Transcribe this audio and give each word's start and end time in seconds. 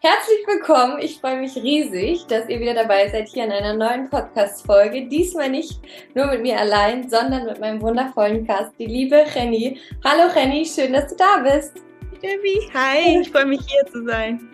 Herzlich 0.00 0.46
willkommen. 0.46 0.98
Ich 1.00 1.20
freue 1.20 1.38
mich 1.38 1.54
riesig, 1.54 2.26
dass 2.28 2.48
ihr 2.48 2.60
wieder 2.60 2.72
dabei 2.72 3.10
seid 3.10 3.28
hier 3.28 3.44
in 3.44 3.52
einer 3.52 3.74
neuen 3.74 4.08
Podcast-Folge. 4.08 5.06
Diesmal 5.06 5.50
nicht 5.50 5.80
nur 6.14 6.26
mit 6.28 6.40
mir 6.40 6.58
allein, 6.58 7.10
sondern 7.10 7.44
mit 7.44 7.60
meinem 7.60 7.82
wundervollen 7.82 8.46
Cast, 8.46 8.72
die 8.78 8.86
liebe 8.86 9.22
Renny. 9.34 9.78
Hallo 10.02 10.32
Renny, 10.34 10.64
schön, 10.64 10.94
dass 10.94 11.08
du 11.08 11.16
da 11.16 11.42
bist. 11.42 11.74
Debbie, 12.22 12.70
hi, 12.72 13.20
ich 13.20 13.30
freue 13.30 13.44
mich 13.44 13.60
hier 13.66 13.92
zu 13.92 14.02
sein. 14.06 14.48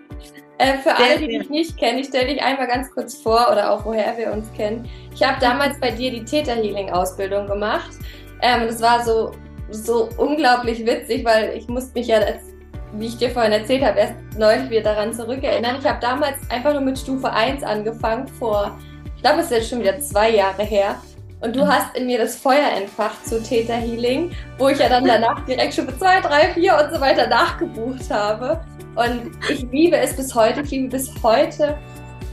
Äh, 0.58 0.78
für 0.78 0.94
alle, 0.96 1.18
die 1.18 1.38
dich 1.38 1.48
nicht 1.48 1.78
kennen, 1.78 2.00
ich 2.00 2.08
stelle 2.08 2.26
dich 2.26 2.42
einmal 2.42 2.66
ganz 2.66 2.90
kurz 2.90 3.14
vor 3.14 3.48
oder 3.52 3.70
auch 3.70 3.84
woher 3.84 4.18
wir 4.18 4.32
uns 4.32 4.52
kennen. 4.54 4.88
Ich 5.14 5.22
habe 5.22 5.38
damals 5.40 5.78
bei 5.78 5.92
dir 5.92 6.10
die 6.10 6.24
Theta 6.24 6.54
Healing 6.54 6.90
Ausbildung 6.90 7.46
gemacht. 7.46 7.92
Ähm, 8.40 8.66
das 8.66 8.82
war 8.82 9.04
so 9.04 9.30
so 9.70 10.08
unglaublich 10.18 10.84
witzig, 10.84 11.24
weil 11.24 11.56
ich 11.56 11.68
musste 11.68 11.98
mich 11.98 12.08
ja 12.08 12.18
als 12.18 12.52
wie 12.92 13.06
ich 13.06 13.16
dir 13.16 13.30
vorhin 13.30 13.52
erzählt 13.52 13.84
habe, 13.84 13.98
erst 13.98 14.14
neulich 14.36 14.70
wieder 14.70 14.94
daran 14.94 15.12
zurückerinnern. 15.12 15.76
Ich 15.80 15.86
habe 15.86 16.00
damals 16.00 16.36
einfach 16.50 16.72
nur 16.72 16.82
mit 16.82 16.98
Stufe 16.98 17.30
1 17.30 17.62
angefangen, 17.62 18.28
vor, 18.28 18.78
ich 19.16 19.22
glaube, 19.22 19.40
es 19.40 19.46
ist 19.46 19.52
jetzt 19.52 19.70
schon 19.70 19.80
wieder 19.80 19.98
zwei 20.00 20.30
Jahre 20.30 20.62
her. 20.62 20.96
Und 21.40 21.56
du 21.56 21.64
mhm. 21.64 21.68
hast 21.68 21.96
in 21.96 22.06
mir 22.06 22.18
das 22.18 22.36
Feuer 22.36 22.68
entfacht 22.76 23.26
zu 23.26 23.42
Theta 23.42 23.74
Healing, 23.74 24.30
wo 24.58 24.68
ich 24.68 24.78
ja 24.78 24.88
dann 24.88 25.04
danach 25.04 25.44
direkt 25.44 25.72
Stufe 25.72 25.96
2, 25.98 26.20
3, 26.20 26.54
4 26.54 26.72
und 26.74 26.94
so 26.94 27.00
weiter 27.00 27.26
nachgebucht 27.26 28.10
habe. 28.10 28.60
Und 28.94 29.32
ich 29.48 29.62
liebe 29.72 29.96
es 29.96 30.14
bis 30.14 30.34
heute, 30.34 30.60
ich 30.60 30.70
liebe 30.70 30.88
bis 30.88 31.10
heute 31.22 31.76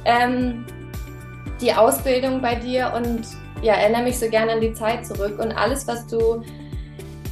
ähm, 0.06 0.66
die 1.62 1.74
Ausbildung 1.74 2.42
bei 2.42 2.56
dir 2.56 2.94
und 2.96 3.22
ja, 3.62 3.74
erinnere 3.74 4.04
mich 4.04 4.20
so 4.20 4.30
gerne 4.30 4.54
an 4.54 4.62
die 4.62 4.74
Zeit 4.74 5.06
zurück 5.06 5.40
und 5.40 5.52
alles, 5.52 5.88
was 5.88 6.06
du 6.08 6.44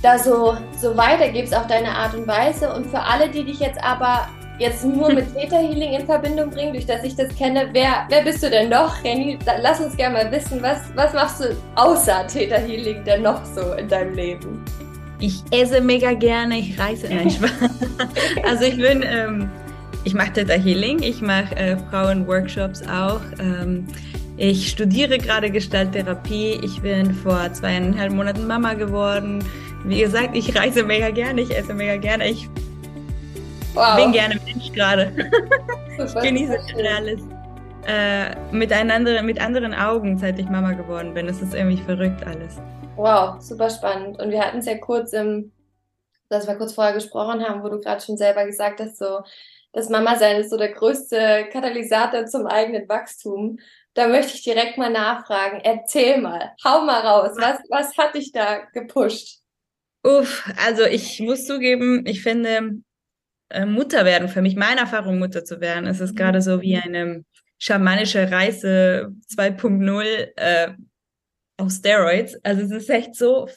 da 0.02 0.18
so, 0.18 0.58
so 0.80 0.96
weitergibst 0.96 1.56
auf 1.56 1.68
deine 1.68 1.90
Art 1.90 2.16
und 2.16 2.28
Weise. 2.28 2.74
Und 2.74 2.88
für 2.88 3.00
alle, 3.00 3.30
die 3.30 3.44
dich 3.44 3.60
jetzt 3.60 3.84
aber 3.84 4.28
jetzt 4.60 4.86
nur 4.86 5.12
mit 5.14 5.34
Theta 5.36 5.58
Healing 5.58 5.94
in 5.94 6.06
Verbindung 6.06 6.50
bringen, 6.50 6.74
durch 6.74 6.86
das 6.86 7.04
ich 7.04 7.16
das 7.16 7.34
kenne, 7.36 7.70
wer, 7.74 8.06
wer 8.10 8.24
bist 8.24 8.44
du 8.44 8.50
denn 8.50 8.70
noch, 8.70 9.04
Renny? 9.04 9.38
Lass 9.62 9.80
uns 9.80 9.96
gerne 9.96 10.24
mal 10.24 10.32
wissen, 10.32 10.62
was, 10.62 10.80
was 10.96 11.14
machst 11.14 11.42
du 11.42 11.56
außer 11.76 12.26
Theta 12.28 12.58
Healing 12.58 13.04
denn 13.04 13.24
noch 13.24 13.44
so 13.46 13.74
in 13.74 13.88
deinem 13.88 14.16
Leben? 14.16 14.64
Ich 15.20 15.42
esse 15.52 15.82
mega 15.82 16.14
gerne, 16.14 16.60
ich 16.60 16.80
reise, 16.80 17.08
nein, 17.10 17.30
Spaß. 17.30 17.52
also 18.48 18.66
ich 18.66 18.78
bin, 18.78 19.04
ähm, 19.04 19.50
ich 20.04 20.14
mache 20.14 20.34
Theta 20.34 20.54
Healing, 20.54 21.02
ich 21.02 21.22
mache 21.22 21.56
äh, 21.56 21.78
Frauen-Workshops 21.90 22.84
auch. 22.88 23.22
Ähm, 23.40 23.88
ich 24.40 24.70
studiere 24.70 25.18
gerade 25.18 25.50
Gestalttherapie. 25.50 26.60
Ich 26.62 26.82
bin 26.82 27.12
vor 27.12 27.52
zweieinhalb 27.54 28.14
Monaten 28.14 28.46
Mama 28.46 28.76
geworden. 28.76 29.44
Wie 29.88 30.02
gesagt, 30.02 30.36
ich 30.36 30.54
reise 30.54 30.84
mega 30.84 31.10
gerne, 31.12 31.42
ich 31.42 31.56
esse 31.56 31.74
mega 31.74 31.96
gerne, 31.96 32.28
ich 32.28 32.50
wow. 33.74 33.96
bin 33.96 34.12
gerne 34.12 34.38
Mensch 34.46 34.70
gerade. 34.74 35.14
ich 35.98 36.14
genieße 36.14 36.60
alles. 36.94 37.22
Äh, 37.88 38.36
mit, 38.52 38.74
einander, 38.74 39.22
mit 39.22 39.40
anderen 39.40 39.74
Augen, 39.74 40.18
seit 40.18 40.38
ich 40.40 40.50
Mama 40.50 40.74
geworden 40.74 41.14
bin. 41.14 41.30
Es 41.30 41.42
ist 41.42 41.54
irgendwie 41.54 41.82
verrückt 41.82 42.22
alles. 42.28 42.58
Wow, 42.98 43.40
super 43.40 43.70
spannend. 43.70 44.20
Und 44.20 44.32
wir 44.32 44.44
hatten 44.44 44.58
es 44.58 44.66
ja 44.66 44.78
kurz 44.78 45.14
im, 45.14 45.54
dass 46.28 46.48
wir 46.48 46.56
kurz 46.56 46.74
vorher 46.74 46.94
gesprochen 46.94 47.42
haben, 47.48 47.64
wo 47.64 47.70
du 47.70 47.80
gerade 47.80 48.02
schon 48.02 48.18
selber 48.18 48.46
gesagt 48.46 48.82
hast, 48.82 48.98
so, 48.98 49.22
das 49.72 49.88
Mama-Sein 49.88 50.42
ist 50.42 50.50
so 50.50 50.58
der 50.58 50.74
größte 50.74 51.48
Katalysator 51.54 52.26
zum 52.26 52.46
eigenen 52.46 52.90
Wachstum. 52.90 53.58
Da 53.94 54.10
möchte 54.10 54.34
ich 54.34 54.44
direkt 54.44 54.78
mal 54.78 54.92
nachfragen. 54.92 55.62
Erzähl 55.64 56.20
mal, 56.20 56.52
hau 56.66 56.82
mal 56.82 57.00
raus. 57.08 57.38
Was, 57.40 57.60
was 57.70 57.98
hat 57.98 58.16
dich 58.16 58.34
da 58.34 58.66
gepusht? 58.74 59.47
Uff, 60.08 60.50
also 60.66 60.84
ich 60.86 61.20
muss 61.20 61.46
zugeben, 61.46 62.06
ich 62.06 62.24
finde, 62.24 62.80
äh, 63.50 63.66
Mutter 63.66 64.06
werden, 64.06 64.30
für 64.30 64.42
mich, 64.42 64.56
meine 64.56 64.82
Erfahrung, 64.82 65.20
Mutter 65.20 65.44
zu 65.44 65.60
werden, 65.60 65.86
ist 65.86 66.00
es 66.00 66.16
gerade 66.16 66.42
so 66.42 66.62
wie 66.62 66.78
eine 66.78 67.26
schamanische 67.60 68.32
Reise 68.32 69.14
2.0 69.36 70.04
äh, 70.38 70.74
auf 71.58 71.72
Steroids. 71.72 72.40
Also 72.44 72.62
es 72.62 72.72
ist 72.72 72.90
echt 72.90 73.16
so, 73.16 73.50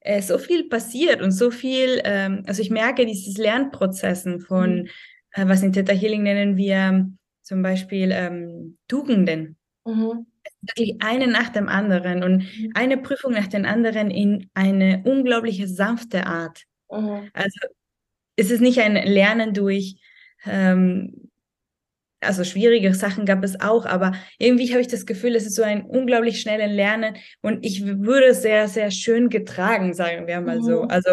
äh, 0.00 0.22
so 0.22 0.38
viel 0.38 0.68
passiert 0.68 1.20
und 1.20 1.32
so 1.32 1.50
viel, 1.50 2.00
ähm, 2.04 2.44
also 2.46 2.62
ich 2.62 2.70
merke 2.70 3.04
dieses 3.04 3.36
Lernprozessen 3.36 4.38
von, 4.38 4.82
mhm. 4.82 4.88
äh, 5.32 5.48
was 5.48 5.64
in 5.64 5.72
Theta 5.72 5.92
Healing 5.92 6.22
nennen 6.22 6.56
wir 6.56 7.10
zum 7.42 7.62
Beispiel 7.62 8.10
ähm, 8.12 8.78
Tugenden. 8.86 9.56
Mhm 9.84 10.26
wirklich 10.60 10.96
eine 11.00 11.26
nach 11.26 11.48
dem 11.48 11.68
anderen 11.68 12.22
und 12.22 12.38
mhm. 12.38 12.72
eine 12.74 12.96
Prüfung 12.98 13.32
nach 13.32 13.46
den 13.46 13.66
anderen 13.66 14.10
in 14.10 14.50
eine 14.54 15.02
unglaubliche 15.04 15.66
sanfte 15.66 16.26
Art. 16.26 16.64
Mhm. 16.90 17.30
Also 17.32 17.60
es 18.36 18.50
ist 18.50 18.60
nicht 18.60 18.80
ein 18.80 18.94
Lernen 18.94 19.54
durch, 19.54 19.96
ähm, 20.46 21.30
also 22.20 22.44
schwierige 22.44 22.94
Sachen 22.94 23.24
gab 23.24 23.42
es 23.44 23.60
auch, 23.60 23.86
aber 23.86 24.12
irgendwie 24.38 24.70
habe 24.70 24.80
ich 24.80 24.88
das 24.88 25.06
Gefühl, 25.06 25.34
es 25.34 25.46
ist 25.46 25.54
so 25.54 25.62
ein 25.62 25.82
unglaublich 25.82 26.40
schnelles 26.40 26.70
Lernen 26.70 27.16
und 27.40 27.64
ich 27.64 27.84
würde 27.84 28.34
sehr, 28.34 28.68
sehr 28.68 28.90
schön 28.90 29.30
getragen, 29.30 29.94
sagen 29.94 30.26
wir 30.26 30.40
mal 30.40 30.58
mhm. 30.58 30.64
so. 30.64 30.82
Also 30.82 31.10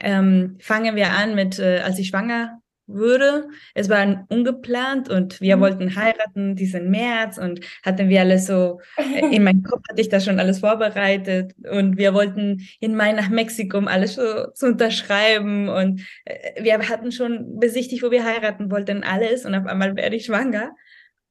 ähm, 0.00 0.58
fangen 0.60 0.96
wir 0.96 1.10
an 1.10 1.34
mit, 1.34 1.58
äh, 1.58 1.80
als 1.80 1.98
ich 1.98 2.08
schwanger 2.08 2.60
würde. 2.88 3.48
Es 3.74 3.88
war 3.88 4.26
ungeplant 4.28 5.08
und 5.08 5.40
wir 5.40 5.56
mhm. 5.56 5.60
wollten 5.60 5.96
heiraten 5.96 6.56
diesen 6.56 6.90
März 6.90 7.38
und 7.38 7.60
hatten 7.84 8.08
wir 8.08 8.20
alles 8.20 8.46
so, 8.46 8.80
äh, 8.96 9.34
in 9.34 9.44
meinem 9.44 9.62
Kopf 9.62 9.82
hatte 9.88 10.00
ich 10.00 10.08
das 10.08 10.24
schon 10.24 10.40
alles 10.40 10.60
vorbereitet 10.60 11.54
und 11.70 11.98
wir 11.98 12.14
wollten 12.14 12.66
in 12.80 12.96
Mai 12.96 13.12
nach 13.12 13.28
Mexiko, 13.28 13.78
um 13.78 13.88
alles 13.88 14.14
so 14.14 14.50
zu 14.52 14.66
unterschreiben 14.66 15.68
und 15.68 16.00
äh, 16.24 16.62
wir 16.62 16.78
hatten 16.88 17.12
schon 17.12 17.58
besichtigt, 17.58 18.02
wo 18.02 18.10
wir 18.10 18.24
heiraten 18.24 18.70
wollten, 18.70 19.04
alles 19.04 19.44
und 19.44 19.54
auf 19.54 19.66
einmal 19.66 19.94
werde 19.94 20.16
ich 20.16 20.24
schwanger 20.24 20.72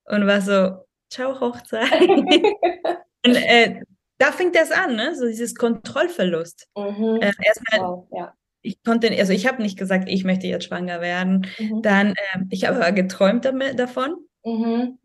und 0.06 0.28
war 0.28 0.41
so, 0.41 0.85
ciao 1.09 1.40
Hochzeit. 1.40 1.91
und 3.25 3.35
äh, 3.35 3.81
da 4.19 4.31
fängt 4.31 4.56
das 4.56 4.72
an, 4.72 4.96
ne? 4.96 5.16
so 5.16 5.28
dieses 5.28 5.56
Kontrollverlust. 5.56 6.67
Mhm. 6.75 7.19
Äh, 7.22 7.31
erstmal 7.44 7.81
wow, 7.81 8.07
ja 8.12 8.34
ich 8.62 8.84
konnte, 8.84 9.09
also 9.18 9.34
ich 9.34 9.47
habe 9.47 9.62
nicht 9.62 9.78
gesagt, 9.78 10.09
ich 10.09 10.23
möchte 10.23 10.47
jetzt 10.47 10.66
schwanger 10.66 11.01
werden. 11.01 11.47
Mhm. 11.57 11.81
Dann, 11.81 12.09
äh, 12.09 12.40
ich 12.50 12.66
habe 12.66 12.78
aber 12.78 12.91
geträumt 12.91 13.45
damit, 13.45 13.79
davon. 13.79 14.16
Mhm. 14.44 15.00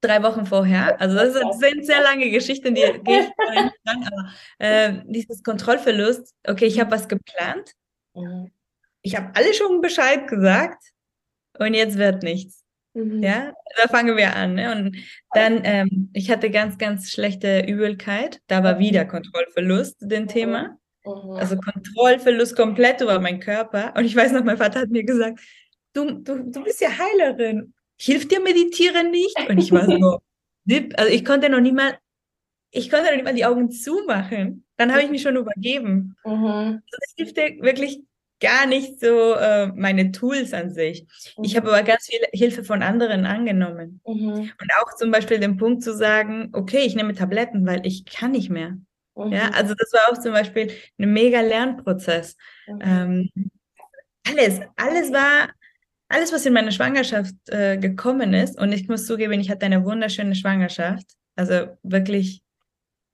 Drei 0.00 0.22
Wochen 0.22 0.46
vorher. 0.46 1.00
Also 1.00 1.16
das 1.16 1.58
sind 1.58 1.84
sehr 1.84 2.02
lange 2.02 2.30
Geschichten, 2.30 2.74
die 2.74 2.82
gehe 3.02 3.20
ich 3.20 3.26
nicht 3.50 3.74
an, 3.84 4.04
aber 4.04 4.32
äh, 4.58 5.02
dieses 5.06 5.42
Kontrollverlust, 5.42 6.34
okay, 6.46 6.66
ich 6.66 6.78
habe 6.78 6.92
was 6.92 7.08
geplant. 7.08 7.72
Mhm. 8.14 8.52
Ich 9.02 9.16
habe 9.16 9.30
alle 9.34 9.54
schon 9.54 9.80
Bescheid 9.80 10.28
gesagt 10.28 10.82
und 11.58 11.74
jetzt 11.74 11.98
wird 11.98 12.22
nichts. 12.22 12.64
Mhm. 12.94 13.22
Ja, 13.22 13.52
da 13.76 13.88
fangen 13.88 14.16
wir 14.16 14.34
an. 14.34 14.54
Ne? 14.54 14.72
Und 14.72 14.96
dann, 15.32 15.60
ähm, 15.64 16.10
ich 16.12 16.30
hatte 16.30 16.50
ganz, 16.50 16.78
ganz 16.78 17.10
schlechte 17.10 17.60
Übelkeit. 17.60 18.40
Da 18.46 18.62
war 18.62 18.78
wieder 18.78 19.04
mhm. 19.04 19.08
Kontrollverlust, 19.08 19.96
den 20.00 20.24
mhm. 20.24 20.28
Thema. 20.28 20.78
Mhm. 21.08 21.30
Also 21.32 21.56
Kontrollverlust 21.56 22.56
komplett 22.56 23.00
über 23.00 23.18
meinen 23.20 23.40
Körper. 23.40 23.94
Und 23.96 24.04
ich 24.04 24.14
weiß 24.14 24.32
noch, 24.32 24.44
mein 24.44 24.58
Vater 24.58 24.80
hat 24.80 24.90
mir 24.90 25.04
gesagt, 25.04 25.40
du, 25.94 26.10
du, 26.22 26.50
du 26.50 26.64
bist 26.64 26.80
ja 26.80 26.90
Heilerin. 26.90 27.74
Hilft 28.00 28.30
dir 28.30 28.40
Meditieren 28.40 29.10
nicht? 29.10 29.36
Und 29.48 29.58
ich 29.58 29.72
war 29.72 29.86
so, 29.86 30.20
also 30.96 31.12
ich 31.12 31.24
konnte 31.24 31.48
noch 31.48 31.60
nie 31.60 31.72
mal, 31.72 31.98
ich 32.70 32.90
konnte 32.90 33.06
noch 33.06 33.14
nicht 33.14 33.24
mal 33.24 33.34
die 33.34 33.46
Augen 33.46 33.70
zumachen. 33.70 34.64
Dann 34.76 34.92
habe 34.92 35.02
ich 35.02 35.10
mich 35.10 35.22
schon 35.22 35.36
übergeben. 35.36 36.16
Mhm. 36.24 36.46
Also 36.46 36.98
das 37.00 37.14
hilft 37.16 37.36
dir 37.36 37.62
wirklich 37.62 38.00
gar 38.40 38.66
nicht 38.66 39.00
so 39.00 39.34
äh, 39.34 39.66
meine 39.74 40.12
Tools 40.12 40.52
an 40.52 40.70
sich. 40.70 41.06
Mhm. 41.36 41.44
Ich 41.44 41.56
habe 41.56 41.68
aber 41.68 41.82
ganz 41.82 42.06
viel 42.06 42.20
Hilfe 42.32 42.62
von 42.62 42.82
anderen 42.82 43.26
angenommen. 43.26 44.00
Mhm. 44.06 44.52
Und 44.60 44.70
auch 44.80 44.94
zum 44.96 45.10
Beispiel 45.10 45.40
den 45.40 45.56
Punkt 45.56 45.82
zu 45.82 45.94
sagen, 45.94 46.50
okay, 46.52 46.82
ich 46.84 46.94
nehme 46.94 47.14
Tabletten, 47.14 47.66
weil 47.66 47.84
ich 47.84 48.04
kann 48.04 48.32
nicht 48.32 48.50
mehr. 48.50 48.78
Mhm. 49.26 49.32
Ja, 49.32 49.50
also 49.50 49.74
das 49.74 49.92
war 49.92 50.12
auch 50.12 50.20
zum 50.20 50.32
Beispiel 50.32 50.70
ein 50.98 51.12
mega 51.12 51.40
Lernprozess. 51.40 52.36
Mhm. 52.66 52.80
Ähm, 52.82 53.50
alles, 54.26 54.60
alles 54.76 55.12
war, 55.12 55.50
alles, 56.08 56.32
was 56.32 56.46
in 56.46 56.52
meine 56.52 56.72
Schwangerschaft 56.72 57.34
äh, 57.48 57.76
gekommen 57.76 58.34
ist, 58.34 58.58
und 58.58 58.72
ich 58.72 58.88
muss 58.88 59.06
zugeben, 59.06 59.40
ich 59.40 59.50
hatte 59.50 59.66
eine 59.66 59.84
wunderschöne 59.84 60.34
Schwangerschaft. 60.34 61.06
Also 61.36 61.76
wirklich 61.82 62.42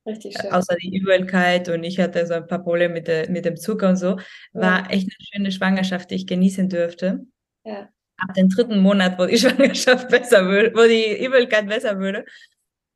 Richtig 0.06 0.36
schön. 0.38 0.52
Außer 0.52 0.76
die 0.76 0.96
Übelkeit 0.96 1.68
und 1.68 1.82
ich 1.82 1.98
hatte 1.98 2.26
so 2.26 2.34
ein 2.34 2.46
paar 2.46 2.62
Probleme 2.62 2.94
mit, 2.94 3.08
der, 3.08 3.30
mit 3.30 3.44
dem 3.44 3.56
Zucker 3.56 3.88
und 3.88 3.96
so. 3.96 4.18
War 4.52 4.80
ja. 4.80 4.86
echt 4.90 5.08
eine 5.08 5.26
schöne 5.32 5.52
Schwangerschaft, 5.52 6.10
die 6.10 6.16
ich 6.16 6.26
genießen 6.26 6.68
durfte. 6.68 7.20
Ja. 7.64 7.88
Ab 8.18 8.34
dem 8.34 8.48
dritten 8.48 8.78
Monat, 8.80 9.18
wo 9.18 9.26
die 9.26 9.38
Schwangerschaft 9.38 10.08
besser 10.10 10.44
würde, 10.44 10.72
wo 10.74 10.86
die 10.86 11.24
Übelkeit 11.24 11.68
besser 11.68 11.98
würde, 11.98 12.26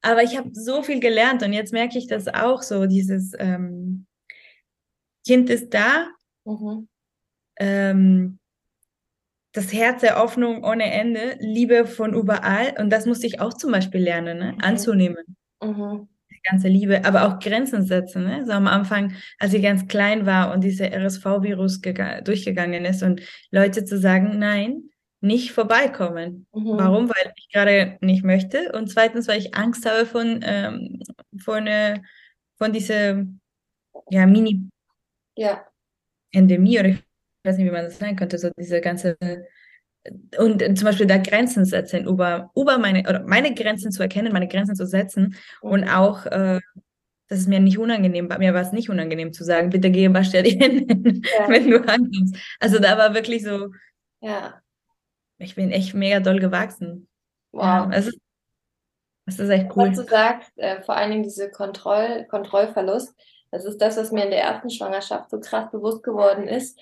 aber 0.02 0.22
ich 0.22 0.36
habe 0.36 0.50
so 0.52 0.82
viel 0.82 1.00
gelernt 1.00 1.42
und 1.42 1.52
jetzt 1.52 1.72
merke 1.72 1.98
ich 1.98 2.06
das 2.06 2.28
auch 2.28 2.62
so, 2.62 2.86
dieses 2.86 3.32
ähm, 3.38 4.06
Kind 5.26 5.50
ist 5.50 5.74
da, 5.74 6.08
mhm. 6.44 6.88
ähm, 7.58 8.38
das 9.52 9.72
Herz 9.72 10.02
der 10.02 10.16
Hoffnung 10.16 10.62
ohne 10.64 10.90
Ende, 10.92 11.36
Liebe 11.40 11.86
von 11.86 12.14
überall 12.14 12.74
und 12.78 12.90
das 12.90 13.06
musste 13.06 13.26
ich 13.26 13.40
auch 13.40 13.54
zum 13.54 13.72
Beispiel 13.72 14.00
lernen, 14.00 14.38
ne? 14.38 14.52
Mhm. 14.52 14.60
anzunehmen. 14.60 15.36
Mhm. 15.62 16.08
Die 16.30 16.40
ganze 16.48 16.68
Liebe, 16.68 17.04
aber 17.04 17.26
auch 17.26 17.40
Grenzen 17.40 17.84
setzen. 17.84 18.22
Ne? 18.22 18.46
So 18.46 18.52
am 18.52 18.68
Anfang, 18.68 19.14
als 19.38 19.52
ich 19.52 19.62
ganz 19.62 19.88
klein 19.88 20.24
war 20.24 20.52
und 20.52 20.62
dieser 20.62 20.92
RSV-Virus 20.92 21.80
durchgegangen 21.80 22.84
ist 22.84 23.02
und 23.02 23.20
Leute 23.50 23.84
zu 23.84 23.98
sagen, 23.98 24.38
nein, 24.38 24.88
nicht 25.20 25.52
vorbeikommen. 25.52 26.46
Mhm. 26.52 26.78
Warum? 26.78 27.08
Weil 27.08 27.32
ich 27.36 27.48
gerade 27.50 27.98
nicht 28.00 28.24
möchte. 28.24 28.72
Und 28.72 28.88
zweitens, 28.90 29.28
weil 29.28 29.38
ich 29.38 29.54
Angst 29.54 29.84
habe 29.86 30.06
von, 30.06 30.40
ähm, 30.42 31.00
von, 31.38 31.66
äh, 31.66 32.00
von 32.56 32.72
dieser 32.72 33.24
ja, 34.10 34.26
Mini- 34.26 34.68
ja. 35.36 35.64
Endemie 36.32 36.78
oder 36.78 36.88
ich 36.88 37.02
weiß 37.44 37.56
nicht, 37.56 37.66
wie 37.66 37.72
man 37.72 37.84
das 37.84 38.00
nennen 38.00 38.16
könnte, 38.16 38.38
so 38.38 38.50
diese 38.58 38.80
ganze 38.80 39.16
und 40.38 40.60
zum 40.60 40.84
Beispiel 40.84 41.06
da 41.06 41.18
Grenzen 41.18 41.64
setzen, 41.64 42.06
über, 42.06 42.50
über 42.54 42.78
meine 42.78 43.00
oder 43.00 43.24
meine 43.24 43.54
Grenzen 43.54 43.90
zu 43.90 44.02
erkennen, 44.02 44.32
meine 44.32 44.48
Grenzen 44.48 44.74
zu 44.74 44.86
setzen 44.86 45.36
mhm. 45.62 45.70
und 45.70 45.88
auch 45.88 46.24
äh, 46.26 46.60
das 47.28 47.40
ist 47.40 47.48
mir 47.48 47.60
nicht 47.60 47.78
unangenehm, 47.78 48.28
mir 48.38 48.54
war 48.54 48.62
es 48.62 48.72
nicht 48.72 48.88
unangenehm 48.88 49.32
zu 49.32 49.44
sagen, 49.44 49.68
bitte 49.68 49.90
geh 49.90 50.12
wasch 50.14 50.30
dir 50.30 50.42
die 50.42 50.58
Hände, 50.58 51.20
ja. 51.38 51.48
wenn 51.48 51.70
du 51.70 51.76
ankommst. 51.86 52.36
Also 52.58 52.78
da 52.78 52.96
war 52.96 53.14
wirklich 53.14 53.44
so, 53.44 53.68
ja. 54.20 54.62
Ich 55.38 55.54
bin 55.54 55.70
echt 55.70 55.94
mega 55.94 56.20
doll 56.20 56.40
gewachsen. 56.40 57.08
Wow. 57.52 57.62
Ja, 57.62 57.90
es 57.92 58.08
ist, 58.08 58.18
es 59.26 59.38
ist 59.38 59.48
echt 59.48 59.76
cool. 59.76 59.90
Was 59.90 59.96
du 59.96 60.04
sagst, 60.04 60.52
äh, 60.56 60.82
vor 60.82 60.96
allen 60.96 61.10
Dingen 61.10 61.22
diese 61.22 61.50
Kontroll, 61.50 62.26
Kontrollverlust, 62.30 63.14
das 63.50 63.64
ist 63.64 63.78
das, 63.78 63.96
was 63.96 64.12
mir 64.12 64.24
in 64.24 64.30
der 64.30 64.42
ersten 64.42 64.70
Schwangerschaft 64.70 65.30
so 65.30 65.40
krass 65.40 65.70
bewusst 65.70 66.02
geworden 66.02 66.46
ist. 66.46 66.78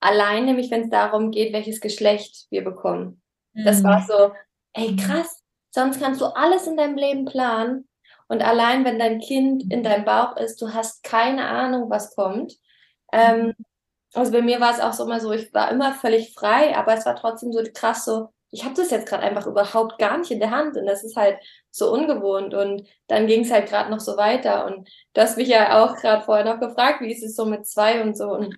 Allein 0.00 0.44
nämlich, 0.44 0.70
wenn 0.70 0.82
es 0.82 0.90
darum 0.90 1.30
geht, 1.30 1.52
welches 1.52 1.80
Geschlecht 1.80 2.46
wir 2.50 2.64
bekommen. 2.64 3.22
Mhm. 3.54 3.64
Das 3.64 3.82
war 3.84 4.04
so, 4.06 4.32
ey 4.74 4.96
krass, 4.96 5.42
sonst 5.70 6.00
kannst 6.00 6.20
du 6.20 6.26
alles 6.26 6.66
in 6.66 6.76
deinem 6.76 6.96
Leben 6.96 7.24
planen. 7.24 7.88
Und 8.28 8.42
allein, 8.42 8.84
wenn 8.84 8.98
dein 8.98 9.20
Kind 9.20 9.70
in 9.70 9.82
deinem 9.82 10.04
Bauch 10.04 10.36
ist, 10.36 10.60
du 10.60 10.72
hast 10.72 11.02
keine 11.02 11.46
Ahnung, 11.48 11.90
was 11.90 12.14
kommt. 12.14 12.54
Ähm, 13.12 13.54
also 14.14 14.32
bei 14.32 14.42
mir 14.42 14.60
war 14.60 14.72
es 14.72 14.80
auch 14.80 14.92
so 14.92 15.04
immer 15.04 15.20
so, 15.20 15.32
ich 15.32 15.52
war 15.54 15.70
immer 15.70 15.92
völlig 15.94 16.34
frei, 16.34 16.76
aber 16.76 16.94
es 16.94 17.06
war 17.06 17.16
trotzdem 17.16 17.52
so 17.52 17.62
krass 17.74 18.04
so, 18.04 18.28
ich 18.50 18.64
habe 18.64 18.74
das 18.74 18.90
jetzt 18.90 19.08
gerade 19.08 19.22
einfach 19.22 19.46
überhaupt 19.46 19.98
gar 19.98 20.18
nicht 20.18 20.30
in 20.30 20.40
der 20.40 20.50
Hand 20.50 20.76
und 20.76 20.84
das 20.86 21.02
ist 21.02 21.16
halt 21.16 21.38
so 21.70 21.90
ungewohnt 21.90 22.52
und 22.52 22.86
dann 23.06 23.26
ging 23.26 23.42
es 23.44 23.50
halt 23.50 23.68
gerade 23.68 23.90
noch 23.90 24.00
so 24.00 24.18
weiter 24.18 24.66
und 24.66 24.88
du 25.14 25.20
hast 25.22 25.38
mich 25.38 25.48
ja 25.48 25.82
auch 25.82 25.96
gerade 25.96 26.22
vorher 26.22 26.44
noch 26.44 26.60
gefragt, 26.60 27.00
wie 27.00 27.10
ist 27.10 27.22
es 27.22 27.34
so 27.34 27.46
mit 27.46 27.66
zwei 27.66 28.02
und 28.02 28.16
so 28.16 28.30
und 28.30 28.56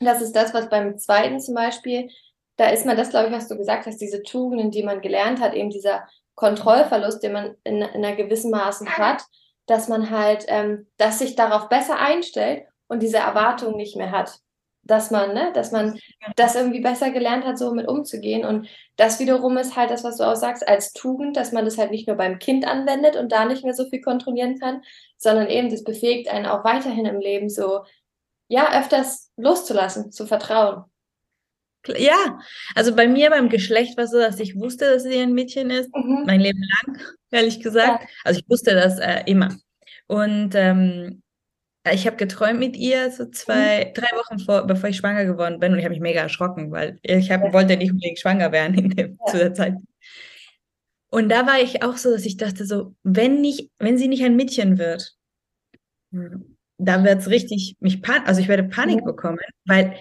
das 0.00 0.22
ist 0.22 0.34
das, 0.34 0.52
was 0.54 0.68
beim 0.68 0.98
zweiten 0.98 1.38
zum 1.40 1.54
Beispiel, 1.54 2.10
da 2.56 2.68
ist 2.68 2.84
man 2.84 2.96
das, 2.96 3.10
glaube 3.10 3.28
ich, 3.28 3.32
was 3.32 3.48
du 3.48 3.56
gesagt 3.56 3.86
hast, 3.86 4.00
diese 4.00 4.22
Tugenden, 4.24 4.72
die 4.72 4.82
man 4.82 5.00
gelernt 5.00 5.40
hat, 5.40 5.54
eben 5.54 5.70
dieser 5.70 6.08
Kontrollverlust, 6.34 7.22
den 7.22 7.32
man 7.32 7.56
in, 7.62 7.82
in 7.82 8.04
einer 8.04 8.16
gewissen 8.16 8.50
Maßen 8.50 8.98
hat, 8.98 9.22
dass 9.66 9.88
man 9.88 10.10
halt, 10.10 10.44
ähm, 10.48 10.88
dass 10.96 11.20
sich 11.20 11.36
darauf 11.36 11.68
besser 11.68 11.98
einstellt 11.98 12.64
und 12.88 13.02
diese 13.02 13.18
Erwartung 13.18 13.76
nicht 13.76 13.96
mehr 13.96 14.10
hat 14.10 14.40
dass 14.88 15.10
man, 15.10 15.34
ne, 15.34 15.52
dass 15.54 15.70
man 15.70 16.00
das 16.34 16.56
irgendwie 16.56 16.80
besser 16.80 17.10
gelernt 17.10 17.44
hat, 17.44 17.58
so 17.58 17.72
mit 17.72 17.86
umzugehen. 17.86 18.44
Und 18.44 18.68
das 18.96 19.20
wiederum 19.20 19.56
ist 19.58 19.76
halt 19.76 19.90
das, 19.90 20.02
was 20.02 20.16
du 20.16 20.24
auch 20.24 20.34
sagst, 20.34 20.66
als 20.66 20.92
Tugend, 20.92 21.36
dass 21.36 21.52
man 21.52 21.64
das 21.64 21.78
halt 21.78 21.90
nicht 21.90 22.08
nur 22.08 22.16
beim 22.16 22.38
Kind 22.38 22.66
anwendet 22.66 23.14
und 23.14 23.30
da 23.30 23.44
nicht 23.44 23.64
mehr 23.64 23.74
so 23.74 23.88
viel 23.88 24.00
kontrollieren 24.00 24.58
kann, 24.58 24.82
sondern 25.18 25.48
eben 25.48 25.70
das 25.70 25.84
befähigt 25.84 26.28
einen 26.28 26.46
auch 26.46 26.64
weiterhin 26.64 27.04
im 27.04 27.20
Leben 27.20 27.50
so, 27.50 27.84
ja, 28.48 28.80
öfters 28.80 29.30
loszulassen, 29.36 30.10
zu 30.10 30.26
vertrauen. 30.26 30.84
Ja, 31.86 32.38
also 32.74 32.96
bei 32.96 33.06
mir 33.06 33.30
beim 33.30 33.50
Geschlecht 33.50 33.96
war 33.96 34.04
es 34.04 34.10
so, 34.10 34.18
dass 34.18 34.40
ich 34.40 34.56
wusste, 34.56 34.92
dass 34.92 35.04
sie 35.04 35.20
ein 35.20 35.34
Mädchen 35.34 35.70
ist, 35.70 35.94
mhm. 35.94 36.24
mein 36.26 36.40
Leben 36.40 36.62
lang, 36.62 36.98
ehrlich 37.30 37.60
gesagt. 37.60 38.02
Ja. 38.02 38.08
Also 38.24 38.40
ich 38.40 38.48
wusste 38.48 38.74
das 38.74 38.98
äh, 38.98 39.22
immer. 39.26 39.54
Und 40.06 40.54
ähm, 40.54 41.22
ich 41.92 42.06
habe 42.06 42.16
geträumt 42.16 42.58
mit 42.58 42.76
ihr 42.76 43.10
so 43.10 43.26
zwei, 43.26 43.86
mhm. 43.86 43.94
drei 43.94 44.16
Wochen 44.16 44.38
vor, 44.38 44.66
bevor 44.66 44.90
ich 44.90 44.96
schwanger 44.96 45.24
geworden 45.24 45.58
bin 45.60 45.72
und 45.72 45.78
ich 45.78 45.84
habe 45.84 45.94
mich 45.94 46.02
mega 46.02 46.20
erschrocken, 46.20 46.70
weil 46.70 46.98
ich 47.02 47.30
hab, 47.30 47.42
ja. 47.42 47.52
wollte 47.52 47.76
nicht 47.76 47.92
unbedingt 47.92 48.18
schwanger 48.18 48.52
werden 48.52 48.78
in 48.78 48.90
dem, 48.90 49.18
ja. 49.18 49.30
zu 49.30 49.38
der 49.38 49.54
Zeit. 49.54 49.74
Und 51.10 51.30
da 51.30 51.46
war 51.46 51.60
ich 51.60 51.82
auch 51.82 51.96
so, 51.96 52.12
dass 52.12 52.26
ich 52.26 52.36
dachte 52.36 52.66
so, 52.66 52.94
wenn 53.02 53.40
nicht, 53.40 53.70
wenn 53.78 53.96
sie 53.96 54.08
nicht 54.08 54.22
ein 54.24 54.36
Mädchen 54.36 54.78
wird, 54.78 55.14
dann 56.10 57.04
wird 57.04 57.20
es 57.20 57.28
richtig 57.28 57.76
mich 57.80 58.02
pan 58.02 58.24
also 58.24 58.40
ich 58.40 58.48
werde 58.48 58.64
Panik 58.64 59.00
ja. 59.00 59.04
bekommen, 59.04 59.38
weil 59.66 60.00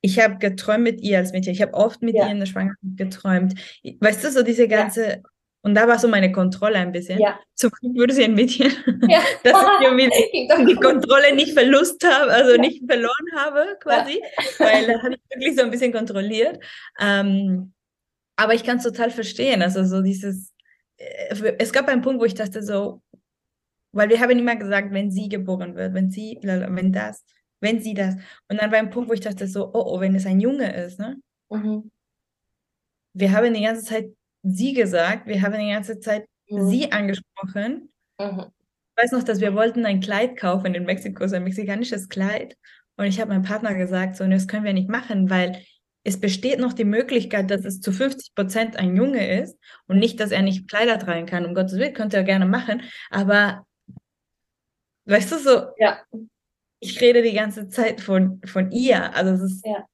ich 0.00 0.20
habe 0.20 0.38
geträumt 0.38 0.84
mit 0.84 1.00
ihr 1.00 1.18
als 1.18 1.32
Mädchen. 1.32 1.52
Ich 1.52 1.62
habe 1.62 1.74
oft 1.74 2.02
mit 2.02 2.14
ihr 2.14 2.28
in 2.28 2.38
der 2.38 2.46
Schwangerschaft 2.46 2.78
geträumt. 2.96 3.54
Weißt 4.00 4.22
du, 4.22 4.30
so 4.30 4.42
diese 4.42 4.68
ganze 4.68 5.22
und 5.62 5.74
da 5.74 5.88
war 5.88 5.98
so 5.98 6.08
meine 6.08 6.30
Kontrolle 6.30 6.76
ein 6.76 6.92
bisschen. 6.92 7.18
Ja. 7.18 7.38
Zum 7.54 7.70
Glück 7.70 7.96
würde 7.96 8.14
sie 8.14 8.24
ein 8.24 8.34
Mädchen, 8.34 8.72
ja. 9.08 9.20
dass 9.44 9.62
ich 9.62 9.86
irgendwie 9.86 10.10
die 10.72 10.76
Kontrolle 10.76 11.34
nicht 11.34 11.52
verlust 11.52 12.04
habe, 12.04 12.30
also 12.30 12.52
ja. 12.52 12.58
nicht 12.58 12.84
verloren 12.88 13.26
habe 13.36 13.76
quasi, 13.80 14.20
ja. 14.20 14.44
weil 14.58 14.86
da 14.86 15.02
habe 15.02 15.14
ich 15.14 15.20
wirklich 15.30 15.56
so 15.56 15.62
ein 15.62 15.70
bisschen 15.70 15.92
kontrolliert. 15.92 16.62
Ähm, 17.00 17.72
aber 18.36 18.54
ich 18.54 18.62
kann 18.62 18.78
es 18.78 18.84
total 18.84 19.10
verstehen. 19.10 19.62
Also 19.62 19.84
so 19.84 20.00
dieses, 20.00 20.54
äh, 20.96 21.56
es 21.58 21.72
gab 21.72 21.88
einen 21.88 22.02
Punkt, 22.02 22.20
wo 22.20 22.24
ich 22.24 22.34
dachte 22.34 22.62
so, 22.62 23.02
weil 23.90 24.08
wir 24.10 24.20
haben 24.20 24.38
immer 24.38 24.54
gesagt, 24.54 24.92
wenn 24.92 25.10
sie 25.10 25.28
geboren 25.28 25.74
wird, 25.74 25.92
wenn 25.92 26.10
sie, 26.10 26.38
wenn 26.42 26.92
das, 26.92 27.24
wenn 27.60 27.80
sie 27.80 27.94
das. 27.94 28.14
Und 28.48 28.60
dann 28.60 28.70
war 28.70 28.78
ein 28.78 28.90
Punkt, 28.90 29.08
wo 29.08 29.14
ich 29.14 29.20
dachte 29.20 29.48
so, 29.48 29.70
oh, 29.72 29.96
oh 29.96 30.00
wenn 30.00 30.14
es 30.14 30.26
ein 30.26 30.40
Junge 30.40 30.72
ist, 30.84 31.00
ne? 31.00 31.16
Mhm. 31.50 31.90
Wir 33.14 33.32
haben 33.32 33.52
die 33.54 33.62
ganze 33.62 33.84
Zeit 33.84 34.10
sie 34.42 34.72
gesagt. 34.72 35.26
Wir 35.26 35.42
haben 35.42 35.58
die 35.58 35.72
ganze 35.72 35.98
Zeit 36.00 36.26
mhm. 36.48 36.68
sie 36.68 36.92
angesprochen. 36.92 37.90
Mhm. 38.20 38.46
Ich 38.96 39.04
weiß 39.04 39.12
noch, 39.12 39.22
dass 39.22 39.40
wir 39.40 39.54
wollten 39.54 39.86
ein 39.86 40.00
Kleid 40.00 40.36
kaufen 40.36 40.74
in 40.74 40.84
Mexiko, 40.84 41.26
so 41.26 41.36
ein 41.36 41.44
mexikanisches 41.44 42.08
Kleid. 42.08 42.56
Und 42.96 43.06
ich 43.06 43.20
habe 43.20 43.30
meinem 43.30 43.44
Partner 43.44 43.74
gesagt, 43.74 44.16
so, 44.16 44.26
das 44.26 44.48
können 44.48 44.64
wir 44.64 44.72
nicht 44.72 44.88
machen, 44.88 45.30
weil 45.30 45.62
es 46.02 46.18
besteht 46.18 46.58
noch 46.58 46.72
die 46.72 46.84
Möglichkeit, 46.84 47.50
dass 47.50 47.64
es 47.64 47.80
zu 47.80 47.92
50 47.92 48.34
Prozent 48.34 48.76
ein 48.76 48.96
Junge 48.96 49.40
ist 49.40 49.56
und 49.86 49.98
nicht, 49.98 50.18
dass 50.20 50.30
er 50.30 50.42
nicht 50.42 50.68
Kleider 50.68 50.98
tragen 50.98 51.26
kann. 51.26 51.44
Um 51.44 51.54
Gottes 51.54 51.78
Willen, 51.78 51.94
könnte 51.94 52.16
er 52.16 52.24
gerne 52.24 52.46
machen. 52.46 52.82
Aber 53.10 53.64
weißt 55.04 55.32
du 55.32 55.38
so, 55.38 55.66
ja. 55.78 56.02
ich 56.80 57.00
rede 57.00 57.22
die 57.22 57.34
ganze 57.34 57.68
Zeit 57.68 58.00
von, 58.00 58.40
von 58.46 58.72
ihr. 58.72 59.14
Also 59.14 59.32
es 59.32 59.52
ist 59.52 59.66
ja. 59.66 59.86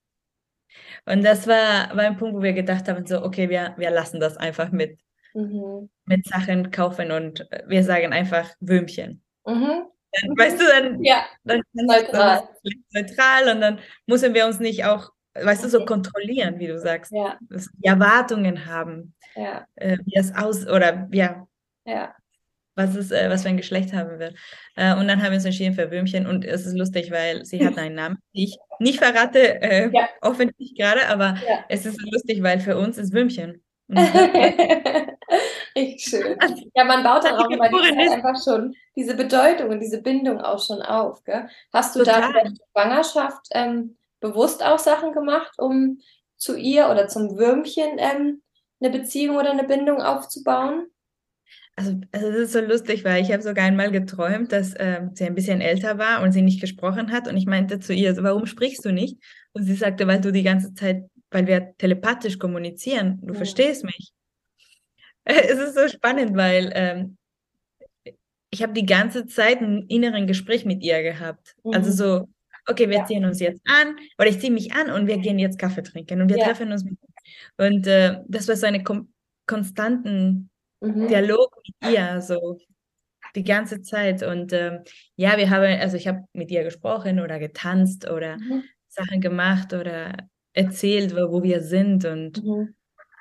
Und 1.06 1.22
das 1.24 1.46
war, 1.46 1.94
war 1.94 2.04
ein 2.04 2.16
Punkt, 2.16 2.36
wo 2.36 2.42
wir 2.42 2.52
gedacht 2.52 2.88
haben, 2.88 3.06
so, 3.06 3.22
okay, 3.22 3.48
wir, 3.50 3.74
wir 3.76 3.90
lassen 3.90 4.20
das 4.20 4.36
einfach 4.36 4.70
mit, 4.70 4.98
mhm. 5.34 5.90
mit 6.06 6.26
Sachen 6.26 6.70
kaufen 6.70 7.10
und 7.10 7.46
wir 7.66 7.84
sagen 7.84 8.12
einfach 8.12 8.50
Würmchen. 8.60 9.22
Mhm. 9.46 9.84
Dann, 10.12 10.38
weißt 10.38 10.60
du, 10.60 10.64
dann, 10.64 11.02
ja. 11.02 11.24
dann 11.44 11.60
neutral. 11.72 12.48
neutral 12.92 13.54
und 13.54 13.60
dann 13.60 13.80
müssen 14.06 14.32
wir 14.32 14.46
uns 14.46 14.60
nicht 14.60 14.84
auch, 14.84 15.10
weißt 15.34 15.64
du, 15.64 15.68
so 15.68 15.84
kontrollieren, 15.84 16.58
wie 16.58 16.68
du 16.68 16.78
sagst. 16.78 17.12
Ja. 17.12 17.36
Die 17.50 17.86
Erwartungen 17.86 18.66
haben, 18.66 19.14
ja. 19.34 19.66
äh, 19.74 19.98
wie 20.04 20.16
es 20.16 20.34
aus, 20.34 20.66
oder 20.66 21.08
ja. 21.12 21.46
Ja 21.84 22.14
was, 22.74 22.94
ist, 22.96 23.12
äh, 23.12 23.30
was 23.30 23.42
für 23.42 23.48
ein 23.48 23.56
Geschlecht 23.56 23.92
haben 23.92 24.18
will. 24.18 24.34
Äh, 24.76 24.94
und 24.94 25.08
dann 25.08 25.22
haben 25.22 25.30
wir 25.30 25.36
uns 25.36 25.44
entschieden 25.44 25.74
für 25.74 25.90
Würmchen 25.90 26.26
und 26.26 26.44
es 26.44 26.66
ist 26.66 26.76
lustig, 26.76 27.10
weil 27.10 27.44
sie 27.44 27.58
hat 27.66 27.78
einen 27.78 27.94
Namen, 27.94 28.18
ich 28.32 28.56
nicht 28.78 28.98
verrate, 28.98 29.60
äh, 29.62 29.90
ja. 29.92 30.08
öffentlich 30.22 30.74
gerade, 30.74 31.08
aber 31.08 31.36
ja. 31.48 31.64
es 31.68 31.86
ist 31.86 32.00
lustig, 32.10 32.42
weil 32.42 32.60
für 32.60 32.76
uns 32.76 32.98
ist 32.98 33.12
Würmchen. 33.12 33.62
Richtig 35.76 36.02
schön. 36.02 36.38
Ja, 36.74 36.84
man 36.84 37.02
baut 37.02 37.24
darauf 37.24 37.48
bei 37.48 37.68
dir 37.68 38.12
einfach 38.12 38.42
schon 38.42 38.74
diese 38.96 39.14
Bedeutung 39.14 39.70
und 39.70 39.80
diese 39.80 40.00
Bindung 40.00 40.40
auch 40.40 40.64
schon 40.64 40.80
auf. 40.80 41.22
Gell? 41.24 41.48
Hast 41.72 41.94
du 41.94 42.00
Total. 42.00 42.32
da 42.32 42.40
in 42.40 42.54
der 42.54 42.64
Schwangerschaft 42.72 43.46
ähm, 43.50 43.96
bewusst 44.20 44.64
auch 44.64 44.78
Sachen 44.78 45.12
gemacht, 45.12 45.52
um 45.58 46.00
zu 46.36 46.56
ihr 46.56 46.88
oder 46.88 47.08
zum 47.08 47.36
Würmchen 47.36 47.98
ähm, 47.98 48.42
eine 48.80 48.90
Beziehung 48.90 49.36
oder 49.36 49.50
eine 49.50 49.64
Bindung 49.64 50.00
aufzubauen? 50.00 50.86
Also, 51.76 52.00
also 52.12 52.30
das 52.30 52.40
ist 52.40 52.52
so 52.52 52.60
lustig, 52.60 53.04
weil 53.04 53.22
ich 53.22 53.32
habe 53.32 53.42
sogar 53.42 53.64
einmal 53.64 53.90
geträumt, 53.90 54.52
dass 54.52 54.74
äh, 54.74 55.08
sie 55.14 55.24
ein 55.24 55.34
bisschen 55.34 55.60
älter 55.60 55.98
war 55.98 56.22
und 56.22 56.30
sie 56.30 56.42
nicht 56.42 56.60
gesprochen 56.60 57.10
hat. 57.10 57.26
Und 57.26 57.36
ich 57.36 57.46
meinte 57.46 57.80
zu 57.80 57.92
ihr, 57.92 58.16
warum 58.22 58.46
sprichst 58.46 58.84
du 58.84 58.92
nicht? 58.92 59.18
Und 59.52 59.64
sie 59.64 59.74
sagte, 59.74 60.06
weil 60.06 60.20
du 60.20 60.30
die 60.30 60.44
ganze 60.44 60.72
Zeit, 60.74 61.04
weil 61.30 61.46
wir 61.48 61.74
telepathisch 61.76 62.38
kommunizieren, 62.38 63.18
du 63.22 63.32
ja. 63.32 63.34
verstehst 63.34 63.84
mich. 63.84 64.12
Es 65.26 65.58
ist 65.58 65.74
so 65.74 65.88
spannend, 65.88 66.36
weil 66.36 66.70
ähm, 66.74 67.16
ich 68.50 68.62
habe 68.62 68.74
die 68.74 68.84
ganze 68.84 69.26
Zeit 69.26 69.62
ein 69.62 69.86
inneren 69.88 70.26
Gespräch 70.26 70.66
mit 70.66 70.82
ihr 70.82 71.02
gehabt. 71.02 71.54
Also 71.64 71.68
mhm. 71.68 71.74
Also 71.74 71.90
so, 71.90 72.28
okay, 72.68 72.90
wir 72.90 72.98
ja. 72.98 73.04
ziehen 73.06 73.24
uns 73.24 73.40
jetzt 73.40 73.62
an 73.64 73.96
oder 74.18 74.28
ich 74.28 74.38
ziehe 74.38 74.52
mich 74.52 74.74
an 74.74 74.90
und 74.90 75.06
wir 75.06 75.16
gehen 75.16 75.38
jetzt 75.38 75.58
Kaffee 75.58 75.82
trinken 75.82 76.20
und 76.20 76.28
wir 76.28 76.36
ja. 76.36 76.44
treffen 76.44 76.70
uns. 76.70 76.84
Mit. 76.84 76.98
Und 77.56 77.86
äh, 77.86 78.20
das 78.28 78.46
war 78.48 78.56
so 78.56 78.66
eine 78.66 78.84
konstanten 79.46 80.50
mhm. 80.84 81.08
Dialog 81.08 81.56
mit 81.66 81.92
ihr, 81.92 82.20
so 82.20 82.58
die 83.34 83.44
ganze 83.44 83.82
Zeit. 83.82 84.22
Und 84.22 84.52
ähm, 84.52 84.80
ja, 85.16 85.36
wir 85.36 85.50
haben, 85.50 85.80
also 85.80 85.96
ich 85.96 86.06
habe 86.06 86.24
mit 86.32 86.50
ihr 86.50 86.64
gesprochen 86.64 87.20
oder 87.20 87.38
getanzt 87.38 88.08
oder 88.08 88.36
mhm. 88.36 88.64
Sachen 88.88 89.20
gemacht 89.20 89.72
oder 89.72 90.16
erzählt, 90.52 91.14
wo, 91.14 91.32
wo 91.32 91.42
wir 91.42 91.62
sind 91.62 92.04
und 92.04 92.44
mhm. 92.44 92.74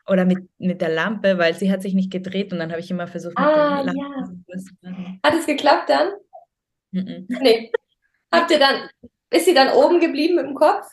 oder 0.07 0.25
mit, 0.25 0.39
mit 0.57 0.81
der 0.81 0.89
Lampe, 0.89 1.37
weil 1.37 1.55
sie 1.55 1.71
hat 1.71 1.81
sich 1.81 1.93
nicht 1.93 2.11
gedreht 2.11 2.53
und 2.53 2.59
dann 2.59 2.71
habe 2.71 2.81
ich 2.81 2.91
immer 2.91 3.07
versucht, 3.07 3.37
mit 3.37 3.47
ah, 3.47 3.83
der 3.83 3.93
Lampe 3.93 4.01
ja. 4.01 4.57
zu 4.57 4.73
machen. 4.81 5.19
Hat 5.23 5.33
es 5.33 5.45
geklappt 5.45 5.89
dann? 5.89 6.11
Mhm. 6.91 7.27
Nee. 7.41 7.71
Habt 8.31 8.51
ihr 8.51 8.59
dann, 8.59 8.89
ist 9.29 9.45
sie 9.45 9.53
dann 9.53 9.73
oben 9.73 9.99
geblieben 9.99 10.35
mit 10.35 10.45
dem 10.45 10.55
Kopf? 10.55 10.87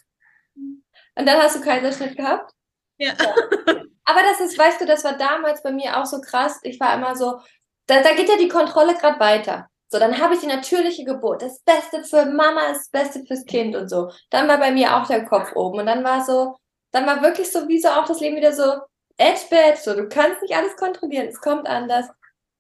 Und 0.54 1.26
dann 1.26 1.38
hast 1.38 1.56
du 1.56 1.60
Kaiserschnitt 1.60 2.16
gehabt? 2.16 2.52
Ja. 2.98 3.12
ja. 3.18 3.82
Aber 4.10 4.22
das 4.22 4.40
ist, 4.40 4.58
weißt 4.58 4.80
du, 4.80 4.86
das 4.86 5.04
war 5.04 5.16
damals 5.16 5.62
bei 5.62 5.70
mir 5.70 5.96
auch 5.96 6.06
so 6.06 6.20
krass. 6.20 6.58
Ich 6.62 6.80
war 6.80 6.94
immer 6.94 7.14
so, 7.14 7.38
da, 7.86 8.02
da 8.02 8.12
geht 8.14 8.28
ja 8.28 8.36
die 8.36 8.48
Kontrolle 8.48 8.94
gerade 8.94 9.20
weiter. 9.20 9.68
So, 9.88 10.00
dann 10.00 10.18
habe 10.20 10.34
ich 10.34 10.40
die 10.40 10.46
natürliche 10.46 11.04
Geburt. 11.04 11.42
Das 11.42 11.60
Beste 11.60 12.02
für 12.02 12.26
Mama 12.26 12.66
ist 12.66 12.78
das 12.78 12.90
Beste 12.90 13.24
fürs 13.24 13.44
Kind 13.44 13.76
und 13.76 13.88
so. 13.88 14.10
Dann 14.30 14.48
war 14.48 14.58
bei 14.58 14.72
mir 14.72 14.96
auch 14.96 15.06
der 15.06 15.24
Kopf 15.24 15.54
oben. 15.54 15.78
Und 15.78 15.86
dann 15.86 16.02
war 16.02 16.24
so, 16.24 16.56
dann 16.90 17.06
war 17.06 17.22
wirklich 17.22 17.52
so, 17.52 17.68
wie 17.68 17.80
so 17.80 17.88
auch 17.88 18.04
das 18.04 18.18
Leben 18.18 18.36
wieder 18.36 18.52
so, 18.52 18.80
edge 19.16 19.42
badge, 19.50 19.78
so, 19.80 19.94
du 19.94 20.08
kannst 20.08 20.42
nicht 20.42 20.56
alles 20.56 20.76
kontrollieren, 20.76 21.28
es 21.28 21.40
kommt 21.40 21.68
anders. 21.68 22.06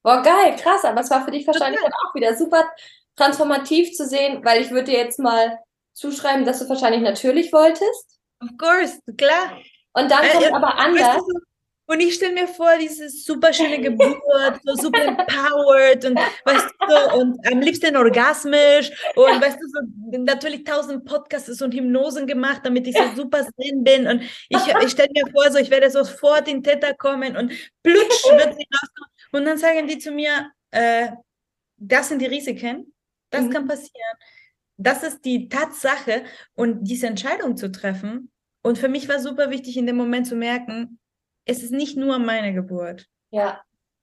Boah, 0.02 0.22
geil, 0.22 0.56
krass, 0.56 0.84
aber 0.84 1.00
es 1.00 1.10
war 1.10 1.24
für 1.24 1.30
dich 1.30 1.46
wahrscheinlich 1.46 1.80
dann 1.80 1.92
auch 1.92 2.14
wieder 2.14 2.36
super 2.36 2.70
transformativ 3.16 3.92
zu 3.92 4.06
sehen, 4.06 4.44
weil 4.44 4.62
ich 4.62 4.70
würde 4.70 4.90
dir 4.90 4.98
jetzt 4.98 5.18
mal 5.18 5.58
zuschreiben, 5.94 6.44
dass 6.44 6.60
du 6.60 6.68
wahrscheinlich 6.68 7.02
natürlich 7.02 7.52
wolltest. 7.52 8.18
Of 8.40 8.50
course, 8.58 9.00
klar. 9.18 9.58
Und 9.92 10.10
dann 10.10 10.28
kommt 10.28 10.44
äh, 10.44 10.52
aber 10.52 10.78
anders. 10.78 11.22
Und 11.90 11.98
ich 11.98 12.14
stelle 12.14 12.34
mir 12.34 12.46
vor, 12.46 12.70
diese 12.80 13.08
super 13.08 13.52
schöne 13.52 13.80
Geburt, 13.80 14.22
so 14.62 14.74
super 14.76 15.06
empowered 15.06 16.04
und 16.04 16.20
weißt 16.44 16.68
du, 16.88 17.18
und 17.18 17.52
am 17.52 17.58
liebsten 17.58 17.96
orgasmisch 17.96 18.92
und 19.16 19.40
weißt 19.40 19.58
du, 19.60 19.66
so 19.66 20.18
natürlich 20.18 20.62
tausend 20.62 21.04
Podcasts 21.04 21.60
und 21.60 21.74
Hypnosen 21.74 22.28
gemacht, 22.28 22.60
damit 22.62 22.86
ich 22.86 22.96
so 22.96 23.16
super 23.16 23.44
zen 23.44 23.82
bin. 23.82 24.06
Und 24.06 24.22
ich, 24.22 24.60
ich 24.84 24.90
stelle 24.92 25.10
mir 25.12 25.24
vor, 25.32 25.50
so 25.50 25.58
ich 25.58 25.68
werde 25.68 25.90
sofort 25.90 26.46
in 26.46 26.62
Theta 26.62 26.92
kommen 26.92 27.36
und 27.36 27.48
plutsch 27.82 28.24
wird 28.30 28.54
sie 28.54 28.66
rauskommen. 28.72 29.10
Und 29.32 29.44
dann 29.46 29.58
sagen 29.58 29.88
die 29.88 29.98
zu 29.98 30.12
mir, 30.12 30.52
äh, 30.70 31.08
das 31.76 32.08
sind 32.08 32.22
die 32.22 32.26
Risiken, 32.26 32.94
das 33.30 33.46
mhm. 33.46 33.50
kann 33.50 33.66
passieren. 33.66 34.16
Das 34.76 35.02
ist 35.02 35.24
die 35.24 35.48
Tatsache 35.48 36.22
und 36.54 36.84
diese 36.84 37.08
Entscheidung 37.08 37.56
zu 37.56 37.72
treffen. 37.72 38.30
Und 38.62 38.78
für 38.78 38.88
mich 38.88 39.08
war 39.08 39.20
super 39.20 39.50
wichtig, 39.50 39.76
in 39.76 39.86
dem 39.86 39.96
Moment 39.96 40.26
zu 40.26 40.36
merken, 40.36 40.98
es 41.44 41.62
ist 41.62 41.72
nicht 41.72 41.96
nur 41.96 42.18
meine 42.18 42.52
Geburt. 42.52 43.06
Ja. 43.30 43.60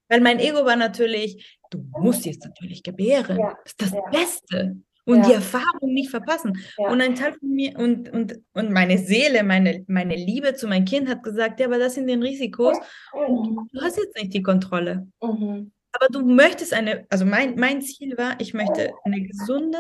Weil 0.10 0.22
mein 0.22 0.40
Ego 0.40 0.66
war 0.66 0.76
natürlich, 0.76 1.60
du 1.70 1.86
musst 2.00 2.26
jetzt 2.26 2.44
natürlich 2.44 2.84
gebären. 2.84 3.38
Ja. 3.38 3.58
Das 3.64 3.74
ist 3.74 3.82
das 3.82 3.92
ja. 3.92 4.02
Beste. 4.10 4.78
Und 5.06 5.20
ja. 5.20 5.28
die 5.28 5.34
Erfahrung 5.36 5.94
nicht 5.94 6.10
verpassen. 6.10 6.58
Und 6.78 7.00
ein 7.00 7.16
Teil 7.16 7.34
von 7.34 7.50
mir 7.50 7.78
und, 7.78 8.10
und, 8.10 8.42
und 8.54 8.72
meine 8.72 8.98
Seele, 8.98 9.44
meine, 9.44 9.86
meine 9.88 10.16
Liebe 10.16 10.54
zu 10.56 10.68
meinem 10.68 10.84
Kind 10.84 11.08
hat 11.08 11.24
gesagt, 11.24 11.62
ja, 11.62 11.68
aber 11.68 11.78
das 11.78 11.96
sind 11.96 12.08
den 12.08 12.22
Risikos. 12.22 12.78
Mhm. 13.14 13.70
Du 13.72 13.82
hast 13.82 13.98
jetzt 13.98 14.18
nicht 14.18 14.34
die 14.34 14.44
Kontrolle. 14.44 15.08
Mhm. 15.22 15.72
Aber 15.94 16.08
du 16.12 16.26
möchtest 16.26 16.74
eine, 16.74 17.06
also 17.10 17.26
mein, 17.26 17.56
mein 17.56 17.82
Ziel 17.82 18.18
war, 18.18 18.40
ich 18.42 18.54
möchte 18.54 18.92
eine 19.06 19.22
gesunde, 19.22 19.80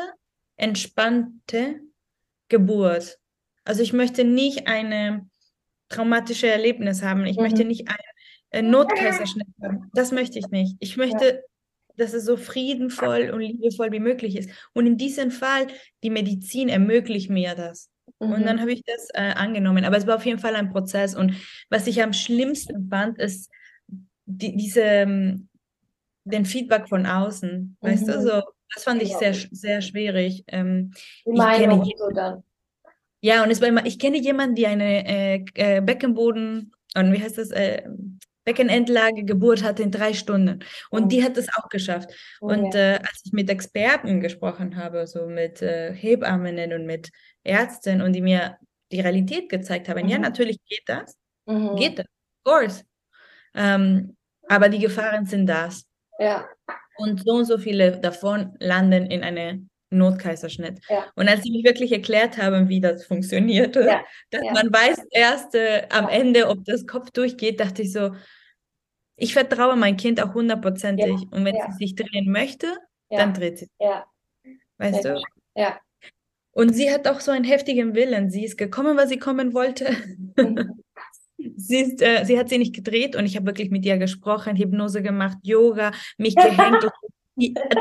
entspannte 0.56 1.82
Geburt. 2.48 3.20
Also 3.68 3.84
ich 3.84 3.92
möchte 3.92 4.24
nicht 4.24 4.68
eine 4.68 5.30
traumatische 5.90 6.48
Erlebnis 6.48 7.04
haben. 7.04 7.26
Ich 7.26 7.36
mhm. 7.36 7.44
möchte 7.44 7.66
nicht 7.66 7.88
einen 7.90 8.00
äh, 8.52 8.62
Notkaiserschnitt 8.62 9.48
haben. 9.62 9.90
Das 9.94 10.12
möchte 10.12 10.40
ich 10.40 10.48
nicht. 10.48 10.78
Ich 10.80 10.96
möchte, 10.96 11.26
ja. 11.26 11.40
dass 11.98 12.14
es 12.14 12.24
so 12.24 12.38
friedenvoll 12.38 13.30
und 13.30 13.42
liebevoll 13.42 13.92
wie 13.92 14.00
möglich 14.00 14.38
ist. 14.38 14.50
Und 14.74 14.88
in 14.88 14.98
diesem 14.98 15.32
Fall, 15.32 15.68
die 16.02 16.10
Medizin 16.10 16.70
ermöglicht 16.70 17.30
mir 17.30 17.56
das. 17.56 17.90
Mhm. 18.20 18.32
Und 18.32 18.46
dann 18.46 18.62
habe 18.62 18.72
ich 18.72 18.84
das 18.84 19.10
äh, 19.14 19.34
angenommen. 19.34 19.84
Aber 19.84 19.98
es 19.98 20.08
war 20.08 20.16
auf 20.16 20.26
jeden 20.26 20.40
Fall 20.40 20.56
ein 20.56 20.72
Prozess. 20.72 21.14
Und 21.14 21.34
was 21.70 21.88
ich 21.88 22.02
am 22.02 22.14
schlimmsten 22.14 22.88
fand, 22.90 23.20
ist 23.20 23.52
die, 24.26 24.56
diese, 24.56 24.82
ähm, 24.82 25.50
den 26.24 26.46
Feedback 26.46 26.88
von 26.88 27.06
außen. 27.06 27.78
Mhm. 27.82 27.86
Weißt 27.86 28.08
du, 28.08 28.18
mhm. 28.18 28.22
so, 28.22 28.42
das 28.74 28.86
fand 28.86 29.02
ich 29.02 29.14
sehr, 29.18 29.34
sehr 29.34 29.82
schwierig. 29.82 30.46
Ähm, 30.48 30.94
die 31.26 31.32
Meinung 31.32 31.84
so 31.98 32.10
dann. 32.12 32.44
Ja, 33.28 33.44
und 33.44 33.52
es 33.52 33.60
war 33.60 33.68
immer, 33.68 33.86
ich 33.86 34.00
kenne 34.00 34.18
jemanden, 34.20 34.56
die 34.56 34.68
eine 34.68 35.06
äh, 35.06 35.46
äh, 35.56 35.82
Beckenboden, 35.82 36.72
und 36.96 37.12
wie 37.12 37.22
heißt 37.22 37.38
das, 37.38 37.52
äh, 37.52 37.84
Beckenendlage 38.46 39.26
Geburt 39.26 39.64
hatte 39.64 39.84
in 39.84 39.92
drei 39.92 40.14
Stunden. 40.14 40.64
Und 40.92 41.04
oh. 41.04 41.08
die 41.08 41.22
hat 41.22 41.36
das 41.36 41.50
auch 41.58 41.68
geschafft. 41.68 42.10
Oh, 42.40 42.48
und 42.48 42.74
ja. 42.74 42.94
äh, 42.94 43.00
als 43.00 43.24
ich 43.26 43.34
mit 43.34 43.50
Experten 43.50 44.22
gesprochen 44.22 44.78
habe, 44.78 45.06
so 45.08 45.28
mit 45.28 45.62
äh, 45.62 45.94
Hebammen 45.94 46.72
und 46.72 46.86
mit 46.86 47.10
Ärzten 47.44 48.02
und 48.02 48.14
die 48.14 48.22
mir 48.22 48.56
die 48.94 49.02
Realität 49.02 49.50
gezeigt 49.50 49.90
haben, 49.90 50.04
mhm. 50.04 50.10
ja, 50.10 50.20
natürlich 50.20 50.60
geht 50.66 50.84
das. 50.86 51.18
Mhm. 51.48 51.76
Geht 51.76 52.00
das, 52.00 52.06
of 52.06 52.44
course. 52.46 52.84
Ähm, 53.54 54.16
aber 54.48 54.70
die 54.70 54.80
Gefahren 54.80 55.26
sind 55.26 55.48
das. 55.48 55.86
Ja. 56.18 56.48
Und 56.96 57.26
so 57.26 57.34
und 57.34 57.46
so 57.46 57.58
viele 57.58 58.00
davon 58.00 58.56
landen 58.60 59.08
in 59.08 59.22
eine 59.22 59.68
Notkaiserschnitt. 59.90 60.80
Ja. 60.90 61.06
Und 61.16 61.30
als 61.30 61.44
sie 61.44 61.52
mich 61.52 61.64
wirklich 61.64 61.92
erklärt 61.92 62.38
haben, 62.38 62.68
wie 62.70 62.82
das 62.82 63.06
funktionierte, 63.06 63.82
ja. 63.82 64.02
dass 64.32 64.44
ja. 64.44 64.52
man 64.54 64.72
weiß 64.72 65.06
erst 65.12 65.56
äh, 65.56 65.88
am 65.90 66.08
Ende, 66.10 66.48
ob 66.50 66.66
das 66.66 66.86
Kopf 66.86 67.12
durchgeht, 67.12 67.60
dachte 67.60 67.84
ich 67.84 67.94
so, 67.94 68.12
ich 69.16 69.34
vertraue 69.34 69.76
mein 69.76 69.98
Kind 69.98 70.22
auch 70.22 70.34
hundertprozentig. 70.34 71.28
Und 71.32 71.46
wenn 71.46 71.56
sie 71.56 71.78
sich 71.78 71.96
drehen 71.96 72.32
möchte, 72.32 72.68
dann 73.10 73.34
dreht 73.34 73.60
sie. 73.60 73.68
Ja. 73.80 74.06
Weißt 74.78 75.06
du? 75.06 75.22
Ja. 75.56 75.80
Und 76.52 76.74
sie 76.74 76.92
hat 76.92 77.08
auch 77.08 77.20
so 77.20 77.32
einen 77.32 77.46
heftigen 77.46 77.96
Willen. 77.96 78.30
Sie 78.30 78.44
ist 78.44 78.58
gekommen, 78.58 78.98
weil 78.98 79.08
sie 79.08 79.20
kommen 79.20 79.54
wollte. 79.54 79.96
Mhm. 80.36 80.84
sie, 81.56 81.78
ist, 81.78 82.02
äh, 82.02 82.24
sie 82.26 82.38
hat 82.40 82.50
sie 82.50 82.58
nicht 82.58 82.76
gedreht 82.76 83.16
und 83.16 83.26
ich 83.26 83.36
habe 83.36 83.46
wirklich 83.46 83.70
mit 83.70 83.86
ihr 83.86 83.98
gesprochen, 83.98 84.56
Hypnose 84.56 85.02
gemacht, 85.02 85.38
Yoga, 85.44 85.92
mich 86.18 86.36
gehängt 86.36 86.84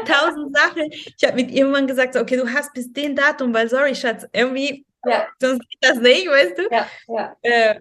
tausend 0.06 0.56
Sachen. 0.56 0.90
Ich 0.90 1.24
habe 1.24 1.36
mit 1.36 1.50
irgendwann 1.50 1.86
gesagt, 1.86 2.16
okay, 2.16 2.36
du 2.36 2.48
hast 2.52 2.72
bis 2.74 2.92
den 2.92 3.16
Datum, 3.16 3.54
weil 3.54 3.68
sorry, 3.68 3.94
Schatz, 3.94 4.26
irgendwie, 4.32 4.86
ja. 5.04 5.26
sonst 5.40 5.68
geht 5.68 5.78
das 5.80 5.98
nicht, 5.98 6.26
weißt 6.26 6.58
du? 6.58 6.62
Ja, 6.70 6.86
ja. 7.08 7.36
Äh, 7.42 7.80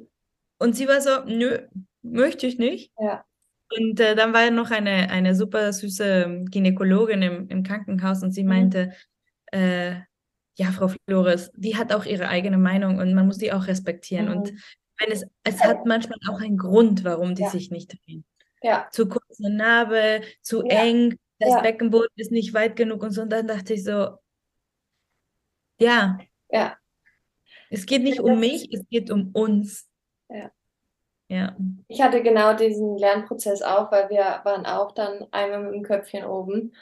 und 0.57 0.75
sie 0.75 0.87
war 0.87 1.01
so, 1.01 1.23
nö, 1.25 1.59
möchte 2.01 2.47
ich 2.47 2.57
nicht. 2.57 2.91
Ja. 2.99 3.25
Und 3.77 3.99
äh, 3.99 4.15
dann 4.15 4.33
war 4.33 4.45
ja 4.45 4.51
noch 4.51 4.71
eine, 4.71 5.09
eine 5.09 5.35
super 5.35 5.73
süße 5.73 6.45
Gynäkologin 6.49 7.21
im, 7.21 7.47
im 7.49 7.63
Krankenhaus 7.63 8.23
und 8.23 8.31
sie 8.31 8.43
mhm. 8.43 8.49
meinte, 8.49 8.93
äh, 9.51 9.95
ja, 10.57 10.71
Frau 10.71 10.89
Flores, 11.07 11.51
die 11.55 11.75
hat 11.75 11.93
auch 11.93 12.05
ihre 12.05 12.29
eigene 12.29 12.57
Meinung 12.57 12.99
und 12.99 13.13
man 13.13 13.25
muss 13.25 13.37
die 13.37 13.51
auch 13.51 13.67
respektieren. 13.67 14.27
Mhm. 14.27 14.31
Und 14.31 14.53
wenn 14.99 15.11
es, 15.11 15.25
es 15.43 15.61
hat 15.61 15.85
manchmal 15.85 16.19
auch 16.29 16.39
einen 16.39 16.57
Grund, 16.57 17.03
warum 17.03 17.35
die 17.35 17.43
ja. 17.43 17.49
sich 17.49 17.71
nicht 17.71 17.93
drehen. 17.93 18.23
Ja. 18.61 18.87
Zu 18.91 19.07
kurze 19.07 19.49
Narbe, 19.49 20.21
zu 20.41 20.63
ja. 20.65 20.83
eng, 20.83 21.17
das 21.39 21.49
ja. 21.49 21.61
Beckenboden 21.61 22.11
ist 22.15 22.31
nicht 22.31 22.53
weit 22.53 22.75
genug 22.75 23.03
und 23.03 23.11
so. 23.11 23.21
Und 23.21 23.29
dann 23.29 23.47
dachte 23.47 23.73
ich 23.73 23.83
so, 23.83 24.17
ja. 25.79 26.17
Ja. 26.49 26.77
Es 27.69 27.85
geht 27.85 28.03
nicht 28.03 28.19
um 28.19 28.39
mich, 28.39 28.71
es 28.73 28.87
geht 28.89 29.11
um 29.11 29.31
uns. 29.33 29.89
Ja. 30.29 30.51
Ja. 31.27 31.55
Ich 31.87 32.01
hatte 32.01 32.21
genau 32.21 32.53
diesen 32.53 32.97
Lernprozess 32.97 33.61
auch, 33.61 33.91
weil 33.91 34.09
wir 34.09 34.41
waren 34.43 34.65
auch 34.65 34.91
dann 34.91 35.25
einmal 35.31 35.63
mit 35.63 35.73
dem 35.73 35.83
Köpfchen 35.83 36.23
oben. 36.23 36.75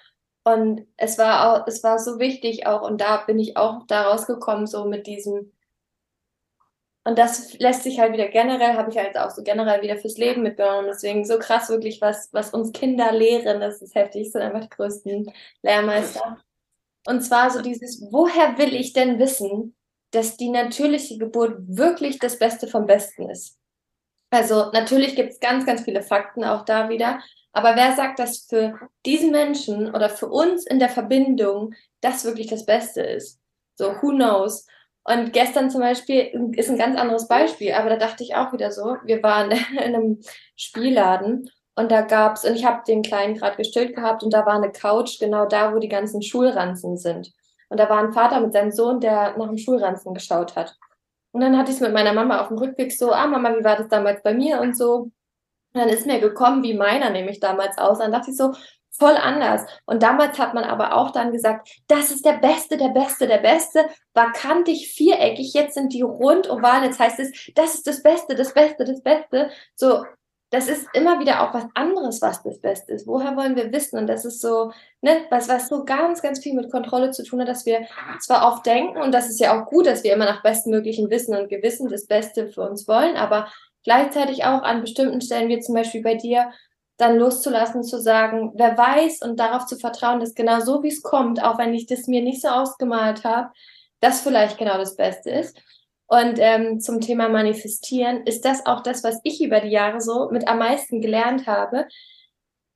Und 0.43 0.86
es 0.98 1.17
war 1.17 1.63
auch, 1.63 1.67
es 1.67 1.83
war 1.83 1.98
so 1.98 2.19
wichtig 2.19 2.67
auch, 2.67 2.81
und 2.81 3.00
da 3.00 3.24
bin 3.25 3.39
ich 3.39 3.55
auch 3.55 3.88
da 3.88 4.10
rausgekommen, 4.10 4.67
so 4.67 4.86
mit 4.86 5.07
diesem, 5.07 5.52
und 7.05 7.19
das 7.19 7.57
lässt 7.60 7.83
sich 7.83 8.00
halt 8.00 8.13
wieder 8.13 8.29
generell, 8.29 8.75
habe 8.75 8.89
ich 8.89 8.98
halt 8.98 9.17
auch 9.17 9.29
so 9.29 9.43
generell 9.43 9.81
wieder 9.81 9.98
fürs 9.98 10.17
Leben 10.17 10.41
mitgenommen. 10.41 10.88
Deswegen 10.88 11.25
so 11.25 11.38
krass 11.38 11.69
wirklich, 11.69 12.00
was, 12.00 12.29
was 12.31 12.53
uns 12.53 12.72
Kinder 12.72 13.12
lehren, 13.12 13.60
das 13.60 13.81
ist 13.81 13.93
heftig, 13.93 14.31
sind 14.31 14.41
einfach 14.41 14.62
die 14.62 14.69
größten 14.69 15.31
Lehrmeister. 15.63 16.41
Und 17.05 17.22
zwar 17.22 17.50
so 17.50 17.62
dieses, 17.62 18.01
woher 18.12 18.57
will 18.57 18.74
ich 18.74 18.93
denn 18.93 19.19
wissen, 19.19 19.75
dass 20.12 20.38
die 20.38 20.50
natürliche 20.50 21.17
Geburt 21.17 21.57
wirklich 21.67 22.19
das 22.19 22.39
Beste 22.39 22.67
vom 22.67 22.86
Besten 22.86 23.29
ist? 23.29 23.57
Also 24.29 24.72
natürlich 24.72 25.15
gibt 25.15 25.33
es 25.33 25.39
ganz, 25.39 25.65
ganz 25.65 25.81
viele 25.81 26.01
Fakten 26.01 26.45
auch 26.45 26.63
da 26.63 26.88
wieder. 26.88 27.19
Aber 27.51 27.75
wer 27.75 27.95
sagt, 27.95 28.17
dass 28.19 28.45
für 28.50 28.79
diesen 29.05 29.31
Menschen 29.31 29.93
oder 29.93 30.10
für 30.10 30.27
uns 30.27 30.65
in 30.65 30.79
der 30.79 30.89
Verbindung 30.89 31.74
das 32.01 32.24
wirklich 32.24 32.48
das 32.48 32.65
Beste 32.65 33.01
ist? 33.01 33.39
So, 33.75 33.91
who 34.01 34.10
knows? 34.10 34.65
Und 35.05 35.33
gestern 35.33 35.69
zum 35.69 35.81
Beispiel 35.81 36.53
ist 36.55 36.69
ein 36.69 36.77
ganz 36.77 36.98
anderes 36.98 37.27
Beispiel, 37.27 37.74
aber 37.74 37.89
da 37.89 37.98
dachte 37.98 38.24
ich 38.24 38.36
auch 38.36 38.53
wieder 38.53 38.72
so, 38.72 38.98
wir 39.03 39.22
waren 39.22 39.51
in 39.72 39.79
einem 39.79 40.19
Spielladen 40.55 41.50
und 41.75 41.91
da 41.91 42.01
gab's, 42.01 42.45
und 42.45 42.55
ich 42.55 42.65
habe 42.65 42.83
den 42.88 43.01
Kleinen 43.01 43.36
gerade 43.36 43.57
gestillt 43.57 43.95
gehabt 43.95 44.24
und 44.24 44.33
da 44.33 44.45
war 44.45 44.53
eine 44.53 44.72
Couch 44.72 45.19
genau 45.19 45.45
da, 45.45 45.74
wo 45.74 45.79
die 45.79 45.89
ganzen 45.89 46.22
Schulranzen 46.22 46.98
sind. 46.98 47.33
Und 47.69 47.79
da 47.79 47.89
war 47.89 47.98
ein 47.98 48.13
Vater 48.13 48.39
mit 48.39 48.53
seinem 48.53 48.72
Sohn, 48.72 49.00
der 49.00 49.36
nach 49.38 49.48
dem 49.48 49.57
Schulranzen 49.57 50.13
geschaut 50.13 50.55
hat. 50.55 50.77
Und 51.31 51.41
dann 51.41 51.57
hatte 51.57 51.72
ich 51.72 51.77
es 51.77 51.81
mit 51.81 51.93
meiner 51.93 52.13
Mama 52.13 52.39
auf 52.39 52.50
dem 52.50 52.60
Rückweg 52.60 52.91
so, 52.91 53.12
ah 53.12 53.25
Mama, 53.25 53.57
wie 53.57 53.63
war 53.63 53.75
das 53.75 53.88
damals 53.88 54.22
bei 54.22 54.36
mir 54.36 54.62
und 54.62 54.77
so. 54.77 54.95
Und 54.95 55.12
dann 55.74 55.89
ist 55.89 56.05
mir 56.05 56.19
gekommen, 56.19 56.62
wie 56.62 56.75
meiner 56.75 57.10
nämlich 57.10 57.39
damals 57.39 57.79
aus. 57.79 57.98
Dann 57.98 58.12
dachte 58.12 58.29
ich 58.29 58.38
so, 58.38 58.53
voll 58.97 59.15
anders. 59.15 59.65
Und 59.85 60.03
damals 60.03 60.38
hat 60.39 60.53
man 60.53 60.63
aber 60.63 60.95
auch 60.95 61.12
dann 61.12 61.31
gesagt, 61.31 61.69
das 61.88 62.12
ist 62.12 62.25
der 62.25 62.33
Beste, 62.38 62.77
der 62.77 62.89
Beste, 62.89 63.27
der 63.27 63.39
Beste, 63.39 63.85
war 64.13 64.31
kantig, 64.33 64.93
viereckig, 64.93 65.53
jetzt 65.53 65.73
sind 65.73 65.93
die 65.93 66.01
rund, 66.01 66.50
oval, 66.50 66.83
jetzt 66.83 67.00
heißt 67.00 67.19
es, 67.19 67.31
das 67.55 67.75
ist 67.75 67.88
das 67.88 68.03
Beste, 68.03 68.35
das 68.35 68.53
Beste, 68.53 68.85
das 68.85 69.01
Beste. 69.01 69.50
So, 69.75 70.03
das 70.53 70.67
ist 70.67 70.88
immer 70.93 71.19
wieder 71.19 71.41
auch 71.41 71.53
was 71.55 71.65
anderes, 71.73 72.21
was 72.21 72.43
das 72.43 72.59
Beste 72.59 72.93
ist. 72.93 73.07
Woher 73.07 73.35
wollen 73.35 73.55
wir 73.55 73.73
wissen? 73.73 73.97
Und 73.97 74.05
das 74.05 74.23
ist 74.23 74.39
so, 74.39 74.71
ne, 75.01 75.25
was, 75.31 75.50
was 75.50 75.67
so 75.67 75.83
ganz, 75.83 76.21
ganz 76.21 76.39
viel 76.39 76.53
mit 76.53 76.71
Kontrolle 76.71 77.09
zu 77.09 77.23
tun 77.23 77.41
hat, 77.41 77.47
dass 77.47 77.65
wir 77.65 77.88
zwar 78.19 78.47
oft 78.47 78.63
denken, 78.63 79.01
und 79.01 79.12
das 79.13 79.29
ist 79.29 79.39
ja 79.39 79.59
auch 79.59 79.65
gut, 79.65 79.88
dass 79.88 80.03
wir 80.03 80.13
immer 80.13 80.25
nach 80.25 80.43
bestmöglichem 80.43 81.09
Wissen 81.09 81.35
und 81.35 81.50
Gewissen 81.50 81.89
das 81.89 82.05
Beste 82.05 82.50
für 82.50 82.62
uns 82.62 82.88
wollen, 82.88 83.15
aber 83.15 83.47
gleichzeitig 83.83 84.45
auch 84.45 84.62
an 84.62 84.81
bestimmten 84.81 85.21
Stellen, 85.21 85.50
wie 85.50 85.59
zum 85.59 85.73
Beispiel 85.73 86.03
bei 86.03 86.13
dir, 86.13 86.51
dann 86.97 87.17
loszulassen, 87.17 87.83
zu 87.83 88.00
sagen, 88.00 88.51
wer 88.55 88.77
weiß 88.77 89.21
und 89.21 89.39
darauf 89.39 89.65
zu 89.65 89.77
vertrauen, 89.77 90.19
dass 90.19 90.35
genau 90.35 90.59
so, 90.59 90.83
wie 90.83 90.89
es 90.89 91.01
kommt, 91.01 91.43
auch 91.43 91.57
wenn 91.57 91.73
ich 91.73 91.88
das 91.88 92.07
mir 92.07 92.21
nicht 92.21 92.41
so 92.41 92.50
ausgemalt 92.50 93.23
habe, 93.23 93.51
das 94.00 94.21
vielleicht 94.21 94.57
genau 94.57 94.77
das 94.77 94.95
Beste 94.95 95.31
ist. 95.31 95.57
Und 96.07 96.38
ähm, 96.38 96.79
zum 96.79 97.01
Thema 97.01 97.29
Manifestieren 97.29 98.23
ist 98.25 98.45
das 98.45 98.65
auch 98.65 98.83
das, 98.83 99.03
was 99.03 99.19
ich 99.23 99.41
über 99.43 99.62
die 99.62 99.69
Jahre 99.71 100.01
so 100.01 100.29
mit 100.29 100.47
am 100.47 100.59
meisten 100.59 101.01
gelernt 101.01 101.47
habe, 101.47 101.88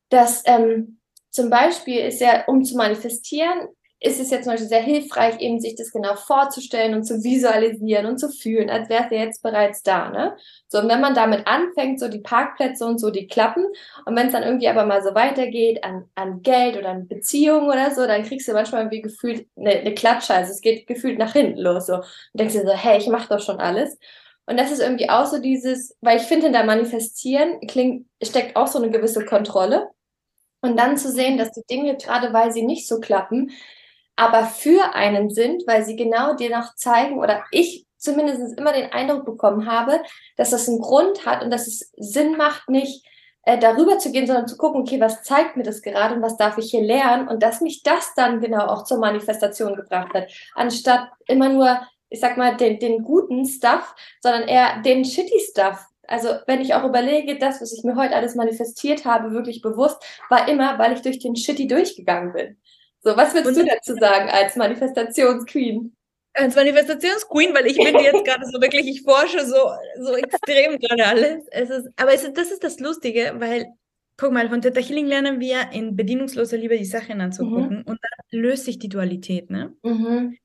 dass 0.09 0.41
ähm, 0.45 0.99
zum 1.29 1.49
Beispiel 1.49 1.99
ist 1.99 2.19
ja, 2.19 2.45
um 2.47 2.63
zu 2.63 2.75
manifestieren, 2.75 3.67
ist 3.99 4.19
es 4.19 4.29
jetzt 4.29 4.43
zum 4.43 4.53
Beispiel 4.53 4.69
sehr 4.69 4.81
hilfreich, 4.81 5.39
eben 5.39 5.59
sich 5.59 5.75
das 5.75 5.91
genau 5.91 6.15
vorzustellen 6.15 6.93
und 6.93 7.03
zu 7.03 7.23
visualisieren 7.23 8.05
und 8.05 8.19
zu 8.19 8.29
fühlen, 8.29 8.69
als 8.69 8.89
wäre 8.89 9.05
es 9.05 9.11
ja 9.11 9.17
jetzt 9.17 9.41
bereits 9.41 9.81
da, 9.81 10.09
ne? 10.09 10.37
So, 10.67 10.79
und 10.79 10.89
wenn 10.89 11.01
man 11.01 11.15
damit 11.15 11.47
anfängt, 11.47 11.99
so 11.99 12.07
die 12.07 12.19
Parkplätze 12.19 12.85
und 12.85 12.99
so, 12.99 13.09
die 13.09 13.25
klappen, 13.25 13.65
und 14.05 14.15
wenn 14.15 14.27
es 14.27 14.33
dann 14.33 14.43
irgendwie 14.43 14.67
aber 14.67 14.85
mal 14.85 15.01
so 15.01 15.15
weitergeht 15.15 15.83
an, 15.83 16.05
an 16.13 16.43
Geld 16.43 16.77
oder 16.77 16.89
an 16.89 17.07
Beziehungen 17.07 17.67
oder 17.67 17.93
so, 17.95 18.05
dann 18.05 18.23
kriegst 18.23 18.47
du 18.47 18.53
manchmal 18.53 18.81
irgendwie 18.81 19.01
gefühlt 19.01 19.47
eine, 19.57 19.71
eine 19.71 19.95
Klatsche, 19.95 20.35
also 20.35 20.51
es 20.51 20.61
geht 20.61 20.85
gefühlt 20.85 21.17
nach 21.17 21.33
hinten 21.33 21.59
los, 21.59 21.87
so. 21.87 21.95
Und 21.95 22.05
denkst 22.33 22.53
dir 22.53 22.65
so, 22.65 22.73
hey, 22.73 22.99
ich 22.99 23.07
mach 23.07 23.27
doch 23.27 23.39
schon 23.39 23.59
alles. 23.59 23.97
Und 24.45 24.57
das 24.57 24.71
ist 24.71 24.79
irgendwie 24.79 25.09
auch 25.09 25.25
so 25.25 25.39
dieses, 25.39 25.97
weil 26.01 26.17
ich 26.17 26.23
finde, 26.23 26.45
hinter 26.45 26.63
Manifestieren 26.63 27.59
klingt, 27.67 28.05
steckt 28.23 28.55
auch 28.55 28.67
so 28.67 28.77
eine 28.77 28.91
gewisse 28.91 29.25
Kontrolle. 29.25 29.89
Und 30.61 30.77
dann 30.77 30.97
zu 30.97 31.11
sehen, 31.11 31.37
dass 31.37 31.51
die 31.51 31.65
Dinge, 31.69 31.97
gerade 31.97 32.33
weil 32.33 32.51
sie 32.51 32.63
nicht 32.63 32.87
so 32.87 32.99
klappen, 32.99 33.51
aber 34.17 34.45
für 34.45 34.93
einen 34.93 35.29
sind, 35.29 35.65
weil 35.67 35.85
sie 35.85 35.95
genau 35.95 36.33
dir 36.35 36.49
noch 36.49 36.75
zeigen 36.75 37.19
oder 37.19 37.43
ich 37.51 37.85
zumindest 37.97 38.57
immer 38.57 38.73
den 38.73 38.91
Eindruck 38.91 39.25
bekommen 39.25 39.71
habe, 39.71 40.01
dass 40.35 40.49
das 40.49 40.67
einen 40.67 40.81
Grund 40.81 41.25
hat 41.25 41.43
und 41.43 41.51
dass 41.51 41.67
es 41.67 41.91
Sinn 41.97 42.35
macht, 42.35 42.69
nicht 42.69 43.05
äh, 43.43 43.57
darüber 43.57 43.97
zu 43.99 44.11
gehen, 44.11 44.27
sondern 44.27 44.47
zu 44.47 44.57
gucken, 44.57 44.81
okay, 44.81 44.99
was 44.99 45.23
zeigt 45.23 45.55
mir 45.55 45.63
das 45.63 45.81
gerade 45.81 46.15
und 46.15 46.21
was 46.21 46.35
darf 46.35 46.57
ich 46.57 46.71
hier 46.71 46.83
lernen 46.83 47.27
und 47.27 47.41
dass 47.41 47.61
mich 47.61 47.83
das 47.83 48.13
dann 48.15 48.41
genau 48.41 48.65
auch 48.65 48.83
zur 48.83 48.99
Manifestation 48.99 49.75
gebracht 49.75 50.13
hat, 50.13 50.27
anstatt 50.55 51.09
immer 51.27 51.49
nur, 51.49 51.79
ich 52.09 52.19
sag 52.19 52.37
mal, 52.37 52.57
den, 52.57 52.79
den 52.79 53.03
guten 53.03 53.45
Stuff, 53.45 53.95
sondern 54.21 54.43
eher 54.47 54.81
den 54.81 55.05
shitty 55.05 55.39
Stuff. 55.39 55.85
Also 56.07 56.29
wenn 56.47 56.61
ich 56.61 56.73
auch 56.73 56.85
überlege, 56.85 57.37
das, 57.37 57.61
was 57.61 57.73
ich 57.73 57.83
mir 57.83 57.95
heute 57.95 58.15
alles 58.15 58.35
manifestiert 58.35 59.05
habe, 59.05 59.31
wirklich 59.31 59.61
bewusst, 59.61 59.97
war 60.29 60.47
immer, 60.47 60.79
weil 60.79 60.93
ich 60.93 61.01
durch 61.01 61.19
den 61.19 61.35
Shitty 61.35 61.67
durchgegangen 61.67 62.33
bin. 62.33 62.57
So, 63.01 63.15
was 63.15 63.33
würdest 63.33 63.57
und, 63.57 63.65
du 63.65 63.73
dazu 63.73 63.95
sagen 63.95 64.29
als 64.29 64.55
Manifestationsqueen? 64.55 65.95
Als 66.33 66.55
Manifestationsqueen, 66.55 67.53
weil 67.53 67.67
ich 67.67 67.77
bin 67.77 67.97
jetzt 67.99 68.25
gerade 68.25 68.45
so 68.45 68.61
wirklich, 68.61 68.87
ich 68.87 69.01
forsche 69.01 69.45
so, 69.45 69.71
so 69.99 70.15
extrem 70.15 70.77
gerade 70.77 71.05
alles. 71.05 71.45
Es 71.51 71.69
ist, 71.69 71.89
aber 71.95 72.13
es 72.13 72.23
ist, 72.23 72.37
das 72.37 72.51
ist 72.51 72.63
das 72.63 72.79
Lustige, 72.79 73.33
weil, 73.37 73.67
guck 74.17 74.31
mal, 74.31 74.49
von 74.49 74.61
Theta 74.61 74.81
Healing 74.81 75.07
lernen 75.07 75.39
wir 75.39 75.71
in 75.71 75.95
bedienungsloser 75.95 76.57
Liebe 76.57 76.77
die 76.77 76.85
Sachen 76.85 77.21
anzugucken 77.21 77.79
mhm. 77.79 77.85
und 77.85 77.99
dann 78.01 78.39
löst 78.39 78.65
sich 78.65 78.77
die 78.77 78.89
Dualität, 78.89 79.49
ne? 79.49 79.73
Mhm 79.83 80.37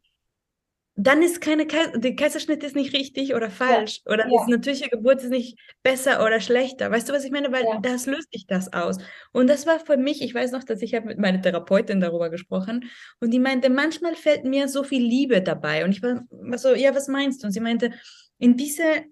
dann 0.94 1.22
ist 1.22 1.40
keine 1.40 1.66
Kaiser 1.66 1.98
der 1.98 2.14
Kaiserschnitt 2.14 2.62
ist 2.62 2.76
nicht 2.76 2.94
richtig 2.94 3.34
oder 3.34 3.50
falsch 3.50 4.02
ja. 4.04 4.12
oder 4.12 4.28
ja. 4.28 4.44
die 4.44 4.50
natürliche 4.50 4.90
Geburt 4.90 5.22
ist 5.22 5.30
nicht 5.30 5.58
besser 5.82 6.24
oder 6.24 6.40
schlechter. 6.40 6.90
Weißt 6.90 7.08
du, 7.08 7.14
was 7.14 7.24
ich 7.24 7.30
meine? 7.30 7.50
Weil 7.50 7.64
ja. 7.64 7.80
das 7.80 8.06
löst 8.06 8.30
sich 8.32 8.46
das 8.46 8.72
aus. 8.72 8.98
Und 9.32 9.48
das 9.48 9.66
war 9.66 9.80
für 9.80 9.96
mich, 9.96 10.20
ich 10.20 10.34
weiß 10.34 10.52
noch, 10.52 10.64
dass 10.64 10.82
ich 10.82 10.94
habe 10.94 11.06
mit 11.06 11.18
meiner 11.18 11.40
Therapeutin 11.40 12.00
darüber 12.00 12.28
gesprochen 12.28 12.90
und 13.20 13.30
die 13.30 13.38
meinte, 13.38 13.70
manchmal 13.70 14.14
fällt 14.16 14.44
mir 14.44 14.68
so 14.68 14.84
viel 14.84 15.02
Liebe 15.02 15.40
dabei. 15.40 15.84
Und 15.84 15.92
ich 15.92 16.02
war, 16.02 16.24
so, 16.58 16.74
ja, 16.74 16.94
was 16.94 17.08
meinst 17.08 17.42
du? 17.42 17.46
Und 17.46 17.52
sie 17.52 17.60
meinte, 17.60 17.92
in 18.38 18.56
dieser 18.56 19.02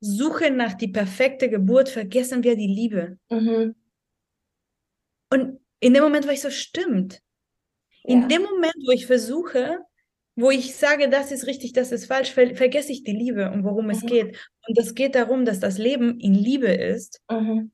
Suche 0.00 0.50
nach 0.50 0.74
die 0.74 0.88
perfekte 0.88 1.48
Geburt 1.48 1.88
vergessen 1.88 2.42
wir 2.42 2.56
die 2.56 2.66
Liebe. 2.66 3.18
Mhm. 3.30 3.74
Und 5.30 5.60
in 5.80 5.94
dem 5.94 6.02
Moment 6.02 6.26
war 6.26 6.34
ich 6.34 6.42
so, 6.42 6.50
stimmt. 6.50 7.20
In 8.04 8.28
dem 8.28 8.42
Moment, 8.42 8.74
wo 8.84 8.90
ich 8.90 9.06
versuche, 9.06 9.78
wo 10.34 10.50
ich 10.50 10.74
sage, 10.74 11.08
das 11.08 11.30
ist 11.30 11.46
richtig, 11.46 11.72
das 11.72 11.92
ist 11.92 12.06
falsch, 12.06 12.32
ver 12.32 12.54
vergesse 12.54 12.92
ich 12.92 13.04
die 13.04 13.12
Liebe 13.12 13.50
und 13.50 13.64
worum 13.64 13.86
mhm. 13.86 13.90
es 13.90 14.00
geht. 14.00 14.38
Und 14.66 14.78
es 14.78 14.94
geht 14.94 15.14
darum, 15.14 15.44
dass 15.44 15.60
das 15.60 15.78
Leben 15.78 16.18
in 16.20 16.34
Liebe 16.34 16.68
ist. 16.68 17.20
Mhm. 17.30 17.70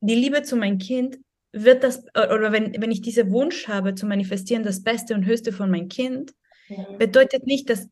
die 0.00 0.14
Liebe 0.14 0.42
zu 0.42 0.56
meinem 0.56 0.78
Kind 0.78 1.18
wird 1.52 1.82
das, 1.82 2.04
oder 2.14 2.52
wenn, 2.52 2.80
wenn 2.80 2.92
ich 2.92 3.02
diesen 3.02 3.32
Wunsch 3.32 3.66
habe 3.66 3.94
zu 3.94 4.06
manifestieren, 4.06 4.62
das 4.62 4.82
Beste 4.82 5.14
und 5.14 5.26
Höchste 5.26 5.52
von 5.52 5.70
meinem 5.70 5.88
Kind, 5.88 6.32
mhm. 6.68 6.98
bedeutet 6.98 7.46
nicht, 7.46 7.68
dass 7.68 7.88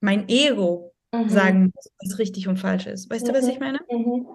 mein 0.00 0.28
Ego 0.28 0.94
mhm. 1.12 1.28
sagen 1.28 1.72
muss, 1.74 1.90
was 2.00 2.18
richtig 2.18 2.48
und 2.48 2.58
falsch 2.58 2.86
ist. 2.86 3.10
Weißt 3.10 3.26
du, 3.26 3.32
was 3.32 3.48
ich 3.48 3.58
mhm. 3.58 3.60
meine? 3.60 3.80
Mhm. 3.90 4.26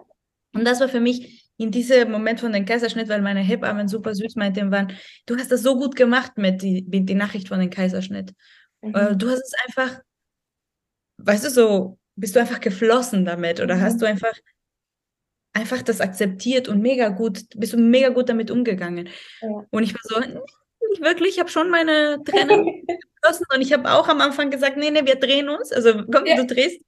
Und 0.54 0.66
das 0.66 0.80
war 0.80 0.90
für 0.90 1.00
mich 1.00 1.50
in 1.58 1.72
diesem 1.72 2.12
Moment 2.12 2.40
von 2.40 2.52
dem 2.52 2.66
Kaiserschnitt, 2.66 3.08
weil 3.08 3.22
meine 3.22 3.42
Hebammen 3.42 3.88
super 3.88 4.16
süß 4.16 4.36
meinten, 4.36 4.72
waren, 4.72 4.94
du 5.28 5.38
hast 5.38 5.52
das 5.52 5.62
so 5.62 5.78
gut 5.78 5.96
gemacht 5.96 6.38
mit 6.38 6.62
die, 6.64 6.86
mit 6.90 7.08
die 7.08 7.16
Nachricht 7.16 7.48
von 7.48 7.60
dem 7.60 7.70
Kaiserschnitt. 7.70 8.34
Äh, 8.82 8.88
mhm. 8.88 9.18
du 9.18 9.30
hast 9.30 9.44
es 9.44 9.54
einfach, 9.66 10.02
weißt 11.18 11.46
du, 11.46 11.50
so, 11.50 11.98
bist 12.16 12.36
du 12.36 12.40
einfach 12.40 12.60
geflossen 12.60 13.26
damit 13.26 13.60
oder 13.60 13.76
mhm. 13.76 13.82
hast 13.82 14.02
du 14.02 14.06
einfach, 14.06 14.34
einfach 15.54 15.82
das 15.82 16.02
akzeptiert 16.02 16.68
und 16.68 16.82
mega 16.82 17.10
gut, 17.10 17.44
bist 17.56 17.74
du 17.74 17.78
mega 17.78 18.10
gut 18.10 18.30
damit 18.30 18.52
umgegangen. 18.52 19.10
Ja. 19.42 19.66
Und 19.70 19.84
ich 19.84 19.94
war 19.94 20.02
so, 20.04 20.20
nicht 20.20 21.02
wirklich, 21.02 21.36
ich 21.36 21.40
habe 21.40 21.50
schon 21.50 21.70
meine 21.70 22.22
Trennung 22.26 22.66
geflossen 23.22 23.46
und 23.54 23.62
ich 23.62 23.74
habe 23.74 23.92
auch 23.92 24.08
am 24.08 24.22
Anfang 24.22 24.50
gesagt, 24.50 24.78
nee, 24.78 24.92
nee, 24.92 25.06
wir 25.06 25.16
drehen 25.16 25.50
uns, 25.50 25.72
also 25.72 26.04
komm, 26.12 26.26
ja. 26.26 26.36
du 26.36 26.46
drehst. 26.46 26.82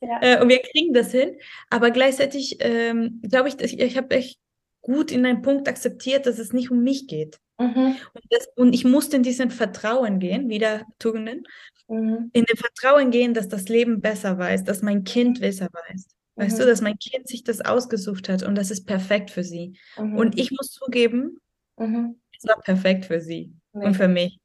Ja. 0.00 0.20
Äh, 0.20 0.42
und 0.42 0.48
wir 0.48 0.60
kriegen 0.60 0.92
das 0.92 1.12
hin. 1.12 1.38
Aber 1.70 1.90
gleichzeitig 1.90 2.56
ähm, 2.60 3.22
glaube 3.28 3.48
ich, 3.48 3.60
ich, 3.60 3.78
ich 3.78 3.96
habe 3.96 4.14
echt 4.14 4.38
gut 4.80 5.10
in 5.10 5.24
einen 5.24 5.42
Punkt 5.42 5.68
akzeptiert, 5.68 6.26
dass 6.26 6.38
es 6.38 6.52
nicht 6.52 6.70
um 6.70 6.82
mich 6.82 7.06
geht. 7.06 7.38
Mhm. 7.58 7.96
Und, 8.14 8.24
das, 8.30 8.48
und, 8.56 8.72
ich 8.72 8.84
musste 8.84 9.16
in 9.16 9.22
diesen 9.22 9.50
Vertrauen 9.50 10.20
gehen, 10.20 10.48
wieder 10.48 10.84
Tugenden, 10.98 11.44
mhm. 11.88 12.30
in 12.32 12.44
dem 12.44 12.56
Vertrauen 12.56 13.10
gehen, 13.10 13.34
dass 13.34 13.48
das 13.48 13.68
Leben 13.68 14.00
besser 14.00 14.38
weiß, 14.38 14.64
dass 14.64 14.82
mein 14.82 15.04
Kind 15.04 15.40
besser 15.40 15.68
weiß. 15.72 16.06
Weißt 16.36 16.56
mhm. 16.56 16.60
du, 16.60 16.66
dass 16.66 16.80
mein 16.80 16.98
Kind 16.98 17.26
sich 17.26 17.42
das 17.42 17.60
ausgesucht 17.60 18.28
hat 18.28 18.44
und 18.44 18.54
das 18.54 18.70
ist 18.70 18.86
perfekt 18.86 19.30
für 19.30 19.42
sie. 19.42 19.76
Mhm. 19.98 20.16
Und 20.16 20.38
ich 20.38 20.52
muss 20.52 20.70
zugeben, 20.70 21.38
mhm. 21.76 22.20
es 22.36 22.48
war 22.48 22.60
perfekt 22.60 23.06
für 23.06 23.20
sie 23.20 23.52
und 23.72 23.94
für 23.94 24.08
mich. 24.08 24.38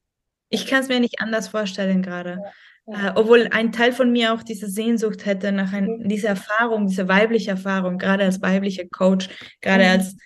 Ich 0.50 0.66
kann 0.66 0.82
es 0.82 0.88
mir 0.88 1.00
nicht 1.00 1.20
anders 1.20 1.48
vorstellen 1.48 2.02
gerade. 2.02 2.40
Ja. 2.88 3.10
Äh, 3.10 3.12
obwohl 3.16 3.48
ein 3.52 3.72
Teil 3.72 3.94
von 3.94 4.12
mir 4.12 4.34
auch 4.34 4.44
diese 4.44 4.68
Sehnsucht 4.68 5.26
hätte 5.26 5.52
nach 5.52 5.72
ein, 5.72 5.86
mhm. 5.86 6.10
dieser 6.10 6.30
Erfahrung, 6.30 6.88
diese 6.88 7.08
weibliche 7.08 7.52
Erfahrung, 7.52 7.98
gerade 7.98 8.24
als 8.24 8.42
weibliche 8.42 8.88
Coach, 8.90 9.30
gerade 9.62 9.88
als, 9.88 10.18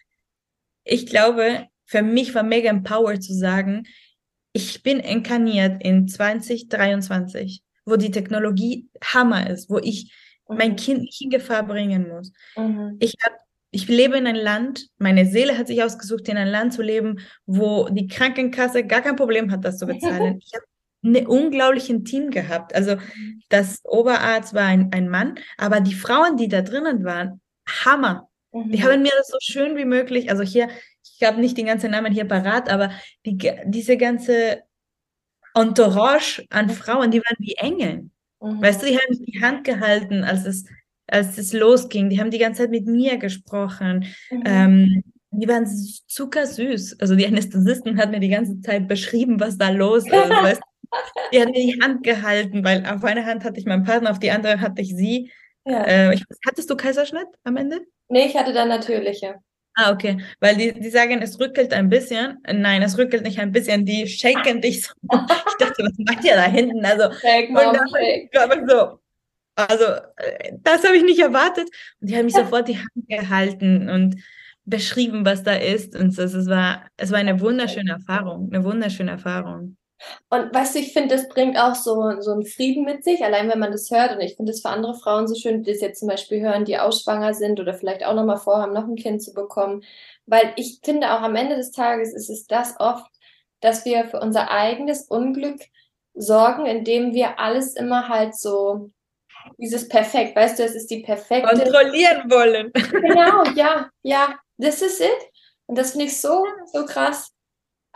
ich 0.84 1.06
glaube, 1.06 1.68
für 1.88 2.04
mich 2.04 2.36
war 2.36 2.44
mega 2.44 2.70
empowered 2.70 3.24
zu 3.24 3.34
sagen, 3.34 3.88
ich 4.54 4.84
bin 4.84 5.00
inkarniert 5.00 5.84
in 5.84 6.08
2023, 6.08 7.64
wo 7.86 7.96
die 7.96 8.12
Technologie 8.12 8.90
Hammer 9.04 9.50
ist, 9.50 9.70
wo 9.70 9.80
ich 9.80 10.14
mhm. 10.48 10.58
mein 10.58 10.76
Kind 10.76 11.02
nicht 11.02 11.22
in 11.22 11.30
Gefahr 11.30 11.66
bringen 11.66 12.10
muss. 12.10 12.32
Mhm. 12.56 12.98
Ich 13.00 13.16
habe 13.24 13.36
ich 13.72 13.88
lebe 13.88 14.18
in 14.18 14.28
einem 14.28 14.42
Land, 14.42 14.88
meine 14.98 15.26
Seele 15.26 15.58
hat 15.58 15.68
sich 15.68 15.84
ausgesucht, 15.84 16.30
in 16.30 16.38
ein 16.38 16.48
Land 16.48 16.74
zu 16.74 16.82
leben, 16.82 17.20
wo 17.46 17.90
die 17.90 18.08
Krankenkasse 18.08 18.86
gar 18.86 19.02
kein 19.02 19.18
Problem 19.18 19.52
hat, 19.52 19.66
das 19.66 19.78
zu 19.78 19.86
bezahlen. 19.86 20.40
Ich 20.44 20.54
habe 20.56 20.66
ein 21.04 21.28
unglaubliches 21.28 22.04
Team 22.04 22.32
gehabt. 22.32 22.74
Also 22.74 22.96
das 23.50 23.82
Oberarzt 23.84 24.54
war 24.54 24.64
ein, 24.64 24.92
ein 24.94 25.10
Mann, 25.10 25.36
aber 25.58 25.80
die 25.80 25.94
Frauen, 25.94 26.38
die 26.38 26.48
da 26.48 26.62
drinnen 26.62 27.04
waren, 27.04 27.42
Hammer. 27.68 28.30
Mhm. 28.52 28.72
Die 28.72 28.84
haben 28.84 29.02
mir 29.04 29.12
das 29.18 29.28
so 29.28 29.38
schön 29.42 29.76
wie 29.78 29.86
möglich, 29.86 30.32
also 30.32 30.44
hier 30.44 30.70
ich 31.20 31.28
habe 31.28 31.40
nicht 31.40 31.58
den 31.58 31.66
ganzen 31.66 31.92
Namen 31.92 32.14
hier 32.14 32.26
parat, 32.26 32.70
aber 32.70 32.92
die, 33.26 33.38
diese 33.66 33.98
ganze 33.98 34.64
Entourage 35.56 36.46
an 36.50 36.68
mhm. 36.68 36.72
Frauen, 36.72 37.12
die 37.12 37.20
waren 37.20 37.36
wie 37.40 37.56
Engel. 37.56 38.10
Mhm. 38.40 38.62
Weißt 38.62 38.82
du, 38.82 38.86
die 38.86 38.98
haben 38.98 39.26
die 39.26 39.42
Hand 39.42 39.64
gehalten, 39.64 40.24
als 40.24 40.46
es, 40.46 40.66
als 41.08 41.38
es 41.38 41.54
losging. 41.54 42.10
Die 42.10 42.20
haben 42.20 42.30
die 42.30 42.38
ganze 42.38 42.64
Zeit 42.64 42.70
mit 42.70 42.86
mir 42.86 43.18
gesprochen. 43.18 44.06
Mhm. 44.30 44.44
Ähm, 44.46 45.04
die 45.32 45.48
waren 45.48 45.66
zuckersüß. 45.66 47.00
Also 47.00 47.16
die 47.16 47.26
Anästhesistin 47.26 47.98
hat 47.98 48.12
mir 48.12 48.20
die 48.20 48.30
ganze 48.30 48.60
Zeit 48.62 48.88
beschrieben, 48.88 49.40
was 49.40 49.58
da 49.58 49.70
los 49.70 50.06
ist. 50.06 50.12
weißt 50.14 50.62
du? 50.62 50.98
Die 51.34 51.42
hat 51.42 51.48
mir 51.48 51.54
die 51.54 51.82
Hand 51.82 52.04
gehalten, 52.04 52.64
weil 52.64 52.86
auf 52.86 53.04
einer 53.04 53.26
Hand 53.26 53.44
hatte 53.44 53.60
ich 53.60 53.66
meinen 53.66 53.84
Partner, 53.84 54.12
auf 54.12 54.20
die 54.20 54.32
andere 54.32 54.62
hatte 54.62 54.82
ich 54.82 54.96
sie. 54.96 55.32
Ja. 55.66 55.84
Äh, 55.84 56.14
ich, 56.14 56.24
hattest 56.48 56.70
du 56.70 56.78
Kaiserschnitt 56.78 57.28
am 57.44 57.58
Ende? 57.58 57.82
Nee, 58.08 58.28
ich 58.28 58.38
hatte 58.38 58.54
dann 58.54 58.70
natürliche. 58.70 59.36
Ah, 59.80 59.92
okay. 59.92 60.18
Weil 60.40 60.56
die, 60.58 60.74
die 60.74 60.90
sagen, 60.90 61.22
es 61.22 61.40
rückelt 61.40 61.72
ein 61.72 61.88
bisschen. 61.88 62.40
Nein, 62.52 62.82
es 62.82 62.98
rückelt 62.98 63.24
nicht 63.24 63.38
ein 63.38 63.52
bisschen. 63.52 63.86
Die 63.86 64.08
shaken 64.08 64.60
dich 64.60 64.84
so. 64.84 64.94
Ich 65.04 65.56
dachte, 65.60 65.84
was 65.84 65.94
macht 66.00 66.26
ihr 66.26 66.34
da 66.34 66.46
hinten? 66.46 66.84
Also, 66.84 67.12
shake, 67.22 67.52
Mom, 67.52 67.68
und 67.68 67.78
dann, 68.34 68.68
so, 68.68 69.00
also, 69.56 69.86
äh, 70.18 70.54
das 70.64 70.84
habe 70.84 70.98
ich 70.98 71.04
nicht 71.04 71.20
erwartet. 71.20 71.70
Und 72.02 72.10
die 72.10 72.18
haben 72.18 72.26
mich 72.26 72.34
sofort 72.34 72.68
die 72.68 72.78
Hand 72.78 73.08
gehalten 73.08 73.88
und 73.88 74.16
beschrieben, 74.66 75.26
was 75.26 75.44
da 75.44 75.54
ist. 75.54 75.96
Und 75.96 76.12
so, 76.12 76.24
es 76.24 76.48
war, 76.48 76.86
es 76.98 77.12
war 77.12 77.20
eine 77.20 77.40
wunderschöne 77.40 77.92
Erfahrung. 77.92 78.52
Eine 78.52 78.64
wunderschöne 78.64 79.12
Erfahrung. 79.12 79.78
Und 80.30 80.54
weißt 80.54 80.76
du, 80.76 80.80
ich 80.80 80.94
finde, 80.94 81.16
das 81.16 81.28
bringt 81.28 81.58
auch 81.58 81.76
so, 81.76 82.20
so 82.22 82.32
einen 82.32 82.46
Frieden 82.46 82.84
mit 82.84 83.04
sich, 83.04 83.24
allein 83.24 83.50
wenn 83.50 83.60
man 83.60 83.72
das 83.72 83.90
hört. 83.90 84.14
Und 84.14 84.22
ich 84.22 84.36
finde 84.36 84.52
es 84.52 84.62
für 84.62 84.70
andere 84.70 84.96
Frauen 84.96 85.28
so 85.28 85.36
schön, 85.36 85.64
die 85.64 85.72
das 85.72 85.82
jetzt 85.82 86.00
zum 86.00 86.08
Beispiel 86.08 86.42
hören, 86.42 86.66
die 86.66 86.78
auch 86.80 86.92
schwanger 86.92 87.34
sind 87.34 87.60
oder 87.60 87.74
vielleicht 87.74 88.06
auch 88.06 88.14
nochmal 88.14 88.38
vorhaben, 88.38 88.74
noch 88.74 88.88
ein 88.88 88.96
Kind 88.96 89.24
zu 89.24 89.34
bekommen. 89.34 89.84
Weil 90.26 90.54
ich 90.56 90.80
finde 90.84 91.14
auch 91.14 91.22
am 91.22 91.36
Ende 91.36 91.56
des 91.56 91.72
Tages 91.72 92.14
ist 92.14 92.30
es 92.30 92.46
das 92.46 92.76
oft, 92.80 93.10
dass 93.62 93.86
wir 93.86 94.06
für 94.06 94.20
unser 94.20 94.52
eigenes 94.52 95.04
Unglück 95.04 95.62
sorgen, 96.14 96.66
indem 96.66 97.14
wir 97.14 97.40
alles 97.40 97.76
immer 97.76 98.10
halt 98.10 98.36
so 98.36 98.92
dieses 99.58 99.88
perfekt, 99.88 100.36
weißt 100.36 100.60
du, 100.60 100.64
es 100.64 100.76
ist 100.76 100.92
die 100.92 101.02
perfekte. 101.02 101.48
Kontrollieren 101.48 102.30
wollen. 102.30 102.72
Genau, 102.74 103.44
ja, 103.56 103.90
ja, 104.04 104.38
this 104.60 104.82
is 104.82 105.00
it. 105.00 105.32
Und 105.68 105.78
das 105.78 105.92
finde 105.92 106.06
ich 106.06 106.20
so, 106.20 106.46
so 106.72 106.86
krass. 106.86 107.32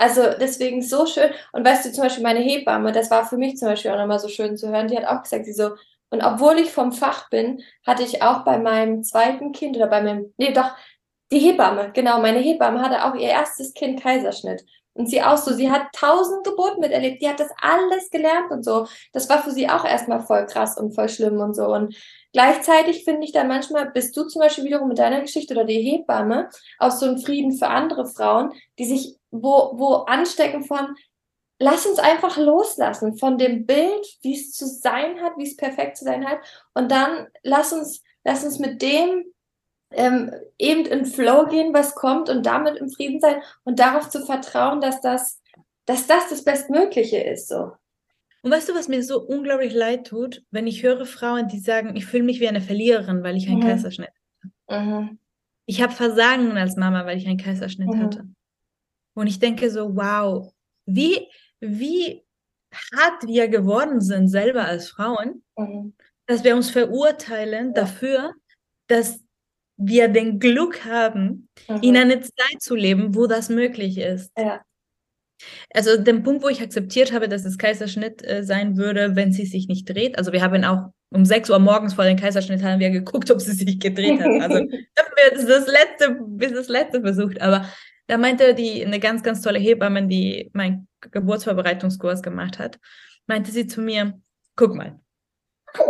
Also 0.02 0.24
deswegen 0.40 0.82
so 0.82 1.06
schön. 1.06 1.30
Und 1.52 1.64
weißt 1.64 1.86
du, 1.86 1.92
zum 1.92 2.04
Beispiel 2.04 2.24
meine 2.24 2.40
Hebamme, 2.40 2.92
das 2.92 3.12
war 3.12 3.24
für 3.24 3.38
mich 3.38 3.58
zum 3.58 3.68
Beispiel 3.68 3.92
auch 3.92 3.98
nochmal 3.98 4.18
so 4.18 4.30
schön 4.30 4.58
zu 4.58 4.70
hören, 4.70 4.88
die 4.88 4.98
hat 4.98 5.06
auch 5.06 5.22
gesagt, 5.22 5.46
sie 5.46 5.54
so, 5.54 5.76
und 6.10 6.24
obwohl 6.24 6.58
ich 6.58 6.72
vom 6.72 6.92
Fach 6.92 7.30
bin, 7.30 7.62
hatte 7.86 8.02
ich 8.02 8.24
auch 8.24 8.44
bei 8.44 8.58
meinem 8.58 9.04
zweiten 9.04 9.52
Kind 9.52 9.78
oder 9.78 9.86
bei 9.86 10.02
meinem, 10.02 10.34
nee, 10.38 10.54
doch, 10.54 10.72
die 11.32 11.38
Hebamme, 11.38 11.92
genau, 11.94 12.20
meine 12.20 12.40
Hebamme 12.40 12.82
hatte 12.82 13.06
auch 13.06 13.14
ihr 13.14 13.30
erstes 13.30 13.76
Kind 13.76 14.02
Kaiserschnitt. 14.02 14.66
Und 14.94 15.06
sie 15.08 15.22
auch 15.22 15.38
so, 15.38 15.54
sie 15.54 15.70
hat 15.70 15.84
tausend 15.94 16.44
Geburten 16.46 16.82
miterlebt, 16.82 17.22
die 17.22 17.30
hat 17.30 17.40
das 17.40 17.52
alles 17.62 18.10
gelernt 18.10 18.50
und 18.50 18.66
so. 18.66 18.88
Das 19.14 19.30
war 19.30 19.44
für 19.44 19.52
sie 19.52 19.70
auch 19.70 19.86
erstmal 19.86 20.22
voll 20.22 20.48
krass 20.48 20.78
und 20.80 20.96
voll 20.96 21.10
schlimm 21.10 21.40
und 21.40 21.56
so. 21.56 21.68
Und 21.68 21.96
gleichzeitig 22.34 23.04
finde 23.04 23.24
ich 23.24 23.34
dann 23.34 23.48
manchmal, 23.48 23.92
bist 23.92 24.18
du 24.18 24.24
zum 24.24 24.42
Beispiel 24.42 24.64
wiederum 24.64 24.88
mit 24.88 24.98
deiner 24.98 25.22
Geschichte 25.22 25.54
oder 25.54 25.64
die 25.64 25.80
Hebamme 25.80 26.50
auch 26.80 26.92
so 26.92 27.06
ein 27.06 27.20
Frieden 27.20 27.52
für 27.54 27.68
andere 27.68 28.08
Frauen, 28.08 28.52
die 28.80 28.86
sich 28.86 29.21
wo, 29.32 29.72
wo 29.76 29.94
anstecken 30.06 30.64
von, 30.64 30.96
lass 31.60 31.86
uns 31.86 32.00
einfach 32.00 32.38
loslassen 32.38 33.18
von 33.18 33.38
dem 33.38 33.66
Bild, 33.66 34.06
wie 34.22 34.36
es 34.36 34.52
zu 34.52 34.66
sein 34.66 35.22
hat, 35.22 35.34
wie 35.38 35.48
es 35.48 35.56
perfekt 35.56 35.98
zu 35.98 36.06
sein 36.06 36.28
hat. 36.28 36.40
Und 36.74 36.92
dann 36.92 37.28
lass 37.44 37.74
uns, 37.74 38.04
lass 38.24 38.44
uns 38.44 38.60
mit 38.60 38.82
dem 38.82 39.26
ähm, 39.92 40.32
eben 40.58 40.86
in 40.86 41.06
Flow 41.06 41.46
gehen, 41.48 41.74
was 41.74 41.96
kommt 41.96 42.30
und 42.30 42.46
damit 42.46 42.78
im 42.78 42.90
Frieden 42.90 43.20
sein 43.20 43.42
und 43.64 43.80
darauf 43.80 44.10
zu 44.10 44.26
vertrauen, 44.26 44.82
dass 44.82 45.02
das, 45.02 45.42
dass 45.86 46.08
das 46.08 46.30
das 46.30 46.44
Bestmögliche 46.44 47.18
ist. 47.18 47.50
So. 47.50 47.74
Und 48.42 48.52
weißt 48.52 48.70
du, 48.70 48.74
was 48.74 48.88
mir 48.88 49.04
so 49.04 49.22
unglaublich 49.22 49.74
leid 49.74 50.08
tut, 50.08 50.44
wenn 50.50 50.66
ich 50.66 50.82
höre 50.82 51.06
Frauen, 51.06 51.48
die 51.48 51.60
sagen, 51.60 51.96
ich 51.96 52.06
fühle 52.06 52.24
mich 52.24 52.40
wie 52.40 52.48
eine 52.48 52.62
Verliererin, 52.62 53.24
weil 53.24 53.36
ich 53.36 53.48
einen 53.48 53.60
mhm. 53.60 53.64
Kaiserschnitt 53.64 54.10
hatte. 54.68 54.82
Mhm. 54.82 55.20
Ich 55.66 55.82
habe 55.82 55.94
Versagen 55.94 56.58
als 56.58 56.76
Mama, 56.76 57.06
weil 57.06 57.18
ich 57.18 57.28
einen 57.28 57.38
Kaiserschnitt 57.38 57.90
mhm. 57.90 58.04
hatte. 58.04 58.24
Und 59.14 59.28
ich 59.28 59.40
denke 59.40 59.70
so, 59.70 59.96
wow, 59.96 60.52
wie, 60.86 61.28
wie 61.60 62.24
hart 62.96 63.28
wir 63.28 63.48
geworden 63.48 64.02
sind 64.02 64.30
selber 64.30 64.66
als 64.66 64.90
Frauen, 64.90 65.44
mhm. 65.58 65.94
dass 66.28 66.44
wir 66.44 66.56
uns 66.56 66.70
verurteilen 66.70 67.74
dafür, 67.74 68.34
dass 68.88 69.22
wir 69.78 70.08
den 70.08 70.40
Glück 70.40 70.86
haben, 70.86 71.50
mhm. 71.68 71.80
in 71.82 71.98
einer 71.98 72.22
Zeit 72.22 72.62
zu 72.62 72.76
leben, 72.76 73.16
wo 73.16 73.28
das 73.28 73.50
möglich 73.50 73.98
ist. 73.98 74.32
Ja. 74.38 74.62
Also 75.74 75.98
den 75.98 76.22
Punkt, 76.22 76.44
wo 76.44 76.50
ich 76.50 76.62
akzeptiert 76.62 77.12
habe, 77.12 77.28
dass 77.28 77.46
es 77.46 77.58
Kaiserschnitt 77.58 78.24
äh, 78.24 78.44
sein 78.44 78.78
würde, 78.78 79.16
wenn 79.16 79.32
sie 79.32 79.46
sich 79.46 79.68
nicht 79.68 79.90
dreht. 79.90 80.18
Also 80.18 80.32
wir 80.32 80.42
haben 80.42 80.64
auch 80.64 80.92
um 81.10 81.26
6 81.26 81.50
Uhr 81.50 81.60
morgens 81.60 81.96
vor 81.96 82.06
dem 82.06 82.16
Kaiserschnitt 82.16 82.64
haben 82.64 82.80
wir 82.80 82.92
geguckt, 82.92 83.32
ob 83.32 83.42
sie 83.42 83.54
sich 83.54 83.80
gedreht 83.80 84.20
hat. 84.20 84.42
Also 84.42 84.56
haben 84.56 84.70
wir 84.70 85.32
das, 85.34 85.46
das 85.46 85.68
letzte, 85.68 86.18
bis 86.28 86.54
das 86.54 86.68
letzte 86.68 87.02
versucht. 87.02 87.42
Aber 87.42 87.66
da 88.12 88.18
meinte 88.18 88.54
die 88.54 88.86
eine 88.86 89.00
ganz, 89.00 89.24
ganz 89.24 89.42
tolle 89.42 89.58
Hebamme, 89.58 90.06
die 90.06 90.52
meinen 90.52 90.90
Geburtsvorbereitungskurs 91.00 92.22
gemacht 92.22 92.60
hat, 92.60 92.78
meinte 93.26 93.54
sie 93.54 93.68
zu 93.68 93.80
mir, 93.80 94.20
guck 94.58 94.76
mal, 94.76 95.00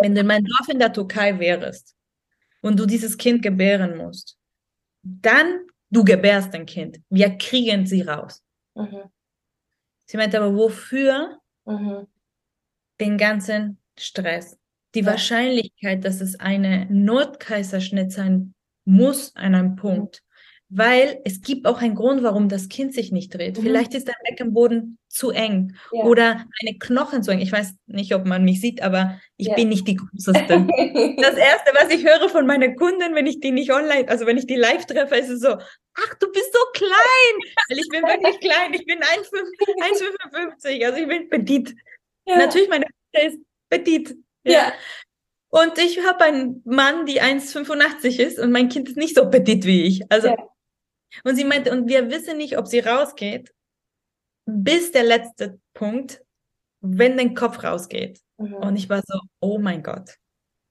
wenn 0.01 0.13
du 0.13 0.21
in 0.21 0.27
meinem 0.27 0.45
Dorf 0.45 0.69
in 0.69 0.77
der 0.77 0.93
Türkei 0.93 1.39
wärst 1.39 1.95
und 2.61 2.79
du 2.79 2.85
dieses 2.85 3.17
Kind 3.17 3.41
gebären 3.41 3.97
musst, 3.97 4.37
dann 5.01 5.61
du 5.89 6.03
gebärst 6.03 6.53
ein 6.53 6.67
Kind. 6.67 6.99
Wir 7.09 7.35
kriegen 7.39 7.87
sie 7.87 8.01
raus. 8.01 8.43
Mhm. 8.75 9.09
Sie 10.05 10.17
meinte 10.17 10.39
aber, 10.39 10.55
wofür 10.55 11.39
mhm. 11.65 12.05
den 12.99 13.17
ganzen 13.17 13.79
Stress? 13.97 14.59
Die 14.93 14.99
ja. 14.99 15.07
Wahrscheinlichkeit, 15.07 16.05
dass 16.05 16.21
es 16.21 16.39
eine 16.39 16.85
Notkaiserschnitt 16.85 18.11
sein 18.11 18.53
muss 18.85 19.35
an 19.35 19.55
einem 19.55 19.75
Punkt, 19.75 20.21
weil 20.73 21.19
es 21.25 21.41
gibt 21.41 21.67
auch 21.67 21.81
einen 21.81 21.95
Grund, 21.95 22.23
warum 22.23 22.47
das 22.47 22.69
Kind 22.69 22.93
sich 22.93 23.11
nicht 23.11 23.33
dreht. 23.33 23.57
Mhm. 23.57 23.63
Vielleicht 23.63 23.93
ist 23.93 24.07
der 24.07 24.15
Beckenboden 24.27 24.97
zu 25.09 25.29
eng 25.29 25.75
ja. 25.91 26.03
oder 26.03 26.45
eine 26.61 26.79
Knochen 26.79 27.23
zu 27.23 27.31
eng. 27.31 27.39
Ich 27.39 27.51
weiß 27.51 27.73
nicht, 27.87 28.15
ob 28.15 28.25
man 28.25 28.45
mich 28.45 28.61
sieht, 28.61 28.81
aber 28.81 29.19
ich 29.35 29.47
ja. 29.47 29.55
bin 29.55 29.67
nicht 29.67 29.85
die 29.85 29.97
Größte. 29.97 30.33
das 30.33 31.35
Erste, 31.35 31.71
was 31.73 31.89
ich 31.89 32.05
höre 32.05 32.29
von 32.29 32.47
meiner 32.47 32.73
Kundin, 32.73 33.13
wenn 33.15 33.27
ich 33.27 33.41
die 33.41 33.51
nicht 33.51 33.73
online, 33.73 34.07
also 34.07 34.25
wenn 34.25 34.37
ich 34.37 34.47
die 34.47 34.55
live 34.55 34.85
treffe, 34.85 35.15
ist 35.15 35.29
es 35.29 35.41
so, 35.41 35.49
ach, 35.49 36.13
du 36.21 36.31
bist 36.31 36.53
so 36.53 36.59
klein. 36.73 36.91
Weil 37.67 37.77
ich 37.77 37.89
bin 37.89 38.03
wirklich 38.03 38.39
klein. 38.39 38.73
Ich 38.73 38.85
bin 38.85 38.99
1,55, 38.99 40.85
also 40.85 40.97
ich 40.99 41.07
bin 41.07 41.29
petit. 41.29 41.75
Ja. 42.25 42.37
Natürlich, 42.37 42.69
meine 42.69 42.85
Mutter 42.85 43.27
ist 43.27 43.39
petit. 43.69 44.15
ja. 44.43 44.71
Und 45.53 45.77
ich 45.79 45.99
habe 46.05 46.23
einen 46.23 46.61
Mann, 46.63 47.05
die 47.05 47.21
1,85 47.21 48.19
ist 48.19 48.39
und 48.39 48.53
mein 48.53 48.69
Kind 48.69 48.87
ist 48.87 48.95
nicht 48.95 49.17
so 49.17 49.29
petit 49.29 49.65
wie 49.65 49.83
ich. 49.83 50.09
Also 50.09 50.29
ja. 50.29 50.37
Und 51.23 51.35
sie 51.35 51.43
meinte, 51.43 51.71
und 51.71 51.87
wir 51.87 52.09
wissen 52.09 52.37
nicht, 52.37 52.57
ob 52.57 52.67
sie 52.67 52.79
rausgeht, 52.79 53.53
bis 54.45 54.91
der 54.91 55.03
letzte 55.03 55.59
Punkt, 55.73 56.21
wenn 56.81 57.17
dein 57.17 57.35
Kopf 57.35 57.63
rausgeht. 57.63 58.19
Mhm. 58.37 58.55
Und 58.55 58.75
ich 58.75 58.89
war 58.89 59.01
so, 59.05 59.19
oh 59.39 59.59
mein 59.59 59.83
Gott, 59.83 60.15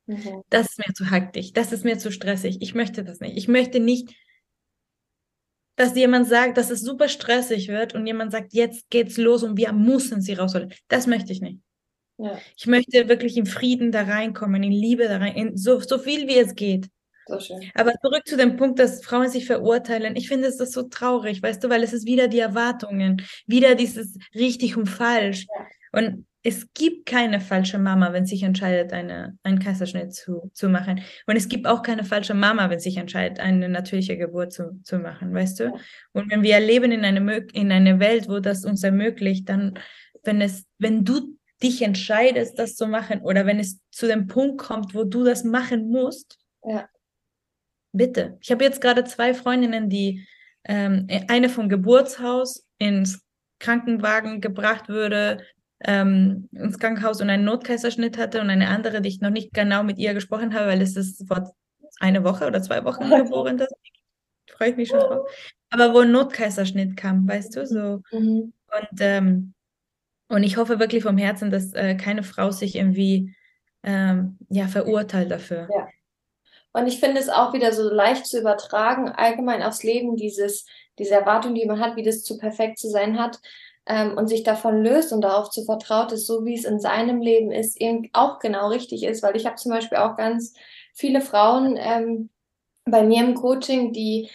mhm. 0.07 0.43
das 0.49 0.71
ist 0.71 0.79
mir 0.79 0.93
zu 0.95 1.11
hektisch, 1.11 1.53
das 1.53 1.73
ist 1.73 1.85
mir 1.85 1.99
zu 1.99 2.11
stressig, 2.11 2.59
ich 2.61 2.75
möchte 2.75 3.05
das 3.05 3.21
nicht. 3.21 3.37
Ich 3.37 3.49
möchte 3.49 3.81
nicht, 3.81 4.15
dass 5.77 5.97
jemand 5.97 6.29
sagt, 6.29 6.59
dass 6.59 6.71
es 6.71 6.81
super 6.81 7.09
stressig 7.09 7.69
wird 7.69 7.95
und 7.95 8.07
jemand 8.07 8.33
sagt, 8.33 8.53
jetzt 8.53 8.91
geht's 8.91 9.17
los 9.17 9.43
und 9.43 9.57
wir 9.57 9.73
müssen 9.73 10.21
sie 10.21 10.35
rausholen. 10.35 10.75
Das 10.89 11.07
möchte 11.07 11.33
ich 11.33 11.41
nicht. 11.41 11.61
Ja. 12.19 12.39
Ich 12.57 12.67
möchte 12.67 13.09
wirklich 13.09 13.37
in 13.39 13.47
Frieden 13.47 13.93
da 13.93 14.03
reinkommen, 14.03 14.63
in 14.63 14.73
Liebe 14.73 15.09
da 15.09 15.17
rein, 15.17 15.35
in 15.35 15.57
so, 15.57 15.81
so 15.81 15.99
viel 15.99 16.29
wie 16.29 16.37
es 16.37 16.55
geht. 16.55 16.89
So 17.31 17.39
schön. 17.39 17.71
Aber 17.75 17.93
zurück 18.03 18.23
zu 18.27 18.37
dem 18.37 18.57
Punkt, 18.57 18.81
dass 18.81 19.05
Frauen 19.05 19.29
sich 19.29 19.47
verurteilen. 19.47 20.17
Ich 20.17 20.27
finde 20.27 20.49
es 20.49 20.57
das 20.57 20.73
so 20.73 20.83
traurig, 20.83 21.41
weißt 21.41 21.63
du, 21.63 21.69
weil 21.69 21.85
es 21.85 21.93
ist 21.93 22.05
wieder 22.05 22.27
die 22.27 22.41
Erwartungen, 22.41 23.23
wieder 23.47 23.77
dieses 23.77 24.19
richtig 24.35 24.77
und 24.77 24.87
falsch. 24.87 25.47
Ja. 25.47 26.01
Und 26.01 26.27
es 26.43 26.73
gibt 26.75 27.07
keine 27.07 27.41
falsche 27.41 27.79
Mama, 27.79 28.13
wenn 28.13 28.27
sich 28.27 28.43
entscheidet, 28.43 28.93
eine, 28.93 29.39
einen 29.45 29.61
Kaiserschnitt 29.61 30.13
zu, 30.13 30.51
zu 30.55 30.69
machen. 30.69 31.03
Und 31.27 31.37
es 31.37 31.49
gibt 31.49 31.69
auch 31.69 31.83
keine 31.83 32.03
falsche 32.03 32.35
Mama, 32.35 32.69
wenn 32.69 32.81
sich 32.81 32.97
entscheidet, 32.97 33.39
eine 33.39 33.69
natürliche 33.69 34.17
Geburt 34.17 34.53
zu, 34.53 34.81
zu 34.83 34.99
machen, 34.99 35.33
weißt 35.33 35.61
du? 35.61 35.73
Und 36.13 36.33
wenn 36.33 36.43
wir 36.43 36.59
leben 36.59 36.91
in 36.91 37.05
eine, 37.05 37.47
in 37.53 37.71
eine 37.71 38.01
Welt, 38.01 38.29
wo 38.29 38.41
das 38.41 38.65
uns 38.65 38.83
ermöglicht, 38.83 39.49
dann, 39.49 39.79
wenn 40.25 40.41
es, 40.41 40.65
wenn 40.79 41.05
du 41.05 41.37
dich 41.63 41.83
entscheidest, 41.83 42.59
das 42.59 42.75
zu 42.75 42.89
machen, 42.89 43.21
oder 43.21 43.47
wenn 43.47 43.61
es 43.61 43.79
zu 43.91 44.09
dem 44.09 44.27
Punkt 44.27 44.59
kommt, 44.59 44.95
wo 44.97 45.05
du 45.05 45.23
das 45.23 45.45
machen 45.45 45.91
musst, 45.91 46.39
ja. 46.65 46.89
Bitte. 47.93 48.39
Ich 48.41 48.51
habe 48.51 48.65
jetzt 48.65 48.81
gerade 48.81 49.05
zwei 49.05 49.35
Freundinnen, 49.35 49.89
die 49.89 50.27
ähm, 50.65 51.07
eine 51.29 51.49
vom 51.49 51.69
Geburtshaus 51.69 52.67
ins 52.79 53.25
Krankenwagen 53.59 54.41
gebracht 54.41 54.89
wurde, 54.89 55.43
ähm, 55.85 56.49
ins 56.53 56.79
Krankenhaus 56.79 57.21
und 57.21 57.31
einen 57.31 57.45
Notkaiserschnitt 57.45 58.19
hatte 58.19 58.41
und 58.41 58.51
eine 58.51 58.69
andere, 58.69 59.01
die 59.01 59.09
ich 59.09 59.21
noch 59.21 59.31
nicht 59.31 59.53
genau 59.53 59.83
mit 59.83 59.99
ihr 59.99 60.15
gesprochen 60.15 60.55
habe, 60.55 60.67
weil 60.67 60.83
es 60.83 60.97
ist 60.97 61.27
vor 61.27 61.53
eine 61.99 62.25
Woche 62.25 62.47
oder 62.47 62.63
zwei 62.63 62.85
Wochen 62.85 63.09
geboren. 63.11 63.59
Das 63.59 63.71
freue 64.51 64.71
ich 64.71 64.77
mich 64.77 64.89
schon 64.89 65.01
drauf. 65.01 65.29
Aber 65.71 65.95
wo 65.95 66.01
ein 66.01 66.13
Notkaiserschnitt 66.13 66.97
kam, 66.97 67.27
weißt 67.27 67.57
du, 67.57 67.67
so. 67.67 68.03
Mhm. 68.13 68.53
Und, 68.67 69.01
ähm, 69.01 69.55
und 70.29 70.43
ich 70.43 70.57
hoffe 70.57 70.79
wirklich 70.79 71.03
vom 71.03 71.19
Herzen, 71.19 71.51
dass 71.51 71.73
äh, 71.73 71.97
keine 71.97 72.23
Frau 72.23 72.51
sich 72.51 72.77
irgendwie 72.77 73.35
ähm, 73.83 74.39
ja, 74.49 74.69
verurteilt 74.69 75.31
dafür. 75.31 75.69
Ja. 75.73 75.89
Und 76.73 76.87
ich 76.87 77.01
finde 77.01 77.21
es 77.21 77.29
auch 77.29 77.53
wieder 77.53 77.73
so 77.73 77.89
leicht 77.91 78.27
zu 78.27 78.39
übertragen, 78.39 79.09
allgemein 79.09 79.63
aufs 79.63 79.83
Leben, 79.83 80.17
dieses, 80.17 80.67
diese 80.99 81.15
Erwartung, 81.15 81.55
die 81.55 81.67
man 81.67 81.81
hat, 81.81 81.97
wie 81.97 82.03
das 82.03 82.23
zu 82.23 82.39
perfekt 82.39 82.79
zu 82.79 82.89
sein 82.89 83.19
hat, 83.19 83.41
ähm, 83.87 84.17
und 84.17 84.29
sich 84.29 84.45
davon 84.45 84.83
löst 84.83 85.13
und 85.13 85.23
darauf 85.23 85.51
zu 85.51 85.65
vertraut 85.65 86.13
ist, 86.13 86.27
so 86.27 86.45
wie 86.45 86.55
es 86.55 86.65
in 86.65 86.81
seinem 86.81 87.21
Leben 87.21 87.51
ist, 87.51 87.81
eben 87.81 88.09
auch 88.13 88.39
genau 88.39 88.69
richtig 88.69 89.03
ist. 89.03 89.23
Weil 89.23 89.37
ich 89.37 89.47
habe 89.47 89.57
zum 89.57 89.73
Beispiel 89.73 89.99
auch 89.99 90.17
ganz 90.17 90.55
viele 90.95 91.21
Frauen 91.21 91.77
ähm, 91.77 92.31
bei 92.85 93.03
mir 93.03 93.25
im 93.25 93.35
Coaching, 93.35 93.93
die 93.93 94.31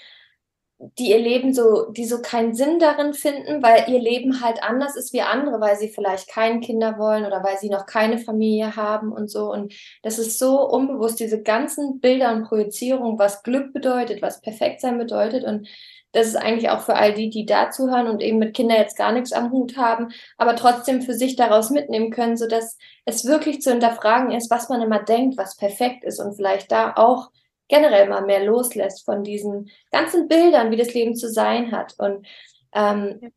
die 0.78 1.12
ihr 1.12 1.20
Leben 1.20 1.54
so, 1.54 1.90
die 1.92 2.06
so 2.06 2.22
keinen 2.22 2.54
Sinn 2.54 2.80
darin 2.80 3.14
finden, 3.14 3.64
weil 3.64 3.86
ihr 3.88 4.00
Leben 4.00 4.42
halt 4.42 4.62
anders 4.62 4.96
ist 4.98 5.14
wie 5.14 5.22
andere, 5.22 5.62
weil 5.62 5.78
sie 5.78 5.88
vielleicht 5.88 6.28
keine 6.28 6.60
Kinder 6.60 6.98
wollen 6.98 7.26
oder 7.26 7.44
weil 7.44 7.58
sie 7.58 7.70
noch 7.70 7.86
keine 7.86 8.18
Familie 8.18 8.76
haben 8.76 9.14
und 9.14 9.30
so. 9.30 9.52
Und 9.52 9.74
das 10.04 10.20
ist 10.20 10.38
so 10.38 10.68
unbewusst, 10.68 11.20
diese 11.20 11.42
ganzen 11.42 12.02
Bilder 12.02 12.34
und 12.34 12.44
Projizierungen, 12.44 13.18
was 13.18 13.44
Glück 13.44 13.72
bedeutet, 13.74 14.22
was 14.22 14.42
perfekt 14.42 14.82
sein 14.82 14.98
bedeutet. 14.98 15.46
Und 15.46 15.68
das 16.12 16.28
ist 16.28 16.36
eigentlich 16.36 16.70
auch 16.70 16.82
für 16.82 16.96
all 16.96 17.14
die, 17.14 17.30
die 17.30 17.46
dazuhören 17.46 18.08
und 18.08 18.22
eben 18.22 18.40
mit 18.40 18.54
Kindern 18.54 18.78
jetzt 18.78 18.98
gar 18.98 19.12
nichts 19.12 19.32
am 19.34 19.52
Hut 19.52 19.78
haben, 19.78 20.10
aber 20.38 20.56
trotzdem 20.56 21.02
für 21.02 21.14
sich 21.14 21.36
daraus 21.36 21.70
mitnehmen 21.70 22.10
können, 22.10 22.38
sodass 22.38 22.78
es 23.06 23.26
wirklich 23.26 23.62
zu 23.62 23.72
hinterfragen 23.72 24.32
ist, 24.32 24.50
was 24.50 24.70
man 24.70 24.82
immer 24.82 25.00
denkt, 25.00 25.38
was 25.38 25.58
perfekt 25.58 26.04
ist 26.04 26.20
und 26.20 26.36
vielleicht 26.36 26.72
da 26.72 26.94
auch 26.96 27.32
generell 27.68 28.08
mal 28.08 28.26
mehr 28.26 28.44
loslässt 28.44 29.06
von 29.06 29.24
diesen 29.24 29.70
ganzen 29.92 30.28
Bildern, 30.28 30.72
wie 30.72 30.78
das 30.78 30.94
Leben 30.94 31.16
zu 31.16 31.32
sein 31.32 31.72
hat 31.72 31.96
und 31.98 32.28
ähm, 32.74 33.32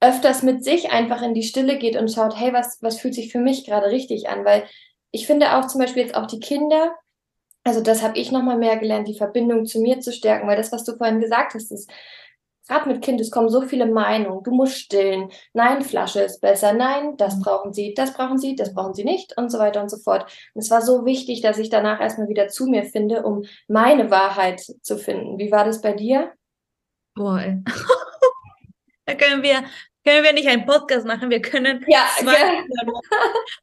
öfters 0.00 0.42
mit 0.42 0.64
sich 0.64 0.90
einfach 0.90 1.22
in 1.22 1.34
die 1.34 1.42
Stille 1.42 1.78
geht 1.78 1.96
und 1.96 2.10
schaut, 2.10 2.38
hey, 2.38 2.52
was, 2.52 2.78
was 2.82 2.98
fühlt 2.98 3.14
sich 3.14 3.30
für 3.30 3.38
mich 3.38 3.64
gerade 3.64 3.86
richtig 3.86 4.28
an? 4.28 4.44
Weil 4.44 4.64
ich 5.12 5.26
finde 5.26 5.54
auch 5.56 5.66
zum 5.66 5.80
Beispiel 5.80 6.02
jetzt 6.02 6.16
auch 6.16 6.26
die 6.26 6.40
Kinder, 6.40 6.94
also 7.64 7.80
das 7.80 8.02
habe 8.02 8.18
ich 8.18 8.32
nochmal 8.32 8.58
mehr 8.58 8.76
gelernt, 8.76 9.06
die 9.06 9.16
Verbindung 9.16 9.66
zu 9.66 9.80
mir 9.80 10.00
zu 10.00 10.12
stärken, 10.12 10.48
weil 10.48 10.56
das, 10.56 10.72
was 10.72 10.84
du 10.84 10.96
vorhin 10.96 11.20
gesagt 11.20 11.54
hast, 11.54 11.70
ist, 11.70 11.90
gerade 12.68 12.88
mit 12.88 13.02
Kind, 13.02 13.20
es 13.20 13.30
kommen 13.30 13.48
so 13.48 13.62
viele 13.62 13.86
Meinungen. 13.86 14.42
Du 14.42 14.52
musst 14.52 14.78
stillen. 14.78 15.30
Nein, 15.52 15.82
Flasche 15.82 16.20
ist 16.20 16.40
besser. 16.40 16.72
Nein, 16.72 17.16
das 17.16 17.36
mhm. 17.36 17.42
brauchen 17.42 17.72
sie, 17.72 17.94
das 17.94 18.14
brauchen 18.14 18.38
sie, 18.38 18.56
das 18.56 18.74
brauchen 18.74 18.94
sie 18.94 19.04
nicht 19.04 19.36
und 19.36 19.50
so 19.50 19.58
weiter 19.58 19.82
und 19.82 19.90
so 19.90 19.96
fort. 19.98 20.30
Und 20.54 20.62
es 20.62 20.70
war 20.70 20.82
so 20.82 21.04
wichtig, 21.04 21.40
dass 21.40 21.58
ich 21.58 21.70
danach 21.70 22.00
erstmal 22.00 22.28
wieder 22.28 22.48
zu 22.48 22.66
mir 22.66 22.84
finde, 22.84 23.22
um 23.24 23.44
meine 23.68 24.10
Wahrheit 24.10 24.60
zu 24.60 24.96
finden. 24.96 25.38
Wie 25.38 25.50
war 25.50 25.64
das 25.64 25.80
bei 25.80 25.92
dir? 25.92 26.32
Boah, 27.14 27.40
ey. 27.40 27.58
da 29.06 29.14
können 29.14 29.42
wir, 29.42 29.64
können 30.04 30.24
wir 30.24 30.32
nicht 30.32 30.48
einen 30.48 30.64
Podcast 30.64 31.06
machen, 31.06 31.30
wir 31.30 31.42
können 31.42 31.84
ja, 31.88 32.06
zwei. 32.18 32.32
Ja. 32.32 32.64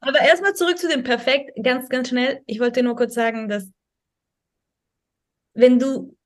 Aber 0.00 0.20
erstmal 0.20 0.54
zurück 0.54 0.78
zu 0.78 0.88
dem 0.88 1.02
Perfekt, 1.02 1.52
ganz, 1.62 1.88
ganz 1.88 2.08
schnell. 2.08 2.42
Ich 2.46 2.60
wollte 2.60 2.82
nur 2.82 2.96
kurz 2.96 3.14
sagen, 3.14 3.48
dass 3.48 3.68
wenn 5.54 5.78
du 5.78 6.16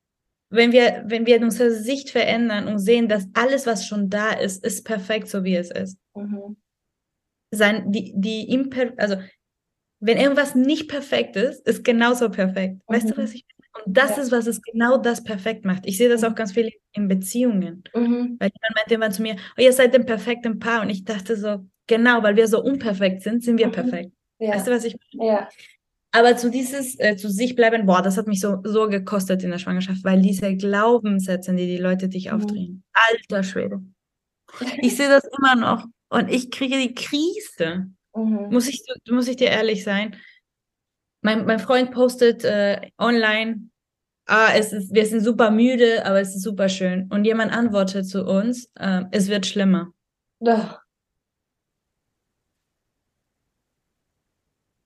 wenn 0.54 0.72
wir, 0.72 1.04
wenn 1.06 1.26
wir 1.26 1.40
unsere 1.40 1.72
Sicht 1.72 2.10
verändern 2.10 2.68
und 2.68 2.78
sehen, 2.78 3.08
dass 3.08 3.28
alles, 3.34 3.66
was 3.66 3.86
schon 3.86 4.10
da 4.10 4.32
ist, 4.32 4.64
ist 4.64 4.84
perfekt, 4.84 5.28
so 5.28 5.44
wie 5.44 5.56
es 5.56 5.70
ist. 5.70 5.98
Mhm. 6.14 6.56
Sein, 7.50 7.92
die, 7.92 8.12
die 8.16 8.50
Imper 8.50 8.92
also 8.96 9.16
wenn 10.04 10.18
irgendwas 10.18 10.54
nicht 10.54 10.88
perfekt 10.88 11.34
ist, 11.36 11.66
ist 11.66 11.82
genauso 11.82 12.28
perfekt. 12.28 12.74
Mhm. 12.74 12.94
Weißt 12.94 13.08
du, 13.08 13.14
mhm. 13.14 13.22
was 13.22 13.32
ich 13.32 13.44
meine? 13.46 13.86
Und 13.86 13.96
das 13.96 14.16
ja. 14.16 14.22
ist, 14.22 14.32
was 14.32 14.46
es 14.46 14.60
genau 14.60 14.98
das 14.98 15.24
perfekt 15.24 15.64
macht. 15.64 15.86
Ich 15.86 15.96
sehe 15.96 16.10
das 16.10 16.20
mhm. 16.20 16.28
auch 16.28 16.34
ganz 16.34 16.52
viel 16.52 16.70
in 16.92 17.08
Beziehungen. 17.08 17.82
Mhm. 17.94 18.36
Weil 18.38 18.50
jemand 18.50 18.74
meinte 18.76 18.94
immer 18.94 19.10
zu 19.10 19.22
mir, 19.22 19.36
oh, 19.56 19.62
ihr 19.62 19.72
seid 19.72 19.94
ein 19.94 20.04
perfektes 20.04 20.58
Paar. 20.58 20.82
Und 20.82 20.90
ich 20.90 21.04
dachte 21.04 21.36
so, 21.36 21.66
genau, 21.86 22.22
weil 22.22 22.36
wir 22.36 22.46
so 22.48 22.62
unperfekt 22.62 23.22
sind, 23.22 23.42
sind 23.42 23.58
wir 23.58 23.68
mhm. 23.68 23.72
perfekt. 23.72 24.12
Ja. 24.38 24.50
Weißt 24.50 24.66
du, 24.66 24.72
was 24.72 24.84
ich 24.84 24.94
meine? 25.14 25.30
Ja. 25.30 25.48
Aber 26.14 26.36
zu 26.36 26.48
dieses, 26.48 26.96
äh, 27.00 27.16
zu 27.16 27.28
sich 27.28 27.56
bleiben, 27.56 27.86
boah, 27.86 28.00
das 28.00 28.16
hat 28.16 28.28
mich 28.28 28.38
so, 28.38 28.58
so 28.62 28.88
gekostet 28.88 29.42
in 29.42 29.50
der 29.50 29.58
Schwangerschaft, 29.58 30.04
weil 30.04 30.22
diese 30.22 30.54
Glaubenssätze, 30.56 31.52
die 31.52 31.66
die 31.66 31.76
Leute 31.76 32.08
dich 32.08 32.26
mhm. 32.30 32.34
aufdrehen, 32.34 32.84
alter 32.92 33.42
Schwede. 33.42 33.80
Ich 34.80 34.96
sehe 34.96 35.08
das 35.08 35.24
immer 35.36 35.56
noch 35.56 35.84
und 36.10 36.30
ich 36.30 36.52
kriege 36.52 36.78
die 36.78 36.94
Krise. 36.94 37.88
Mhm. 38.14 38.48
Muss, 38.52 38.68
ich, 38.68 38.84
muss 39.10 39.26
ich 39.26 39.34
dir 39.34 39.48
ehrlich 39.48 39.82
sein? 39.82 40.16
Mein, 41.20 41.46
mein 41.46 41.58
Freund 41.58 41.90
postet 41.90 42.44
äh, 42.44 42.90
online, 42.96 43.70
ah, 44.26 44.50
es 44.54 44.72
ist, 44.72 44.94
wir 44.94 45.06
sind 45.06 45.22
super 45.22 45.50
müde, 45.50 46.06
aber 46.06 46.20
es 46.20 46.36
ist 46.36 46.42
super 46.42 46.68
schön. 46.68 47.08
Und 47.10 47.24
jemand 47.24 47.52
antwortet 47.52 48.06
zu 48.06 48.24
uns, 48.24 48.70
äh, 48.76 49.02
es 49.10 49.28
wird 49.28 49.46
schlimmer. 49.46 49.92
Doch. 50.38 50.78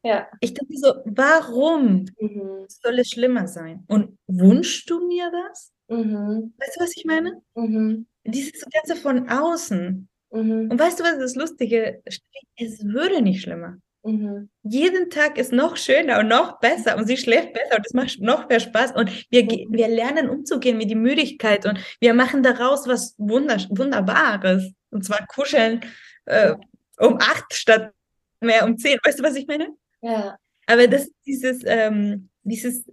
Ja. 0.02 0.28
Ich 0.40 0.54
dachte 0.54 0.74
so, 0.74 0.94
warum 1.04 2.06
mhm. 2.20 2.66
soll 2.68 2.98
es 2.98 3.10
schlimmer 3.10 3.48
sein? 3.48 3.84
Und 3.88 4.18
wünschst 4.26 4.88
du 4.88 5.06
mir 5.06 5.30
das? 5.30 5.72
Mhm. 5.88 6.54
Weißt 6.58 6.76
du, 6.76 6.80
was 6.80 6.96
ich 6.96 7.04
meine? 7.04 7.42
Mhm. 7.54 8.06
Dieses 8.24 8.64
Ganze 8.70 9.00
von 9.00 9.28
außen. 9.28 10.08
Mhm. 10.30 10.70
Und 10.70 10.78
weißt 10.78 11.00
du, 11.00 11.04
was 11.04 11.18
das 11.18 11.34
Lustige 11.34 12.00
ist? 12.04 12.22
Es 12.56 12.84
würde 12.84 13.22
nicht 13.22 13.42
schlimmer. 13.42 13.78
Mhm. 14.04 14.48
Jeden 14.62 15.10
Tag 15.10 15.38
ist 15.38 15.52
noch 15.52 15.76
schöner 15.76 16.20
und 16.20 16.28
noch 16.28 16.60
besser 16.60 16.96
und 16.96 17.06
sie 17.06 17.16
schläft 17.16 17.52
besser 17.52 17.76
und 17.76 17.86
es 17.86 17.94
macht 17.94 18.20
noch 18.20 18.48
mehr 18.48 18.60
Spaß 18.60 18.92
und 18.92 19.10
wir, 19.30 19.44
mhm. 19.44 19.66
wir 19.70 19.88
lernen 19.88 20.28
umzugehen 20.30 20.78
mit 20.78 20.88
der 20.88 20.96
Müdigkeit 20.96 21.66
und 21.66 21.78
wir 22.00 22.14
machen 22.14 22.42
daraus 22.42 22.86
was 22.86 23.14
Wunder 23.18 23.56
Wunderbares 23.70 24.72
und 24.90 25.04
zwar 25.04 25.26
kuscheln 25.26 25.80
äh, 26.26 26.54
um 26.98 27.18
acht 27.20 27.52
statt 27.52 27.92
mehr 28.40 28.64
um 28.64 28.78
zehn. 28.78 28.98
Weißt 29.04 29.18
du, 29.18 29.24
was 29.24 29.34
ich 29.34 29.46
meine? 29.46 29.68
Ja. 30.02 30.36
Aber 30.66 30.86
das 30.86 31.04
ist 31.04 31.14
dieses, 31.26 31.62
ähm, 31.64 32.28
dieses, 32.42 32.84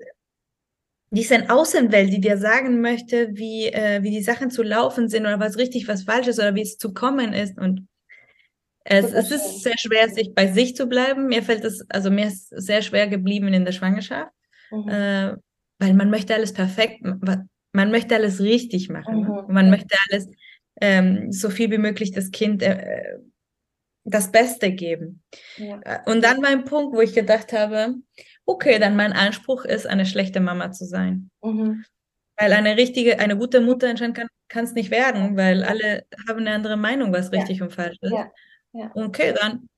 diese 1.12 1.50
Außenwelt, 1.50 2.12
die 2.12 2.22
dir 2.22 2.38
sagen 2.38 2.82
möchte, 2.82 3.30
wie, 3.34 3.68
äh, 3.68 4.02
wie 4.04 4.12
die 4.12 4.24
Sachen 4.24 4.50
zu 4.50 4.64
laufen 4.64 5.08
sind 5.08 5.24
oder 5.24 5.40
was 5.40 5.58
richtig, 5.58 5.88
was 5.88 6.04
falsch 6.04 6.28
ist 6.28 6.40
oder 6.40 6.56
wie 6.56 6.62
es 6.62 6.78
zu 6.78 6.94
kommen 6.94 7.34
ist. 7.34 7.58
Und 7.58 7.88
es, 8.86 9.12
es 9.12 9.32
ist 9.32 9.64
sehr 9.64 9.78
schwer, 9.78 10.10
sich 10.10 10.34
bei 10.36 10.48
sich 10.48 10.76
zu 10.76 10.88
bleiben. 10.88 11.28
Mir 11.28 11.42
fällt 11.42 11.64
es, 11.64 11.86
also 11.90 12.12
mir 12.12 12.28
ist 12.28 12.50
sehr 12.50 12.82
schwer 12.82 13.08
geblieben 13.08 13.48
in 13.54 13.66
der 13.66 13.72
Schwangerschaft, 13.72 14.32
mhm. 14.72 14.90
äh, 14.90 15.34
weil 15.80 15.94
man 15.94 16.10
möchte 16.10 16.36
alles 16.36 16.54
perfekt, 16.54 17.02
man 17.02 17.92
möchte 17.92 18.16
alles 18.16 18.40
richtig 18.42 18.90
machen. 18.90 19.22
Mhm. 19.22 19.54
Man 19.54 19.70
möchte 19.70 19.96
alles 20.10 20.30
ähm, 20.80 21.32
so 21.32 21.50
viel 21.50 21.72
wie 21.72 21.78
möglich 21.78 22.12
das 22.12 22.32
Kind 22.32 22.62
äh, 22.62 23.18
das 24.06 24.32
Beste 24.32 24.72
geben. 24.72 25.24
Ja. 25.58 25.82
Äh, 25.84 26.00
und 26.10 26.24
dann 26.24 26.40
mein 26.40 26.64
Punkt, 26.64 26.96
wo 26.96 27.02
ich 27.02 27.14
gedacht 27.14 27.52
habe, 27.52 27.96
okay, 28.46 28.80
dann 28.80 28.96
mein 28.96 29.14
Anspruch 29.14 29.66
ist, 29.66 29.88
eine 29.88 30.06
schlechte 30.06 30.40
Mama 30.40 30.72
zu 30.72 30.86
sein. 30.86 31.30
Mhm. 31.42 31.84
Weil 32.38 32.54
eine 32.54 32.78
richtige, 32.78 33.20
eine 33.20 33.38
gute 33.38 33.62
Mutter 33.62 33.90
anscheinend 33.90 34.20
kann 34.48 34.64
es 34.64 34.74
nicht 34.74 34.92
werden, 34.92 35.38
weil 35.38 35.64
alle 35.64 36.06
haben 36.28 36.40
eine 36.40 36.52
andere 36.52 36.78
Meinung, 36.78 37.12
was 37.12 37.32
richtig 37.32 37.60
ja. 37.60 37.66
und 37.66 37.74
falsch 37.74 37.98
ist. 38.02 38.12
Ja. 38.12 38.32
Ja. 38.74 38.92
Okay, 38.94 39.34
dann. 39.34 39.70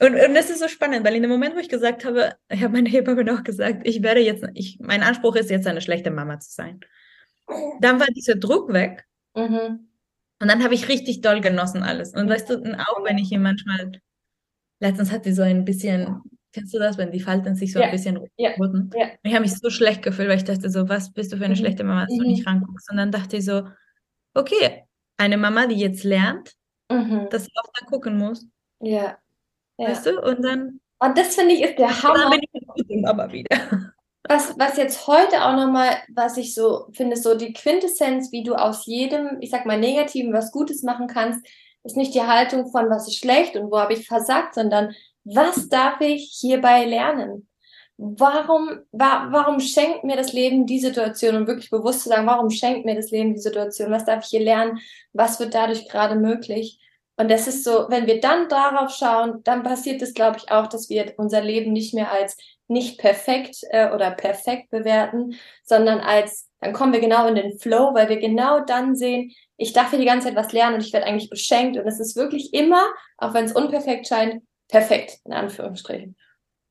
Und, 0.00 0.14
und 0.14 0.34
das 0.34 0.48
ist 0.48 0.60
so 0.60 0.68
spannend, 0.68 1.04
weil 1.04 1.16
in 1.16 1.22
dem 1.22 1.30
Moment, 1.30 1.54
wo 1.54 1.58
ich 1.58 1.68
gesagt 1.68 2.04
habe, 2.04 2.34
ich 2.48 2.62
habe 2.62 2.72
meine 2.72 2.88
Hebamme 2.88 3.34
auch 3.34 3.42
gesagt, 3.42 3.86
ich 3.86 4.02
werde 4.02 4.20
jetzt, 4.20 4.44
ich, 4.54 4.78
mein 4.80 5.02
Anspruch 5.02 5.36
ist 5.36 5.50
jetzt 5.50 5.66
eine 5.66 5.80
schlechte 5.80 6.10
Mama 6.10 6.38
zu 6.38 6.52
sein. 6.52 6.80
Dann 7.80 7.98
war 7.98 8.06
dieser 8.06 8.36
Druck 8.36 8.72
weg. 8.72 9.06
Mhm. 9.34 9.88
Und 10.40 10.48
dann 10.48 10.62
habe 10.62 10.74
ich 10.74 10.88
richtig 10.88 11.20
doll 11.20 11.40
genossen 11.40 11.82
alles. 11.82 12.14
Und 12.14 12.28
weißt 12.28 12.50
du, 12.50 12.54
auch 12.78 13.04
wenn 13.04 13.18
ich 13.18 13.28
hier 13.28 13.40
manchmal, 13.40 13.92
letztens 14.80 15.10
hat 15.10 15.24
sie 15.24 15.32
so 15.32 15.42
ein 15.42 15.64
bisschen, 15.64 16.22
kennst 16.52 16.72
du 16.72 16.78
das, 16.78 16.96
wenn 16.96 17.10
die 17.10 17.20
Falten 17.20 17.56
sich 17.56 17.72
so 17.72 17.80
ja. 17.80 17.86
ein 17.86 17.90
bisschen 17.90 18.20
ja. 18.36 18.56
wurden? 18.58 18.90
Ja. 18.96 19.08
Ich 19.22 19.32
habe 19.32 19.42
mich 19.42 19.54
so 19.54 19.70
schlecht 19.70 20.02
gefühlt, 20.02 20.28
weil 20.28 20.36
ich 20.36 20.44
dachte 20.44 20.70
so, 20.70 20.88
was 20.88 21.12
bist 21.12 21.32
du 21.32 21.36
für 21.36 21.44
eine 21.44 21.54
mhm. 21.54 21.58
schlechte 21.58 21.84
Mama, 21.84 22.06
dass 22.06 22.14
mhm. 22.14 22.22
du 22.22 22.28
nicht 22.28 22.46
ranguckst? 22.46 22.90
Und 22.90 22.98
dann 22.98 23.10
dachte 23.10 23.38
ich 23.38 23.44
so, 23.44 23.68
okay, 24.34 24.84
eine 25.16 25.36
Mama, 25.36 25.66
die 25.66 25.76
jetzt 25.76 26.04
lernt, 26.04 26.54
mhm. 26.90 27.26
dass 27.30 27.44
sie 27.44 27.52
auch 27.56 27.70
da 27.78 27.86
gucken 27.86 28.16
muss. 28.16 28.46
Ja. 28.80 29.18
ja. 29.76 29.88
Weißt 29.88 30.06
du? 30.06 30.20
Und 30.20 30.42
dann. 30.42 30.80
Und 31.00 31.18
das 31.18 31.34
finde 31.34 31.54
ich 31.54 31.62
ist 31.62 31.78
der 31.78 32.02
Hammer. 32.02 32.18
Dann 32.18 32.30
bin 32.30 32.40
ich 32.42 32.50
eine 32.54 32.66
gute 32.66 32.96
Mama 33.00 33.32
wieder 33.32 33.87
was, 34.28 34.58
was 34.58 34.76
jetzt 34.76 35.06
heute 35.06 35.44
auch 35.44 35.56
nochmal, 35.56 35.96
was 36.14 36.36
ich 36.36 36.54
so 36.54 36.86
finde, 36.92 37.16
so 37.16 37.34
die 37.34 37.52
Quintessenz, 37.52 38.30
wie 38.30 38.42
du 38.42 38.54
aus 38.54 38.86
jedem, 38.86 39.38
ich 39.40 39.50
sag 39.50 39.66
mal, 39.66 39.78
Negativen 39.78 40.32
was 40.32 40.52
Gutes 40.52 40.82
machen 40.82 41.06
kannst, 41.06 41.44
ist 41.84 41.96
nicht 41.96 42.14
die 42.14 42.22
Haltung 42.22 42.70
von, 42.70 42.90
was 42.90 43.08
ist 43.08 43.18
schlecht 43.18 43.56
und 43.56 43.70
wo 43.70 43.78
habe 43.78 43.94
ich 43.94 44.06
versagt, 44.06 44.54
sondern 44.54 44.94
was 45.24 45.68
darf 45.68 46.00
ich 46.00 46.36
hierbei 46.40 46.84
lernen? 46.84 47.48
Warum, 47.96 48.80
wa 48.92 49.28
warum 49.30 49.58
schenkt 49.58 50.04
mir 50.04 50.16
das 50.16 50.32
Leben 50.32 50.66
die 50.66 50.78
Situation 50.78 51.34
und 51.34 51.46
wirklich 51.46 51.70
bewusst 51.70 52.02
zu 52.02 52.10
sagen, 52.10 52.26
warum 52.26 52.50
schenkt 52.50 52.84
mir 52.84 52.94
das 52.94 53.10
Leben 53.10 53.34
die 53.34 53.40
Situation? 53.40 53.90
Was 53.90 54.04
darf 54.04 54.24
ich 54.24 54.30
hier 54.30 54.44
lernen? 54.44 54.78
Was 55.12 55.40
wird 55.40 55.54
dadurch 55.54 55.88
gerade 55.88 56.14
möglich? 56.14 56.78
Und 57.16 57.28
das 57.28 57.48
ist 57.48 57.64
so, 57.64 57.86
wenn 57.88 58.06
wir 58.06 58.20
dann 58.20 58.48
darauf 58.48 58.92
schauen, 58.92 59.42
dann 59.42 59.64
passiert 59.64 60.00
es, 60.02 60.14
glaube 60.14 60.36
ich, 60.38 60.52
auch, 60.52 60.68
dass 60.68 60.88
wir 60.88 61.14
unser 61.16 61.42
Leben 61.42 61.72
nicht 61.72 61.92
mehr 61.92 62.12
als 62.12 62.36
nicht 62.68 62.98
perfekt 62.98 63.56
äh, 63.70 63.90
oder 63.90 64.10
perfekt 64.10 64.70
bewerten, 64.70 65.34
sondern 65.64 66.00
als, 66.00 66.48
dann 66.60 66.72
kommen 66.72 66.92
wir 66.92 67.00
genau 67.00 67.26
in 67.26 67.34
den 67.34 67.58
Flow, 67.58 67.94
weil 67.94 68.08
wir 68.08 68.18
genau 68.18 68.60
dann 68.60 68.94
sehen, 68.94 69.32
ich 69.56 69.72
darf 69.72 69.90
hier 69.90 69.98
die 69.98 70.04
ganze 70.04 70.28
Zeit 70.28 70.36
was 70.36 70.52
lernen 70.52 70.76
und 70.76 70.84
ich 70.84 70.92
werde 70.92 71.06
eigentlich 71.06 71.30
beschenkt 71.30 71.76
und 71.76 71.86
es 71.86 71.98
ist 71.98 72.16
wirklich 72.16 72.54
immer, 72.54 72.82
auch 73.16 73.34
wenn 73.34 73.44
es 73.44 73.52
unperfekt 73.52 74.06
scheint, 74.06 74.42
perfekt, 74.68 75.18
in 75.24 75.32
Anführungsstrichen. 75.32 76.16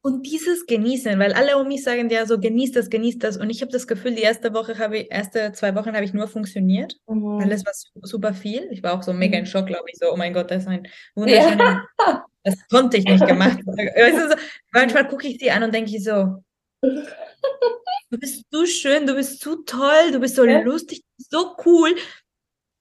Und 0.08 0.26
dieses 0.26 0.66
Genießen, 0.66 1.20
weil 1.20 1.34
alle 1.34 1.58
um 1.58 1.68
mich 1.68 1.84
sagen 1.84 2.10
ja 2.10 2.26
so, 2.26 2.40
genießt 2.40 2.78
das, 2.78 2.90
genießt 2.90 3.22
das. 3.22 3.36
Und 3.36 3.50
ich 3.50 3.62
habe 3.62 3.74
das 3.74 3.88
Gefühl, 3.88 4.16
die 4.16 4.22
erste 4.22 4.54
Woche 4.54 4.80
habe 4.80 5.00
ich, 5.00 5.12
erste 5.12 5.52
zwei 5.52 5.76
Wochen 5.76 5.94
habe 5.94 6.06
ich 6.06 6.14
nur 6.14 6.30
funktioniert. 6.30 6.96
Mhm. 7.10 7.42
Alles 7.42 7.66
war 7.66 7.74
super 8.04 8.34
viel. 8.34 8.70
Ich 8.72 8.82
war 8.84 8.94
auch 8.94 9.04
so 9.04 9.12
mega 9.12 9.38
in 9.38 9.44
mhm. 9.44 9.48
Schock, 9.48 9.68
glaube 9.68 9.84
ich, 9.92 9.98
so, 9.98 10.10
oh 10.10 10.16
mein 10.16 10.34
Gott, 10.34 10.50
das 10.50 10.64
ist 10.64 10.70
ein 10.70 10.88
wunderschöner, 11.14 11.86
ja. 12.00 12.26
das 12.46 12.56
konnte 12.70 12.96
ich 12.96 13.04
nicht 13.04 13.28
gemacht. 13.28 13.60
also 13.98 14.30
so, 14.30 14.36
manchmal 14.72 15.10
gucke 15.10 15.28
ich 15.28 15.40
sie 15.40 15.52
an 15.52 15.64
und 15.64 15.74
denke 15.74 15.94
ich 15.94 16.02
so, 16.02 16.42
du 16.82 18.18
bist 18.18 18.46
zu 18.50 18.66
schön, 18.66 19.06
du 19.08 19.14
bist 19.14 19.42
zu 19.42 19.66
toll, 19.66 20.14
du 20.14 20.22
bist 20.22 20.38
so 20.38 20.46
ja. 20.46 20.62
lustig, 20.62 21.04
so 21.18 21.58
cool. 21.66 21.94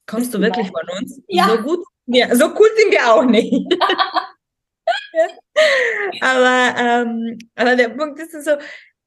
Kommst 0.06 0.32
du 0.32 0.40
wirklich 0.40 0.68
von 0.68 0.96
uns? 1.00 1.20
Ja. 1.26 1.48
So 1.48 1.62
gut, 1.62 1.84
ja, 2.06 2.32
so 2.36 2.44
cool 2.56 2.68
sind 2.76 2.92
wir 2.92 3.12
auch 3.12 3.24
nicht. 3.24 3.52
aber, 6.20 6.78
ähm, 6.78 7.38
aber 7.54 7.76
der 7.76 7.88
Punkt 7.90 8.18
ist 8.20 8.32
so, 8.44 8.52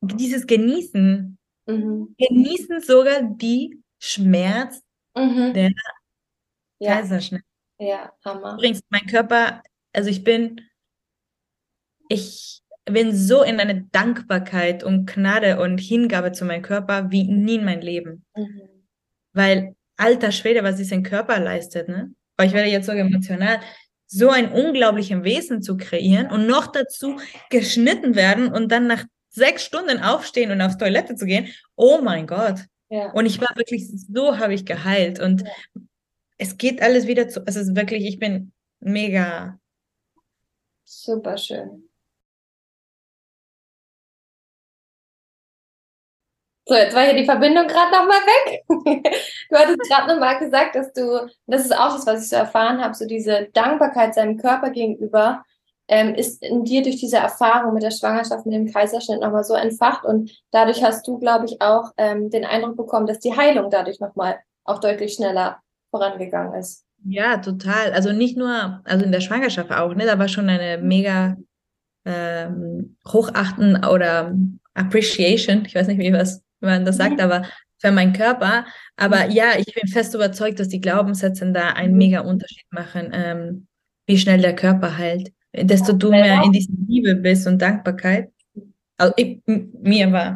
dieses 0.02 0.46
Genießen. 0.48 1.38
Mhm. 1.68 2.16
Genießen 2.18 2.82
sogar 2.82 3.22
die 3.24 3.82
Schmerz 4.00 4.82
Mhm. 5.16 5.54
der 5.54 5.72
Ja, 6.80 6.96
Kaiserschnitt. 7.02 7.44
ja, 7.80 8.12
Hammer. 8.24 8.54
Übrigens, 8.54 8.82
mein 8.90 9.06
Körper, 9.08 9.62
also 9.94 10.10
ich 10.10 10.24
bin, 10.24 10.62
ich 12.08 12.62
bin 12.86 13.16
so 13.16 13.44
in 13.44 13.60
eine 13.60 13.84
Dankbarkeit 13.92 14.84
und 14.84 15.06
Gnade 15.08 15.60
und 15.60 15.80
Hingabe 15.80 16.32
zu 16.32 16.46
meinem 16.46 16.62
Körper 16.64 17.12
wie 17.12 17.24
nie 17.26 17.56
in 17.56 17.66
meinem 17.66 17.82
Leben. 17.82 18.26
Mhm. 18.36 18.62
Weil, 19.34 19.76
alter 19.98 20.32
Schwede, 20.32 20.64
was 20.64 20.78
dieser 20.78 21.02
Körper 21.02 21.40
leistet, 21.40 21.88
ne? 21.90 22.14
Aber 22.38 22.48
ich 22.48 22.54
werde 22.54 22.70
jetzt 22.70 22.86
so 22.86 22.94
emotional, 22.94 23.60
so 24.12 24.30
ein 24.30 24.52
unglaublichen 24.52 25.24
Wesen 25.24 25.62
zu 25.62 25.78
kreieren 25.78 26.32
und 26.32 26.48
noch 26.48 26.68
dazu 26.68 27.20
geschnitten 27.52 28.16
werden 28.16 28.52
und 28.52 28.72
dann 28.72 28.88
nach 28.88 29.06
sechs 29.30 29.64
Stunden 29.64 30.02
aufstehen 30.02 30.52
und 30.52 30.62
aufs 30.62 30.78
Toilette 30.78 31.16
zu 31.16 31.26
gehen. 31.26 31.48
Oh 31.76 32.00
mein 32.02 32.26
Gott. 32.26 32.60
Ja. 32.90 33.12
Und 33.12 33.28
ich 33.28 33.40
war 33.40 33.56
wirklich, 33.56 33.88
so 33.88 34.40
habe 34.40 34.56
ich 34.56 34.66
geheilt. 34.66 35.20
Und 35.20 35.44
es 36.38 36.58
geht 36.58 36.82
alles 36.82 37.06
wieder 37.06 37.30
zu, 37.30 37.44
es 37.46 37.56
ist 37.56 37.76
wirklich, 37.76 38.04
ich 38.06 38.18
bin 38.18 38.52
mega. 38.80 39.60
Super 40.86 41.38
schön. 41.38 41.89
So, 46.70 46.76
jetzt 46.76 46.96
war 46.96 47.04
hier 47.04 47.16
die 47.16 47.26
Verbindung 47.26 47.66
gerade 47.66 47.92
nochmal 47.92 48.20
weg. 48.20 48.64
Du 49.50 49.58
hattest 49.58 49.80
gerade 49.80 50.14
nochmal 50.14 50.38
gesagt, 50.38 50.76
dass 50.76 50.94
du, 50.94 51.28
das 51.48 51.66
ist 51.66 51.76
auch 51.76 51.96
das, 51.96 52.06
was 52.06 52.24
ich 52.24 52.30
so 52.30 52.36
erfahren 52.36 52.80
habe, 52.80 52.94
so 52.94 53.08
diese 53.08 53.48
Dankbarkeit 53.54 54.14
seinem 54.14 54.38
Körper 54.38 54.70
gegenüber, 54.70 55.44
ähm, 55.88 56.14
ist 56.14 56.44
in 56.44 56.66
dir 56.66 56.84
durch 56.84 56.98
diese 56.98 57.18
Erfahrung 57.18 57.74
mit 57.74 57.82
der 57.82 57.90
Schwangerschaft, 57.90 58.46
mit 58.46 58.54
dem 58.54 58.72
Kaiserschnitt 58.72 59.22
nochmal 59.22 59.44
so 59.44 59.56
entfacht. 59.56 60.06
Und 60.06 60.32
dadurch 60.52 60.84
hast 60.84 61.08
du, 61.08 61.18
glaube 61.18 61.46
ich, 61.46 61.60
auch 61.60 61.92
ähm, 61.98 62.30
den 62.30 62.46
Eindruck 62.46 62.78
bekommen, 62.78 63.08
dass 63.08 63.18
die 63.18 63.36
Heilung 63.36 63.72
dadurch 63.72 64.00
nochmal 64.00 64.38
auch 64.64 64.80
deutlich 64.80 65.14
schneller 65.14 65.58
vorangegangen 65.90 66.54
ist. 66.54 66.86
Ja, 67.04 67.38
total. 67.38 67.92
Also 67.94 68.12
nicht 68.12 68.38
nur, 68.38 68.82
also 68.84 69.04
in 69.04 69.12
der 69.12 69.22
Schwangerschaft 69.22 69.72
auch, 69.72 69.96
ne? 69.96 70.06
Da 70.06 70.20
war 70.20 70.28
schon 70.28 70.48
eine 70.48 70.78
mega 70.78 71.36
ähm, 72.06 72.98
Hochachten 73.12 73.84
oder 73.84 74.36
Appreciation, 74.76 75.66
ich 75.66 75.74
weiß 75.74 75.88
nicht, 75.88 76.00
wie 76.00 76.14
was, 76.14 76.44
wie 76.62 76.66
man 76.68 76.86
das 76.86 76.98
sagt, 76.98 77.14
Mhm. 77.14 77.20
aber 77.22 77.46
für 77.82 77.92
meinen 77.92 78.14
Körper. 78.14 78.66
Aber 78.98 79.28
ja, 79.30 79.58
ich 79.58 79.74
bin 79.74 79.88
fest 79.88 80.14
überzeugt, 80.14 80.60
dass 80.60 80.68
die 80.68 80.82
Glaubenssätze 80.82 81.52
da 81.52 81.70
einen 81.70 81.94
Mhm. 81.94 81.98
mega 81.98 82.20
Unterschied 82.22 82.66
machen, 82.72 83.12
ähm, 83.14 83.68
wie 84.08 84.18
schnell 84.18 84.42
der 84.42 84.56
Körper 84.56 84.98
heilt. 84.98 85.32
Desto 85.54 85.94
du 85.94 86.12
mehr 86.12 86.44
in 86.44 86.52
dieser 86.52 86.74
Liebe 86.88 87.16
bist 87.16 87.48
und 87.48 87.60
Dankbarkeit. 87.62 88.32
Also 88.98 89.14
ich, 89.18 89.42
mir 89.46 90.12
war 90.12 90.36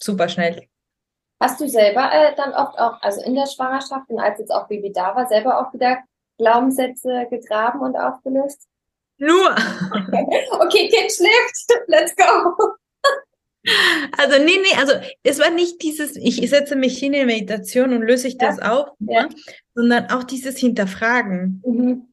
super 0.00 0.28
schnell. 0.28 0.68
Hast 1.40 1.60
du 1.60 1.68
selber 1.68 2.10
äh, 2.12 2.34
dann 2.36 2.52
oft 2.54 2.78
auch, 2.78 3.02
also 3.02 3.20
in 3.22 3.34
der 3.34 3.46
Schwangerschaft 3.46 4.08
und 4.08 4.18
als 4.20 4.38
jetzt 4.38 4.50
auch 4.52 4.68
Baby 4.68 4.92
da 4.92 5.14
war, 5.16 5.26
selber 5.26 5.58
auch 5.58 5.72
wieder 5.74 5.98
Glaubenssätze 6.38 7.26
gegraben 7.30 7.80
und 7.80 7.96
aufgelöst? 7.96 8.68
Nur. 9.18 9.54
Okay, 10.60 10.88
Kind 10.88 11.10
schläft, 11.12 11.66
let's 11.88 12.14
go. 12.14 12.74
Also 14.12 14.44
nee, 14.44 14.58
nee, 14.58 14.78
also 14.78 14.92
es 15.22 15.38
war 15.38 15.50
nicht 15.50 15.82
dieses, 15.82 16.16
ich 16.16 16.48
setze 16.50 16.76
mich 16.76 16.98
hin 16.98 17.14
in 17.14 17.26
Meditation 17.26 17.94
und 17.94 18.02
löse 18.02 18.28
ich 18.28 18.36
das 18.36 18.58
auf, 18.58 18.90
ja. 18.98 19.28
sondern 19.74 20.10
auch 20.10 20.24
dieses 20.24 20.58
Hinterfragen. 20.58 21.62
Mhm. 21.64 22.08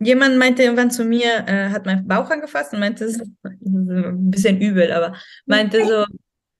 Jemand 0.00 0.38
meinte 0.38 0.62
irgendwann 0.62 0.90
zu 0.90 1.04
mir, 1.04 1.46
äh, 1.46 1.68
hat 1.68 1.86
meinen 1.86 2.08
Bauch 2.08 2.30
angefasst 2.30 2.72
und 2.72 2.80
meinte, 2.80 3.08
so, 3.10 3.24
ein 3.42 4.30
bisschen 4.30 4.60
übel, 4.60 4.90
aber 4.90 5.16
meinte 5.46 5.86
so, 5.86 6.04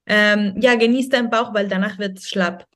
ähm, 0.06 0.54
ja, 0.60 0.74
genieß 0.74 1.08
deinen 1.08 1.30
Bauch, 1.30 1.54
weil 1.54 1.68
danach 1.68 1.98
wird 1.98 2.18
es 2.18 2.28
schlapp. 2.28 2.66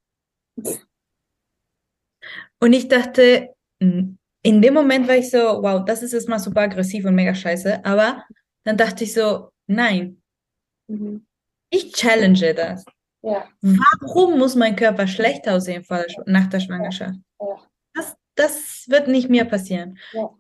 Und 2.60 2.72
ich 2.72 2.88
dachte, 2.88 3.50
mm, 3.80 4.16
in 4.42 4.62
dem 4.62 4.74
Moment 4.74 5.08
war 5.08 5.16
ich 5.16 5.30
so, 5.30 5.38
wow, 5.38 5.84
das 5.84 6.02
ist 6.02 6.12
jetzt 6.12 6.28
mal 6.28 6.38
super 6.38 6.62
aggressiv 6.62 7.04
und 7.04 7.14
mega 7.14 7.34
scheiße, 7.34 7.84
aber 7.84 8.24
dann 8.64 8.76
dachte 8.76 9.04
ich 9.04 9.12
so, 9.12 9.50
nein, 9.66 10.17
Mhm. 10.88 11.26
ich 11.70 11.92
challenge 11.92 12.54
das. 12.54 12.84
Ja, 13.22 13.48
Warum 13.60 14.38
muss 14.38 14.54
mein 14.54 14.76
Körper 14.76 15.06
schlecht 15.06 15.48
aussehen 15.48 15.84
vor 15.84 15.98
der, 15.98 16.06
nach 16.26 16.46
der 16.46 16.60
Schwangerschaft? 16.60 17.18
Ja. 17.40 17.46
Das, 17.94 18.16
das 18.36 18.84
wird 18.88 19.08
nicht 19.08 19.28
mir 19.28 19.44
passieren. 19.44 19.98
Ja. 20.12 20.30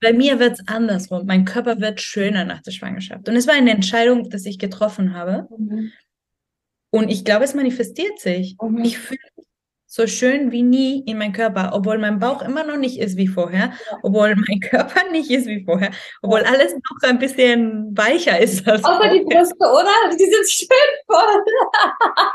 Bei 0.00 0.12
mir 0.12 0.38
wird 0.38 0.52
es 0.52 0.68
andersrum. 0.68 1.26
Mein 1.26 1.44
Körper 1.44 1.80
wird 1.80 2.00
schöner 2.00 2.44
nach 2.44 2.62
der 2.62 2.70
Schwangerschaft. 2.70 3.28
Und 3.28 3.34
es 3.34 3.48
war 3.48 3.54
eine 3.54 3.72
Entscheidung, 3.72 4.30
die 4.30 4.48
ich 4.48 4.58
getroffen 4.58 5.14
habe. 5.14 5.48
mhm. 5.56 5.92
Und 6.90 7.10
ich 7.10 7.24
glaube, 7.24 7.44
es 7.44 7.54
manifestiert 7.54 8.18
sich. 8.18 8.56
Mhm. 8.62 8.84
Ich 8.84 8.98
fühle 8.98 9.20
mich 9.36 9.47
so 9.90 10.06
schön 10.06 10.52
wie 10.52 10.62
nie 10.62 11.02
in 11.06 11.16
meinem 11.16 11.32
Körper, 11.32 11.70
obwohl 11.72 11.96
mein 11.98 12.18
Bauch 12.18 12.42
immer 12.42 12.62
noch 12.62 12.76
nicht 12.76 12.98
ist 13.00 13.16
wie 13.16 13.26
vorher, 13.26 13.72
Ja. 13.90 13.98
obwohl 14.02 14.34
mein 14.36 14.60
Körper 14.70 15.10
nicht 15.10 15.30
ist 15.30 15.46
wie 15.46 15.64
vorher, 15.64 15.90
obwohl 16.22 16.42
alles 16.42 16.74
noch 16.74 17.08
ein 17.08 17.18
bisschen 17.18 17.96
weicher 17.96 18.38
ist 18.38 18.68
als 18.68 18.84
Außer 18.84 19.08
die 19.10 19.22
vorher. 19.22 19.40
Brüste, 19.40 19.56
oder? 19.64 20.16
Die 20.16 20.24
sind 20.30 20.48
schön 20.48 20.68
voll. 21.06 21.44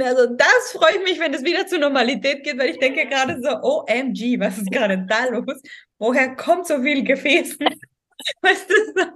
Also 0.00 0.24
das 0.34 0.72
freut 0.72 1.02
mich, 1.04 1.20
wenn 1.20 1.34
es 1.34 1.44
wieder 1.44 1.66
zur 1.66 1.78
Normalität 1.78 2.44
geht, 2.44 2.56
weil 2.58 2.70
ich 2.70 2.78
denke 2.78 3.06
gerade 3.06 3.38
so, 3.42 3.50
OMG, 3.62 4.40
was 4.40 4.56
ist 4.56 4.70
gerade 4.72 5.04
da 5.06 5.26
los? 5.26 5.60
Woher 5.98 6.34
kommt 6.34 6.66
so 6.66 6.80
viel 6.80 7.04
Gefäß? 7.04 7.58
Weißt 8.40 8.70
du 8.70 8.74
so? 8.96 9.06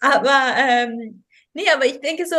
Aber 0.00 0.54
ähm, 0.56 1.24
nee, 1.52 1.68
aber 1.74 1.84
ich 1.84 2.00
denke 2.00 2.24
so, 2.24 2.36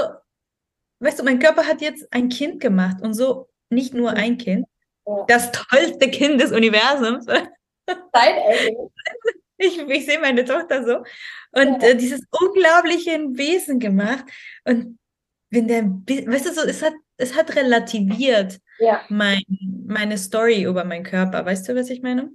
weißt 1.02 1.20
du, 1.20 1.24
mein 1.24 1.40
Körper 1.40 1.68
hat 1.68 1.82
jetzt 1.82 2.08
ein 2.12 2.30
Kind 2.30 2.60
gemacht 2.62 3.02
und 3.02 3.14
so 3.14 3.48
nicht 3.70 3.94
nur 3.94 4.12
ein 4.12 4.38
Kind, 4.38 4.66
Ja. 5.08 5.26
das 5.28 5.52
tollste 5.52 6.10
Kind 6.10 6.40
des 6.42 6.52
Universums. 6.52 7.26
Ey. 7.28 7.48
Ich, 9.64 9.78
ich 9.78 10.06
sehe 10.08 10.20
meine 10.20 10.44
Tochter 10.44 10.84
so 10.84 10.98
und 11.52 11.84
Ja. 11.84 11.90
äh, 11.90 11.96
dieses 11.96 12.22
unglaubliche 12.32 13.12
Wesen 13.38 13.78
gemacht 13.80 14.26
und 14.66 14.98
wenn 15.52 15.68
der, 15.68 15.84
weißt 15.84 16.48
du 16.48 16.54
so, 16.54 16.62
es 16.62 16.82
hat, 16.82 16.94
es 17.18 17.36
hat 17.36 17.56
relativiert 17.56 18.60
Ja, 18.80 19.02
mein, 19.10 19.44
meine 19.86 20.18
Story 20.18 20.64
über 20.64 20.84
meinen 20.84 21.04
Körper. 21.04 21.46
Weißt 21.46 21.70
du, 21.70 21.76
was 21.76 21.92
ich 21.92 22.02
meine? 22.02 22.32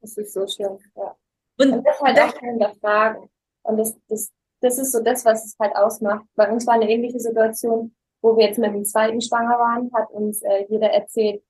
das 0.00 0.16
ist 0.16 0.32
so 0.32 0.46
schön. 0.46 0.78
Ja. 0.96 1.14
Und 1.58 1.72
Und 1.72 1.84
das 1.84 2.00
halt 2.00 2.18
auch 2.20 2.38
hinterfragen. 2.38 3.28
Und 3.64 3.76
das, 3.76 3.94
das, 4.08 4.30
das 4.62 4.78
ist 4.78 4.92
so 4.92 5.00
das, 5.02 5.24
was 5.26 5.44
es 5.44 5.56
halt 5.60 5.74
ausmacht. 5.76 6.24
Bei 6.36 6.50
uns 6.50 6.66
war 6.66 6.74
eine 6.74 6.88
ähnliche 6.88 7.20
Situation, 7.20 7.94
wo 8.22 8.36
wir 8.36 8.46
jetzt 8.46 8.58
mit 8.58 8.72
dem 8.72 8.84
zweiten 8.84 9.20
schwanger 9.20 9.58
waren, 9.58 9.90
hat 9.92 10.10
uns 10.10 10.42
äh, 10.42 10.64
jeder 10.68 10.90
erzählt, 10.90 11.42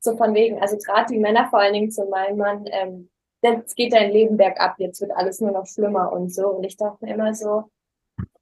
so 0.00 0.16
von 0.16 0.34
wegen, 0.34 0.60
also 0.60 0.76
gerade 0.76 1.12
die 1.12 1.18
Männer 1.18 1.48
vor 1.48 1.60
allen 1.60 1.72
Dingen 1.72 1.90
zu 1.90 2.04
meinem 2.06 2.36
Mann, 2.36 2.64
ähm, 2.70 3.08
jetzt 3.42 3.76
geht 3.76 3.92
dein 3.92 4.10
Leben 4.10 4.36
bergab, 4.36 4.78
jetzt 4.78 5.00
wird 5.00 5.12
alles 5.12 5.40
nur 5.40 5.52
noch 5.52 5.66
schlimmer 5.66 6.12
und 6.12 6.34
so. 6.34 6.48
Und 6.48 6.64
ich 6.64 6.76
dachte 6.76 7.04
mir 7.04 7.14
immer 7.14 7.34
so, 7.34 7.70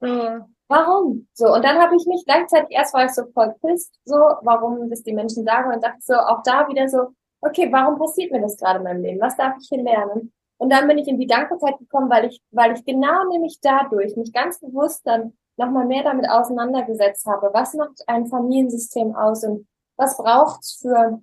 so, 0.01 0.38
warum? 0.68 1.29
So, 1.35 1.53
und 1.53 1.64
dann 1.64 1.79
habe 1.79 1.97
ich 1.97 2.07
mich 2.07 2.25
gleichzeitig, 2.25 2.70
erst 2.70 2.94
war 2.94 3.05
ich 3.05 3.12
so 3.12 3.25
voll 3.33 3.55
pisst, 3.61 3.94
so, 4.05 4.16
warum 4.42 4.88
das 4.90 5.03
die 5.03 5.12
Menschen 5.12 5.44
sagen, 5.44 5.73
und 5.73 5.85
dachte 5.85 6.01
so, 6.01 6.14
auch 6.14 6.42
da 6.42 6.68
wieder 6.68 6.88
so, 6.88 7.09
okay, 7.40 7.68
warum 7.70 7.99
passiert 7.99 8.33
mir 8.33 8.40
das 8.40 8.57
gerade 8.57 8.79
in 8.79 8.85
meinem 8.85 9.03
Leben? 9.03 9.20
Was 9.20 9.37
darf 9.37 9.55
ich 9.61 9.68
hier 9.68 9.83
lernen? 9.83 10.33
Und 10.57 10.73
dann 10.73 10.88
bin 10.88 10.99
ich 10.99 11.09
in 11.09 11.18
die 11.18 11.27
Dankbarkeit 11.27 11.79
gekommen, 11.79 12.09
weil 12.09 12.27
ich, 12.27 12.40
weil 12.51 12.73
ich 12.73 12.85
genau 12.85 13.29
nämlich 13.29 13.59
dadurch 13.61 14.16
mich 14.16 14.33
ganz 14.33 14.61
bewusst 14.61 15.07
dann 15.07 15.37
nochmal 15.57 15.87
mehr 15.87 16.03
damit 16.03 16.29
auseinandergesetzt 16.29 17.27
habe. 17.27 17.51
Was 17.53 17.75
macht 17.75 18.03
ein 18.07 18.27
Familiensystem 18.27 19.14
aus 19.14 19.45
und 19.45 19.67
was 19.97 20.17
braucht's 20.17 20.79
für, 20.81 21.21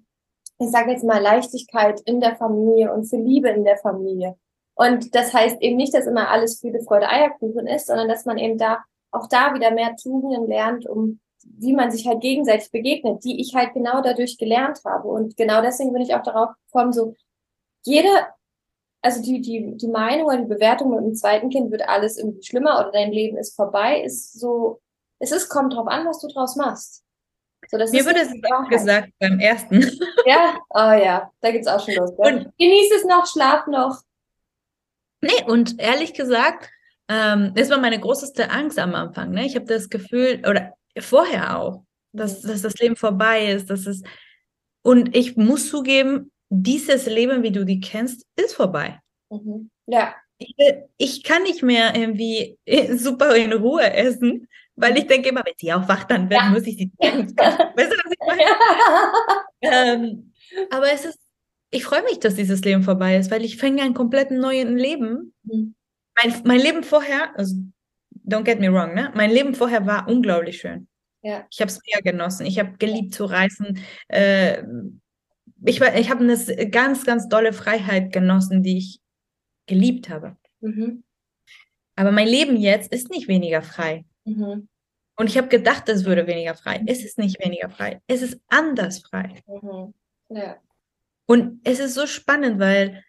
ich 0.59 0.71
sage 0.71 0.91
jetzt 0.91 1.03
mal, 1.03 1.21
Leichtigkeit 1.21 1.99
in 2.01 2.21
der 2.21 2.35
Familie 2.35 2.93
und 2.93 3.05
für 3.05 3.17
Liebe 3.17 3.49
in 3.49 3.63
der 3.63 3.77
Familie? 3.77 4.37
Und 4.75 5.13
das 5.13 5.33
heißt 5.33 5.61
eben 5.61 5.77
nicht, 5.77 5.93
dass 5.93 6.07
immer 6.07 6.29
alles 6.29 6.59
Friede, 6.59 6.81
Freude, 6.81 7.09
Eierkuchen 7.09 7.67
ist, 7.67 7.87
sondern 7.87 8.07
dass 8.07 8.25
man 8.25 8.37
eben 8.37 8.57
da 8.57 8.79
auch 9.11 9.27
da 9.27 9.53
wieder 9.53 9.71
mehr 9.71 9.95
Tugenden 9.95 10.47
lernt, 10.47 10.87
um 10.87 11.19
wie 11.43 11.73
man 11.73 11.91
sich 11.91 12.07
halt 12.07 12.21
gegenseitig 12.21 12.71
begegnet, 12.71 13.23
die 13.23 13.41
ich 13.41 13.55
halt 13.55 13.73
genau 13.73 14.01
dadurch 14.01 14.37
gelernt 14.37 14.79
habe. 14.85 15.07
Und 15.07 15.37
genau 15.37 15.61
deswegen 15.61 15.91
bin 15.91 16.01
ich 16.01 16.13
auch 16.13 16.23
darauf 16.23 16.51
gekommen, 16.67 16.93
so 16.93 17.15
jede, 17.83 18.09
also 19.01 19.21
die, 19.21 19.41
die, 19.41 19.75
die 19.77 19.87
Meinung 19.87 20.27
oder 20.27 20.37
die 20.37 20.47
Bewertung 20.47 20.91
mit 20.91 20.99
dem 20.99 21.15
zweiten 21.15 21.49
Kind 21.49 21.71
wird 21.71 21.87
alles 21.87 22.17
irgendwie 22.17 22.43
schlimmer 22.43 22.79
oder 22.79 22.91
dein 22.91 23.11
Leben 23.11 23.37
ist 23.37 23.55
vorbei, 23.55 24.01
ist 24.01 24.39
so, 24.39 24.81
es 25.19 25.31
ist, 25.31 25.49
kommt 25.49 25.73
drauf 25.73 25.87
an, 25.87 26.05
was 26.05 26.19
du 26.19 26.27
draus 26.27 26.55
machst. 26.55 27.03
So, 27.69 27.77
das 27.77 27.91
mir 27.91 28.05
wurde 28.05 28.21
es 28.21 28.29
Wahrheit. 28.29 28.69
gesagt 28.69 29.09
beim 29.19 29.39
ersten. 29.39 29.81
Ja, 30.25 30.59
oh 30.69 30.91
ja, 31.03 31.31
da 31.41 31.51
geht's 31.51 31.67
auch 31.67 31.83
schon 31.83 31.95
los. 31.95 32.11
Und- 32.11 32.51
Genieß 32.57 32.91
es 32.95 33.05
noch, 33.05 33.25
schlaf 33.25 33.65
noch. 33.67 34.01
Nee, 35.21 35.43
und 35.47 35.79
ehrlich 35.79 36.13
gesagt, 36.13 36.69
ähm, 37.07 37.53
das 37.55 37.69
war 37.69 37.79
meine 37.79 37.99
größte 37.99 38.49
Angst 38.51 38.77
am 38.79 38.93
Anfang. 38.95 39.31
Ne? 39.31 39.45
Ich 39.45 39.55
habe 39.55 39.65
das 39.65 39.89
Gefühl, 39.89 40.41
oder 40.47 40.73
vorher 40.99 41.59
auch, 41.59 41.83
dass, 42.11 42.43
mhm. 42.43 42.49
dass 42.49 42.61
das 42.61 42.75
Leben 42.75 42.95
vorbei 42.95 43.47
ist, 43.51 43.69
dass 43.69 43.85
es 43.85 44.03
und 44.83 45.15
ich 45.15 45.37
muss 45.37 45.69
zugeben, 45.69 46.31
dieses 46.53 47.05
Leben, 47.05 47.43
wie 47.43 47.51
du 47.51 47.65
die 47.65 47.79
kennst, 47.79 48.25
ist 48.35 48.53
vorbei. 48.53 48.99
Mhm. 49.29 49.71
Ja. 49.87 50.13
Ich, 50.37 50.55
ich, 50.97 51.23
kann 51.23 51.43
nicht 51.43 51.63
mehr 51.63 51.95
irgendwie 51.95 52.57
super 52.95 53.35
in 53.35 53.53
Ruhe 53.53 53.93
essen, 53.93 54.47
weil 54.75 54.97
ich 54.97 55.07
denke 55.07 55.29
immer, 55.29 55.43
wenn 55.45 55.53
sie 55.57 55.71
aufwacht, 55.71 56.11
dann 56.11 56.29
ja. 56.29 56.49
muss 56.49 56.67
ich 56.67 56.77
sie. 56.77 56.91
weißt 56.99 57.37
du, 57.37 57.95
was 57.95 58.11
ich 58.11 58.19
meine? 58.27 58.43
ähm, 59.61 60.33
aber 60.71 60.91
es 60.91 61.05
ist, 61.05 61.19
ich 61.69 61.85
freue 61.85 62.03
mich, 62.03 62.19
dass 62.19 62.35
dieses 62.35 62.61
Leben 62.61 62.83
vorbei 62.83 63.15
ist, 63.15 63.31
weil 63.31 63.45
ich 63.45 63.57
fange 63.57 63.81
ein 63.83 63.93
komplett 63.93 64.31
neues 64.31 64.69
Leben. 64.69 65.33
Mhm. 65.43 65.75
Mein, 66.21 66.41
mein 66.43 66.59
Leben 66.59 66.83
vorher, 66.83 67.37
also 67.37 67.55
don't 68.25 68.43
get 68.43 68.59
me 68.59 68.71
wrong, 68.71 68.93
ne? 68.93 69.11
Mein 69.15 69.31
Leben 69.31 69.55
vorher 69.55 69.85
war 69.85 70.07
unglaublich 70.09 70.59
schön. 70.59 70.87
Ja. 71.21 71.45
Ich 71.49 71.61
habe 71.61 71.71
es 71.71 71.79
sehr 71.85 72.01
genossen. 72.01 72.45
Ich 72.45 72.59
habe 72.59 72.73
geliebt 72.77 73.13
zu 73.13 73.25
reisen. 73.25 73.79
Äh, 74.09 74.63
ich 75.63 75.81
ich 75.81 76.09
habe 76.09 76.23
eine 76.23 76.69
ganz, 76.69 77.05
ganz 77.05 77.29
tolle 77.29 77.53
Freiheit 77.53 78.11
genossen, 78.11 78.63
die 78.63 78.77
ich 78.77 78.99
geliebt 79.67 80.09
habe. 80.09 80.37
Mhm. 80.61 81.03
Aber 81.95 82.11
mein 82.11 82.27
Leben 82.27 82.57
jetzt 82.57 82.91
ist 82.91 83.09
nicht 83.09 83.27
weniger 83.27 83.61
frei. 83.61 84.05
Mhm. 84.25 84.67
Und 85.15 85.29
ich 85.29 85.37
habe 85.37 85.49
gedacht, 85.49 85.87
es 85.89 86.05
würde 86.05 86.25
weniger 86.25 86.55
frei. 86.55 86.81
Es 86.87 87.03
ist 87.03 87.17
nicht 87.17 87.43
weniger 87.43 87.69
frei. 87.69 88.01
Es 88.07 88.21
ist 88.21 88.39
anders 88.47 88.99
frei. 88.99 89.43
Mhm. 89.47 89.93
Ja. 90.29 90.57
Und 91.27 91.61
es 91.63 91.79
ist 91.79 91.93
so 91.93 92.07
spannend, 92.07 92.59
weil 92.59 93.03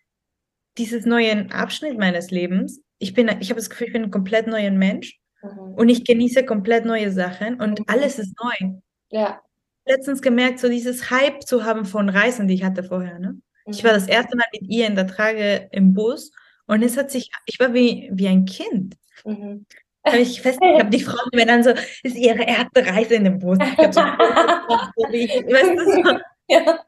dieses 0.79 1.07
neue 1.07 1.51
Abschnitt 1.51 1.99
meines 1.99 2.31
Lebens, 2.31 2.83
ich 2.99 3.15
bin, 3.15 3.29
ich 3.41 3.51
habe 3.51 3.61
das 3.61 3.71
Gefühl, 3.71 3.87
ich 3.89 3.93
bin 3.93 4.05
ein 4.05 4.11
komplett 4.11 4.47
neuer 4.47 4.71
Mensch. 4.71 5.19
Mhm. 5.43 5.75
Und 5.75 5.89
ich 5.89 6.05
genieße 6.05 6.45
komplett 6.45 6.85
neue 6.85 7.11
Sachen 7.11 7.61
und 7.61 7.81
mhm. 7.81 7.85
alles 7.89 8.19
ist 8.19 8.35
neu. 8.43 8.75
Ja. 9.11 9.41
Letztens 9.85 10.23
gemerkt, 10.23 10.61
so 10.61 10.69
dieses 10.69 11.11
Hype 11.11 11.43
zu 11.43 11.65
haben 11.65 11.85
von 11.85 12.09
Reisen, 12.09 12.47
die 12.47 12.55
ich 12.55 12.65
hatte 12.65 12.85
vorher. 12.85 13.19
Ne? 13.19 13.41
Mhm. 13.67 13.73
Ich 13.73 13.83
war 13.85 13.93
das 13.93 14.07
erste 14.07 14.37
Mal 14.37 14.47
mit 14.53 14.71
ihr 14.71 14.87
in 14.87 14.95
der 14.95 15.07
Trage 15.07 15.69
im 15.73 15.95
Bus 15.95 16.31
und 16.67 16.83
es 16.83 16.97
hat 16.97 17.11
sich, 17.11 17.31
ich 17.47 17.59
war 17.59 17.75
wie, 17.75 18.11
wie 18.13 18.29
ein 18.29 18.45
Kind. 18.45 18.97
Mhm. 19.25 19.67
Hab 20.05 20.15
ich 20.15 20.43
fest, 20.43 20.59
ich 20.61 20.81
habe 20.81 20.91
die 20.91 21.03
Frau 21.03 21.19
mir 21.33 21.47
dann 21.47 21.63
so, 21.63 21.71
ist 22.03 22.17
ihre 22.17 22.43
erste 22.43 22.85
Reise 22.85 23.15
in 23.15 23.25
dem 23.25 23.39
Bus. 23.39 23.59
Ich 23.61 23.79
habe 23.79 23.93
so, 23.93 24.01
weißt 24.01 25.79
du, 25.79 26.03
so. 26.03 26.19
Ja. 26.49 26.85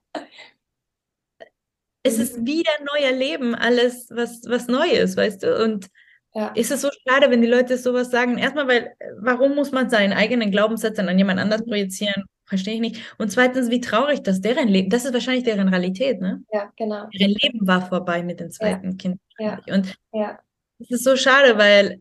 Es 2.02 2.18
ist 2.18 2.44
wieder 2.44 2.72
neuer 2.84 3.12
Leben, 3.12 3.54
alles, 3.54 4.08
was, 4.10 4.42
was 4.46 4.66
neu 4.66 4.90
ist, 4.90 5.16
weißt 5.16 5.44
du? 5.44 5.62
Und 5.62 5.88
ja. 6.34 6.48
Ist 6.48 6.72
es 6.72 6.80
so 6.80 6.90
schade, 7.06 7.30
wenn 7.30 7.42
die 7.42 7.48
Leute 7.48 7.78
sowas 7.78 8.10
sagen? 8.10 8.38
Erstmal, 8.38 8.66
weil, 8.66 8.96
warum 9.18 9.54
muss 9.54 9.70
man 9.70 9.88
seinen 9.88 10.12
eigenen 10.12 10.50
Glaubenssatz 10.50 10.98
an 10.98 11.16
jemand 11.16 11.38
anders 11.38 11.60
mhm. 11.60 11.66
projizieren? 11.66 12.24
Verstehe 12.54 12.74
ich 12.74 12.80
nicht. 12.80 13.14
Und 13.18 13.32
zweitens, 13.32 13.68
wie 13.68 13.80
traurig, 13.80 14.22
dass 14.22 14.40
deren 14.40 14.68
Leben, 14.68 14.88
das 14.88 15.04
ist 15.04 15.12
wahrscheinlich 15.12 15.42
deren 15.42 15.68
Realität, 15.68 16.20
ne? 16.20 16.44
Ja, 16.52 16.72
genau. 16.76 17.08
Deren 17.12 17.32
Leben 17.32 17.66
war 17.66 17.84
vorbei 17.88 18.22
mit 18.22 18.38
dem 18.38 18.52
zweiten 18.52 18.90
ja. 18.90 18.96
Kind. 18.96 19.20
Ja. 19.40 19.58
Und 19.66 19.96
ja. 20.12 20.38
es 20.78 20.92
ist 20.92 21.02
so 21.02 21.16
schade, 21.16 21.58
weil 21.58 22.00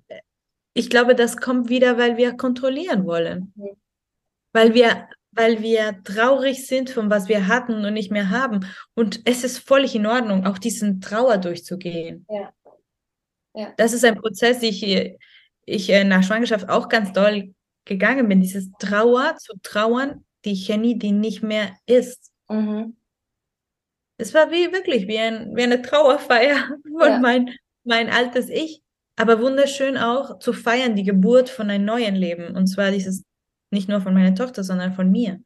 ich 0.76 0.91
glaube, 0.91 1.16
das 1.16 1.38
kommt 1.38 1.70
wieder, 1.70 1.97
weil 1.97 2.18
wir 2.18 2.38
kontrollieren 2.38 3.08
wollen. 3.08 3.51
Mhm. 3.56 3.78
Weil 4.54 4.76
wir, 4.76 5.08
weil 5.32 5.64
wir 5.64 6.04
traurig 6.04 6.68
sind 6.68 6.91
von 6.91 7.10
was 7.10 7.28
wir 7.30 7.47
hatten 7.47 7.84
und 7.84 7.93
nicht 7.95 8.12
mehr 8.12 8.30
haben. 8.30 8.68
Und 8.93 9.22
es 9.26 9.43
ist 9.43 9.58
völlig 9.58 9.95
in 9.95 10.06
Ordnung, 10.06 10.45
auch 10.45 10.60
diesen 10.60 11.01
Trauer 11.01 11.39
durchzugehen. 11.39 12.28
Ja. 12.30 12.54
Ja. 13.56 13.74
Das 13.78 13.93
ist 13.93 14.06
ein 14.06 14.22
Prozess, 14.22 14.62
ich, 14.62 14.84
ich 15.66 15.89
äh, 15.89 16.04
nach 16.04 16.22
Schwangerschaft 16.22 16.70
auch 16.70 16.89
ganz 16.89 17.12
doll 17.12 17.56
gegangen 17.86 18.28
bin, 18.28 18.39
dieses 18.39 18.72
Trauer 18.80 19.36
zu 19.38 19.54
trauern, 19.64 20.24
die 20.46 20.56
Chemie, 20.56 20.98
die 20.98 21.12
nicht 21.12 21.44
mehr 21.44 21.76
ist. 21.86 22.32
Mhm. 22.50 22.98
Es 24.18 24.34
war 24.34 24.52
wie 24.52 24.72
wirklich 24.72 25.08
wie, 25.08 25.20
ein, 25.20 25.56
wie 25.56 25.64
eine 25.64 25.82
Trauerfeier 25.82 26.56
von 26.98 27.10
ja. 27.10 27.20
mein, 27.20 27.50
mein 27.84 28.10
altes 28.10 28.50
Ich. 28.50 28.82
Aber 29.16 29.41
wunderschön 29.41 29.98
auch 29.98 30.39
zu 30.39 30.54
feiern, 30.54 30.96
die 30.96 31.04
Geburt 31.04 31.50
von 31.50 31.70
einem 31.70 31.86
neuen 31.86 32.16
Leben. 32.16 32.56
Und 32.56 32.68
zwar 32.68 32.91
dieses 32.91 33.24
nicht 33.70 33.89
nur 33.89 34.02
von 34.02 34.14
meiner 34.14 34.36
Tochter, 34.36 34.64
sondern 34.64 34.94
von 34.94 35.12
mir. 35.12 35.39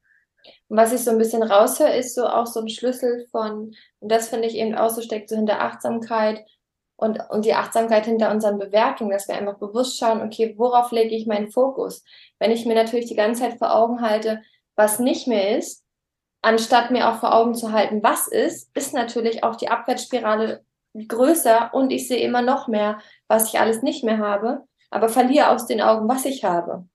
was 0.70 0.94
ich 0.94 1.02
so 1.02 1.12
ein 1.12 1.18
bisschen 1.18 1.44
raushöre, 1.44 1.96
ist 1.96 2.16
so 2.16 2.26
auch 2.26 2.46
so 2.46 2.62
ein 2.62 2.70
Schlüssel 2.70 3.26
von, 3.32 3.74
und 4.00 4.12
das 4.12 4.30
finde 4.30 4.48
ich 4.48 4.56
eben 4.56 4.76
auch 4.76 4.90
so 4.90 5.02
steckt 5.02 5.30
so 5.30 5.36
hinter 5.36 5.62
Achtsamkeit, 5.62 6.46
und, 6.98 7.20
und 7.30 7.46
die 7.46 7.54
Achtsamkeit 7.54 8.06
hinter 8.06 8.32
unseren 8.32 8.58
Bewertungen, 8.58 9.12
dass 9.12 9.28
wir 9.28 9.36
einfach 9.36 9.60
bewusst 9.60 10.00
schauen, 10.00 10.22
okay, 10.22 10.56
worauf 10.58 10.92
lege 10.92 11.16
ich 11.16 11.28
meinen 11.28 11.52
Fokus? 11.52 12.04
Wenn 12.40 12.52
ich 12.52 12.66
mir 12.66 12.74
natürlich 12.74 13.06
die 13.06 13.16
ganze 13.16 13.44
Zeit 13.44 13.60
vor 13.60 13.76
Augen 13.76 14.02
halte, 14.02 14.42
was 14.78 15.00
nicht 15.00 15.28
mehr 15.28 15.58
ist, 15.58 15.84
anstatt 16.42 16.92
mir 16.92 17.10
auch 17.10 17.20
vor 17.20 17.36
Augen 17.36 17.56
zu 17.56 17.74
halten, 17.74 18.02
was 18.04 18.28
ist, 18.28 18.70
ist 18.76 18.94
natürlich 18.94 19.44
auch 19.44 19.58
die 19.58 19.70
Abwärtsspirale 19.70 20.64
größer 20.94 21.74
und 21.74 21.92
ich 21.92 22.08
sehe 22.08 22.24
immer 22.24 22.42
noch 22.42 22.68
mehr, 22.68 23.00
was 23.28 23.50
ich 23.50 23.60
alles 23.60 23.82
nicht 23.82 24.04
mehr 24.04 24.20
habe, 24.20 24.64
aber 24.90 25.10
verliere 25.10 25.50
aus 25.50 25.68
den 25.68 25.82
Augen, 25.82 26.08
was 26.08 26.26
ich 26.26 26.44
habe. 26.44 26.88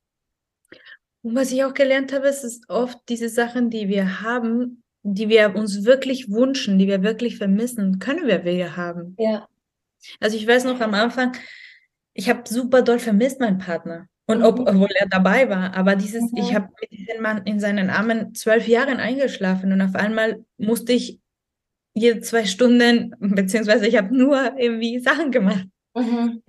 Und 1.23 1.37
was 1.37 1.53
ich 1.53 1.63
auch 1.65 1.75
gelernt 1.75 2.13
habe, 2.13 2.29
ist, 2.29 2.43
ist 2.43 2.69
oft 2.69 2.99
diese 3.09 3.29
Sachen, 3.29 3.71
die 3.71 3.89
wir 3.89 4.23
haben, 4.23 4.83
die 5.03 5.29
wir 5.29 5.55
uns 5.55 5.85
wirklich 5.85 6.31
wünschen, 6.31 6.79
die 6.79 6.89
wir 6.89 7.03
wirklich 7.03 7.37
vermissen, 7.37 7.99
können 7.99 8.27
wir 8.27 8.45
wieder 8.45 8.77
haben. 8.77 9.17
Ja. 9.19 9.47
Also 10.21 10.37
ich 10.37 10.47
weiß 10.47 10.65
noch 10.65 10.81
am 10.81 10.95
Anfang, 10.95 11.37
ich 12.13 12.29
habe 12.29 12.43
super 12.47 12.83
doll 12.83 12.99
vermisst 12.99 13.41
meinen 13.41 13.59
Partner. 13.59 14.09
Und 14.33 14.41
mhm. 14.41 14.45
ob, 14.45 14.61
obwohl 14.61 14.91
er 14.99 15.09
dabei 15.09 15.49
war, 15.49 15.75
aber 15.75 15.97
dieses, 15.97 16.23
mhm. 16.33 16.39
ich 16.39 16.55
habe 16.55 16.69
mit 16.81 16.91
diesem 16.91 17.23
Mann 17.23 17.43
in 17.45 17.61
seinen 17.61 17.91
Armen 17.91 18.35
zwölf 18.35 18.67
Jahre 18.67 18.97
eingeschlafen 18.97 19.73
und 19.73 19.81
auf 19.81 19.95
einmal 19.95 20.45
musste 20.59 20.93
ich 20.93 21.21
jede 21.95 22.21
zwei 22.21 22.45
Stunden, 22.45 23.15
beziehungsweise 23.21 23.87
ich 23.87 23.97
habe 23.97 24.17
nur 24.17 24.59
irgendwie 24.59 24.99
Sachen 24.99 25.31
gemacht. 25.31 25.67
Mhm. 25.95 26.43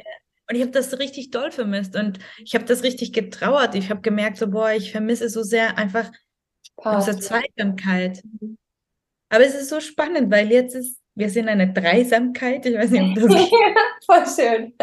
Und 0.49 0.55
ich 0.55 0.61
habe 0.61 0.71
das 0.71 0.97
richtig 0.99 1.31
doll 1.31 1.51
vermisst 1.51 1.95
und 1.95 2.19
ich 2.37 2.55
habe 2.55 2.65
das 2.65 2.83
richtig 2.83 3.13
getrauert. 3.13 3.75
Ich 3.75 3.89
habe 3.89 4.01
gemerkt, 4.01 4.37
so, 4.37 4.49
boah, 4.49 4.71
ich 4.71 4.91
vermisse 4.91 5.29
so 5.29 5.43
sehr 5.43 5.77
einfach 5.77 6.11
diese 6.99 7.19
Zweisamkeit. 7.19 8.21
Mhm. 8.23 8.57
Aber 9.29 9.45
es 9.45 9.55
ist 9.55 9.69
so 9.69 9.79
spannend, 9.79 10.31
weil 10.31 10.51
jetzt 10.51 10.75
ist 10.75 11.03
wir 11.15 11.29
sind 11.29 11.47
eine 11.47 11.71
Dreisamkeit. 11.71 12.65
Ich 12.65 12.75
weiß 12.75 12.89
nicht, 12.91 13.03
ob 13.03 13.15
das 13.15 13.25
Voll 14.05 14.45
schön. 14.47 14.73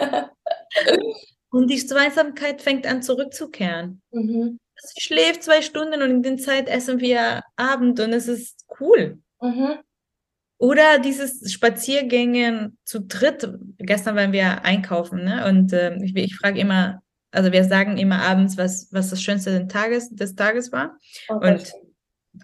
Und 1.51 1.69
die 1.69 1.85
Zweisamkeit 1.85 2.63
fängt 2.63 2.87
an 2.87 3.03
zurückzukehren. 3.03 4.01
Mhm. 4.13 4.59
Sie 4.77 5.01
schläft 5.01 5.43
zwei 5.43 5.63
Stunden 5.63 6.03
und 6.03 6.11
in 6.11 6.23
der 6.23 6.37
Zeit 6.39 6.69
essen 6.69 7.01
wir 7.01 7.43
Abend 7.57 8.01
und 8.01 8.13
es 8.13 8.29
ist 8.29 8.65
cool. 8.81 9.19
Mhm. 9.41 9.79
Oder 10.59 10.99
dieses 10.99 11.53
Spaziergängen 11.53 12.79
zu 12.85 13.01
dritt. 13.01 13.49
Gestern 13.79 14.17
waren 14.17 14.33
wir 14.33 14.65
einkaufen 14.65 15.25
ne? 15.25 15.47
und 15.47 15.73
äh, 15.73 15.97
ich, 16.03 16.15
ich 16.15 16.37
frage 16.37 16.61
immer, 16.61 17.03
also 17.31 17.53
wir 17.53 17.65
sagen 17.65 17.97
immer 17.97 18.23
abends, 18.23 18.57
was, 18.57 18.89
was 18.91 19.11
das 19.11 19.23
Schönste 19.23 19.59
des 19.59 19.69
Tages, 19.69 20.11
des 20.11 20.35
Tages 20.35 20.73
war. 20.73 20.99
Okay. 21.29 21.53
Und 21.53 21.73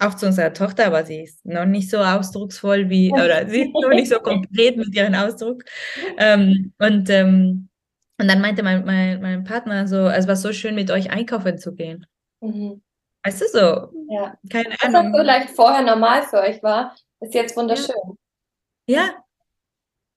auch 0.01 0.15
zu 0.15 0.27
unserer 0.27 0.53
Tochter, 0.53 0.87
aber 0.87 1.05
sie 1.05 1.23
ist 1.23 1.45
noch 1.45 1.65
nicht 1.65 1.91
so 1.91 1.99
ausdrucksvoll 1.99 2.89
wie, 2.89 3.13
oder 3.13 3.49
sie 3.49 3.63
ist 3.63 3.75
noch 3.75 3.91
nicht 3.91 4.09
so 4.09 4.19
konkret 4.19 4.77
mit 4.77 4.95
ihrem 4.95 5.15
Ausdruck. 5.15 5.65
Ähm, 6.19 6.73
und, 6.79 7.09
ähm, 7.11 7.66
und 8.19 8.29
dann 8.29 8.41
meinte 8.41 8.63
mein, 8.63 8.85
mein, 8.85 9.21
mein 9.21 9.45
Partner 9.45 9.87
so, 9.87 10.09
es 10.09 10.27
war 10.27 10.37
so 10.37 10.53
schön, 10.53 10.75
mit 10.75 10.91
euch 10.91 11.11
einkaufen 11.11 11.59
zu 11.59 11.75
gehen. 11.75 12.07
Mhm. 12.41 12.83
Weißt 13.25 13.41
du 13.41 13.47
so? 13.49 13.59
Ja. 14.09 14.39
Keine 14.51 14.77
Ahnung. 14.83 15.13
Was 15.13 15.21
vielleicht 15.21 15.51
vorher 15.51 15.83
normal 15.83 16.23
für 16.23 16.41
euch 16.41 16.63
war, 16.63 16.95
ist 17.21 17.35
jetzt 17.35 17.57
wunderschön. 17.57 17.97
Ja, 18.87 19.01
ja 19.01 19.15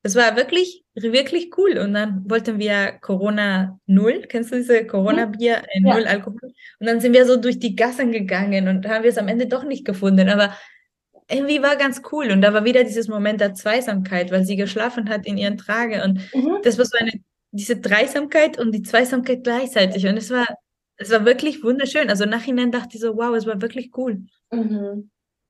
es 0.02 0.16
war 0.16 0.36
wirklich, 0.36 0.84
wirklich 0.95 1.58
cool. 1.58 1.78
Und 1.78 1.93
dann 1.93 2.30
wollten 2.30 2.58
wir 2.60 2.93
Corona 3.02 3.80
Null, 3.86 4.22
kennst 4.28 4.52
du 4.52 4.56
diese 4.56 4.86
Corona-Bier, 4.86 5.64
äh, 5.70 5.80
Null 5.82 6.04
ja. 6.04 6.10
Alkohol? 6.10 6.54
Und 6.80 6.88
dann 6.88 7.02
sind 7.02 7.14
wir 7.14 7.26
so 7.26 7.36
durch 7.36 7.60
die 7.60 7.76
Gassen 7.76 8.12
gegangen 8.12 8.68
und 8.68 8.88
haben 8.88 9.04
wir 9.04 9.10
es 9.10 9.18
am 9.18 9.28
Ende 9.28 9.47
doch 9.47 9.64
nicht 9.64 9.86
gefunden. 9.86 10.30
Aber 10.30 10.56
irgendwie 11.30 11.62
war 11.62 11.76
ganz 11.76 12.02
cool. 12.12 12.32
Und 12.32 12.41
da 12.41 12.54
war 12.54 12.64
wieder 12.64 12.84
dieses 12.84 13.08
Moment 13.08 13.41
der 13.41 13.54
Zweisamkeit, 13.54 14.32
weil 14.32 14.45
sie 14.45 14.56
geschlafen 14.56 15.10
hat 15.10 15.26
in 15.26 15.38
ihren 15.38 15.58
Trage. 15.58 16.04
Und 16.04 16.34
mhm. 16.34 16.60
das 16.64 16.78
war 16.78 16.86
so 16.86 16.97
eine, 16.97 17.12
diese 17.52 17.78
Dreisamkeit 17.78 18.60
und 18.60 18.72
die 18.72 18.84
Zweisamkeit 18.84 19.43
gleichzeitig. 19.43 20.06
Und 20.08 20.18
es 20.18 20.30
war, 20.30 20.47
es 20.97 21.10
war 21.12 21.26
wirklich 21.26 21.64
wunderschön. 21.64 22.10
Also 22.10 22.26
nachhinein 22.26 22.72
dachte 22.72 22.95
ich 22.95 23.02
so, 23.02 23.16
wow, 23.18 23.36
es 23.36 23.45
war 23.45 23.62
wirklich 23.62 23.91
cool, 23.97 24.24
mhm. 24.52 25.10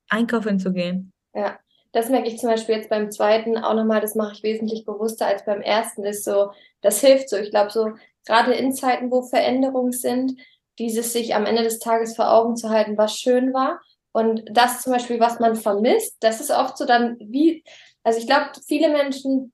einkaufen 0.10 0.60
zu 0.60 0.72
gehen. 0.72 1.12
Ja, 1.34 1.60
das 1.92 2.10
merke 2.10 2.28
ich 2.28 2.38
zum 2.38 2.50
Beispiel 2.50 2.76
jetzt 2.76 2.90
beim 2.90 3.12
zweiten 3.12 3.58
auch 3.58 3.74
nochmal, 3.74 4.02
das 4.02 4.16
mache 4.16 4.34
ich 4.34 4.44
wesentlich 4.44 4.86
bewusster 4.86 5.26
als 5.26 5.46
beim 5.46 5.62
ersten, 5.62 6.04
ist 6.04 6.24
so, 6.24 6.52
das 6.82 7.02
hilft 7.02 7.30
so. 7.30 7.38
Ich 7.38 7.50
glaube, 7.50 7.72
so 7.72 7.90
gerade 8.26 8.54
in 8.54 8.74
Zeiten, 8.74 9.12
wo 9.12 9.24
Veränderungen 9.24 9.92
sind, 9.92 10.40
dieses 10.78 11.14
sich 11.14 11.36
am 11.36 11.46
Ende 11.46 11.64
des 11.64 11.80
Tages 11.80 12.16
vor 12.16 12.32
Augen 12.32 12.56
zu 12.56 12.70
halten, 12.70 12.98
was 12.98 13.18
schön 13.18 13.54
war. 13.54 13.82
Und 14.12 14.44
das 14.52 14.82
zum 14.82 14.94
Beispiel, 14.94 15.20
was 15.20 15.40
man 15.40 15.56
vermisst, 15.56 16.18
das 16.22 16.42
ist 16.42 16.52
oft 16.52 16.78
so 16.78 16.86
dann 16.86 17.18
wie, 17.20 17.64
also 18.04 18.20
ich 18.20 18.28
glaube, 18.28 18.52
viele 18.66 18.90
Menschen, 18.90 19.52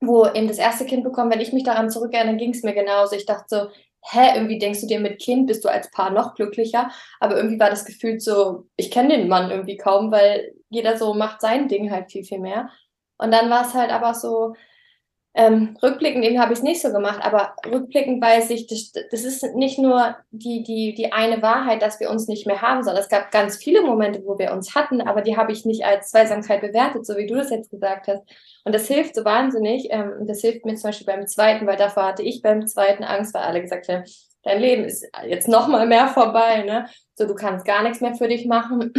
wo 0.00 0.26
eben 0.26 0.48
das 0.48 0.58
erste 0.58 0.86
Kind 0.86 1.04
bekommen, 1.04 1.30
wenn 1.30 1.40
ich 1.40 1.52
mich 1.52 1.64
daran 1.64 1.90
zurückerinnere, 1.90 2.36
ging 2.36 2.50
es 2.50 2.62
mir 2.62 2.74
genauso. 2.74 3.16
Ich 3.16 3.26
dachte 3.26 3.46
so, 3.48 3.68
hä, 4.10 4.34
irgendwie 4.34 4.58
denkst 4.58 4.80
du 4.80 4.86
dir 4.86 5.00
mit 5.00 5.20
Kind 5.20 5.46
bist 5.46 5.64
du 5.64 5.68
als 5.68 5.90
Paar 5.90 6.10
noch 6.10 6.34
glücklicher, 6.34 6.90
aber 7.20 7.36
irgendwie 7.36 7.58
war 7.58 7.70
das 7.70 7.84
Gefühl 7.84 8.20
so, 8.20 8.66
ich 8.76 8.90
kenne 8.90 9.16
den 9.16 9.28
Mann 9.28 9.50
irgendwie 9.50 9.76
kaum, 9.76 10.12
weil 10.12 10.54
jeder 10.68 10.96
so 10.96 11.14
macht 11.14 11.40
sein 11.40 11.68
Ding 11.68 11.90
halt 11.90 12.10
viel, 12.10 12.24
viel 12.24 12.38
mehr. 12.38 12.70
Und 13.18 13.32
dann 13.32 13.50
war 13.50 13.66
es 13.66 13.74
halt 13.74 13.90
aber 13.90 14.14
so, 14.14 14.54
ähm, 15.34 15.76
rückblickend 15.82 16.24
eben 16.24 16.40
habe 16.40 16.52
ich 16.52 16.58
es 16.58 16.64
nicht 16.64 16.80
so 16.80 16.90
gemacht, 16.90 17.20
aber 17.22 17.54
rückblickend 17.70 18.20
weiß 18.20 18.50
ich, 18.50 18.66
das, 18.66 18.92
das, 19.10 19.24
ist 19.24 19.54
nicht 19.54 19.78
nur 19.78 20.16
die, 20.30 20.62
die, 20.62 20.94
die 20.94 21.12
eine 21.12 21.42
Wahrheit, 21.42 21.82
dass 21.82 22.00
wir 22.00 22.10
uns 22.10 22.26
nicht 22.26 22.46
mehr 22.46 22.62
haben, 22.62 22.82
sondern 22.82 23.02
es 23.02 23.08
gab 23.08 23.30
ganz 23.30 23.56
viele 23.56 23.82
Momente, 23.82 24.22
wo 24.24 24.38
wir 24.38 24.52
uns 24.52 24.74
hatten, 24.74 25.00
aber 25.00 25.20
die 25.20 25.36
habe 25.36 25.52
ich 25.52 25.64
nicht 25.64 25.84
als 25.84 26.10
Zweisamkeit 26.10 26.60
bewertet, 26.60 27.06
so 27.06 27.16
wie 27.16 27.26
du 27.26 27.34
das 27.34 27.50
jetzt 27.50 27.70
gesagt 27.70 28.08
hast. 28.08 28.22
Und 28.64 28.74
das 28.74 28.88
hilft 28.88 29.14
so 29.14 29.24
wahnsinnig. 29.24 29.88
Ähm, 29.90 30.26
das 30.26 30.40
hilft 30.40 30.64
mir 30.64 30.74
zum 30.74 30.88
Beispiel 30.88 31.06
beim 31.06 31.26
zweiten, 31.26 31.66
weil 31.66 31.76
davor 31.76 32.06
hatte 32.06 32.22
ich 32.22 32.42
beim 32.42 32.66
zweiten 32.66 33.04
Angst, 33.04 33.34
weil 33.34 33.42
alle 33.42 33.60
gesagt 33.62 33.88
haben, 33.88 34.04
dein 34.42 34.60
Leben 34.60 34.84
ist 34.84 35.06
jetzt 35.26 35.48
noch 35.48 35.68
mal 35.68 35.86
mehr 35.86 36.08
vorbei, 36.08 36.64
ne? 36.64 36.88
So, 37.14 37.26
du 37.26 37.34
kannst 37.34 37.64
gar 37.64 37.82
nichts 37.82 38.00
mehr 38.00 38.14
für 38.14 38.28
dich 38.28 38.46
machen. 38.46 38.92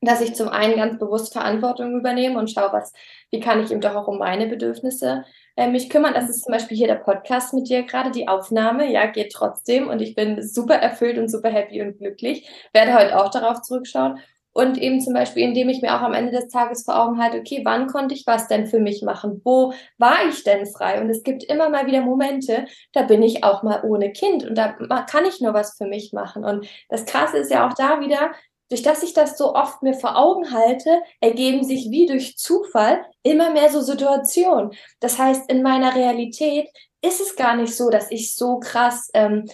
Dass 0.00 0.20
ich 0.20 0.34
zum 0.34 0.48
einen 0.48 0.76
ganz 0.76 0.98
bewusst 0.98 1.32
Verantwortung 1.32 1.98
übernehme 1.98 2.38
und 2.38 2.50
schaue, 2.50 2.72
was, 2.72 2.92
wie 3.30 3.40
kann 3.40 3.62
ich 3.62 3.70
eben 3.70 3.80
doch 3.80 3.94
auch 3.94 4.08
um 4.08 4.18
meine 4.18 4.46
Bedürfnisse 4.46 5.24
äh, 5.56 5.68
mich 5.68 5.90
kümmern. 5.90 6.14
Das 6.14 6.30
ist 6.30 6.44
zum 6.44 6.52
Beispiel 6.52 6.76
hier 6.76 6.86
der 6.86 6.94
Podcast 6.96 7.52
mit 7.52 7.68
dir 7.68 7.82
gerade, 7.82 8.10
die 8.10 8.28
Aufnahme, 8.28 8.90
ja, 8.90 9.06
geht 9.06 9.32
trotzdem 9.32 9.88
und 9.88 10.00
ich 10.00 10.14
bin 10.14 10.42
super 10.46 10.76
erfüllt 10.76 11.18
und 11.18 11.28
super 11.28 11.50
happy 11.50 11.82
und 11.82 11.98
glücklich. 11.98 12.48
Werde 12.72 12.94
heute 12.94 13.18
auch 13.18 13.30
darauf 13.30 13.60
zurückschauen. 13.62 14.18
Und 14.52 14.78
eben 14.78 15.00
zum 15.00 15.14
Beispiel, 15.14 15.44
indem 15.44 15.68
ich 15.68 15.80
mir 15.80 15.94
auch 15.94 16.00
am 16.00 16.12
Ende 16.12 16.32
des 16.32 16.48
Tages 16.48 16.84
vor 16.84 17.00
Augen 17.00 17.22
halte, 17.22 17.38
okay, 17.38 17.60
wann 17.64 17.86
konnte 17.86 18.14
ich 18.14 18.26
was 18.26 18.48
denn 18.48 18.66
für 18.66 18.80
mich 18.80 19.02
machen? 19.02 19.40
Wo 19.44 19.72
war 19.96 20.26
ich 20.28 20.42
denn 20.42 20.66
frei? 20.66 21.00
Und 21.00 21.08
es 21.08 21.22
gibt 21.22 21.44
immer 21.44 21.68
mal 21.68 21.86
wieder 21.86 22.00
Momente, 22.00 22.64
da 22.92 23.02
bin 23.02 23.22
ich 23.22 23.44
auch 23.44 23.62
mal 23.62 23.82
ohne 23.84 24.10
Kind 24.12 24.44
und 24.44 24.56
da 24.56 24.72
kann 25.08 25.24
ich 25.24 25.40
nur 25.40 25.54
was 25.54 25.76
für 25.76 25.86
mich 25.86 26.12
machen. 26.12 26.44
Und 26.44 26.66
das 26.88 27.06
Krasse 27.06 27.38
ist 27.38 27.52
ja 27.52 27.68
auch 27.68 27.74
da 27.74 28.00
wieder, 28.00 28.32
durch 28.70 28.82
dass 28.82 29.02
ich 29.02 29.12
das 29.12 29.36
so 29.36 29.54
oft 29.54 29.82
mir 29.82 29.94
vor 29.94 30.16
Augen 30.16 30.52
halte, 30.52 31.02
ergeben 31.20 31.64
sich 31.64 31.90
wie 31.90 32.06
durch 32.06 32.38
Zufall 32.38 33.04
immer 33.22 33.50
mehr 33.50 33.68
so 33.70 33.80
Situationen. 33.80 34.72
Das 35.00 35.18
heißt, 35.18 35.50
in 35.50 35.62
meiner 35.62 35.94
Realität 35.94 36.68
ist 37.02 37.20
es 37.20 37.36
gar 37.36 37.56
nicht 37.56 37.74
so, 37.74 37.90
dass 37.90 38.10
ich 38.10 38.36
so 38.36 38.60
krass 38.60 39.10
ähm, 39.12 39.46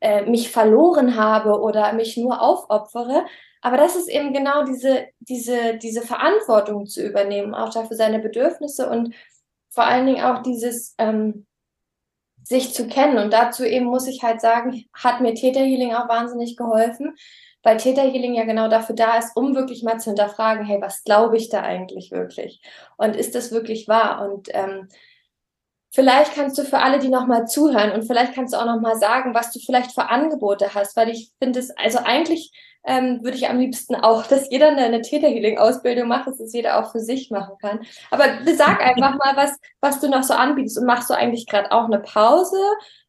äh, 0.00 0.22
mich 0.22 0.50
verloren 0.50 1.16
habe 1.16 1.60
oder 1.60 1.92
mich 1.94 2.16
nur 2.16 2.42
aufopfere. 2.42 3.24
Aber 3.62 3.76
das 3.76 3.96
ist 3.96 4.08
eben 4.08 4.32
genau 4.32 4.64
diese, 4.64 5.06
diese, 5.18 5.78
diese 5.78 6.02
Verantwortung 6.02 6.86
zu 6.86 7.02
übernehmen, 7.04 7.54
auch 7.54 7.72
dafür 7.72 7.96
seine 7.96 8.18
Bedürfnisse 8.20 8.88
und 8.88 9.14
vor 9.70 9.84
allen 9.84 10.06
Dingen 10.06 10.24
auch 10.24 10.42
dieses 10.42 10.94
ähm, 10.98 11.46
sich 12.44 12.72
zu 12.74 12.86
kennen. 12.86 13.18
Und 13.18 13.32
dazu 13.32 13.64
eben 13.64 13.86
muss 13.86 14.06
ich 14.06 14.22
halt 14.22 14.40
sagen, 14.40 14.84
hat 14.92 15.20
mir 15.20 15.34
Theta 15.34 15.60
Healing 15.60 15.94
auch 15.94 16.08
wahnsinnig 16.08 16.56
geholfen, 16.56 17.16
weil 17.68 17.76
Theta 17.76 18.00
Healing 18.00 18.34
ja 18.34 18.44
genau 18.44 18.68
dafür 18.68 18.94
da 18.94 19.18
ist, 19.18 19.36
um 19.36 19.54
wirklich 19.54 19.82
mal 19.82 20.00
zu 20.00 20.08
hinterfragen, 20.08 20.64
hey, 20.64 20.80
was 20.80 21.04
glaube 21.04 21.36
ich 21.36 21.50
da 21.50 21.60
eigentlich 21.60 22.10
wirklich? 22.10 22.62
Und 22.96 23.14
ist 23.14 23.34
das 23.34 23.52
wirklich 23.52 23.88
wahr? 23.88 24.26
Und 24.26 24.48
ähm, 24.54 24.88
vielleicht 25.90 26.34
kannst 26.34 26.56
du 26.56 26.64
für 26.64 26.78
alle, 26.78 26.98
die 26.98 27.10
nochmal 27.10 27.46
zuhören 27.46 27.92
und 27.92 28.06
vielleicht 28.06 28.32
kannst 28.32 28.54
du 28.54 28.58
auch 28.58 28.64
nochmal 28.64 28.96
sagen, 28.96 29.34
was 29.34 29.52
du 29.52 29.58
vielleicht 29.58 29.92
für 29.92 30.08
Angebote 30.08 30.74
hast, 30.74 30.96
weil 30.96 31.10
ich 31.10 31.30
finde 31.42 31.60
es, 31.60 31.70
also 31.76 31.98
eigentlich 31.98 32.52
ähm, 32.86 33.22
würde 33.22 33.36
ich 33.36 33.50
am 33.50 33.58
liebsten 33.58 33.96
auch, 33.96 34.24
dass 34.26 34.50
jeder 34.50 34.68
eine, 34.68 34.84
eine 34.84 35.02
Theta 35.02 35.26
Healing 35.26 35.58
Ausbildung 35.58 36.08
macht, 36.08 36.26
dass 36.26 36.40
es 36.40 36.54
jeder 36.54 36.78
auch 36.78 36.90
für 36.90 37.00
sich 37.00 37.30
machen 37.30 37.56
kann. 37.60 37.80
Aber 38.10 38.24
sag 38.56 38.80
einfach 38.80 39.14
mal, 39.16 39.36
was, 39.36 39.58
was 39.82 40.00
du 40.00 40.08
noch 40.08 40.22
so 40.22 40.32
anbietest 40.32 40.78
und 40.78 40.86
machst 40.86 41.10
du 41.10 41.14
eigentlich 41.14 41.46
gerade 41.46 41.70
auch 41.70 41.84
eine 41.84 42.00
Pause 42.00 42.56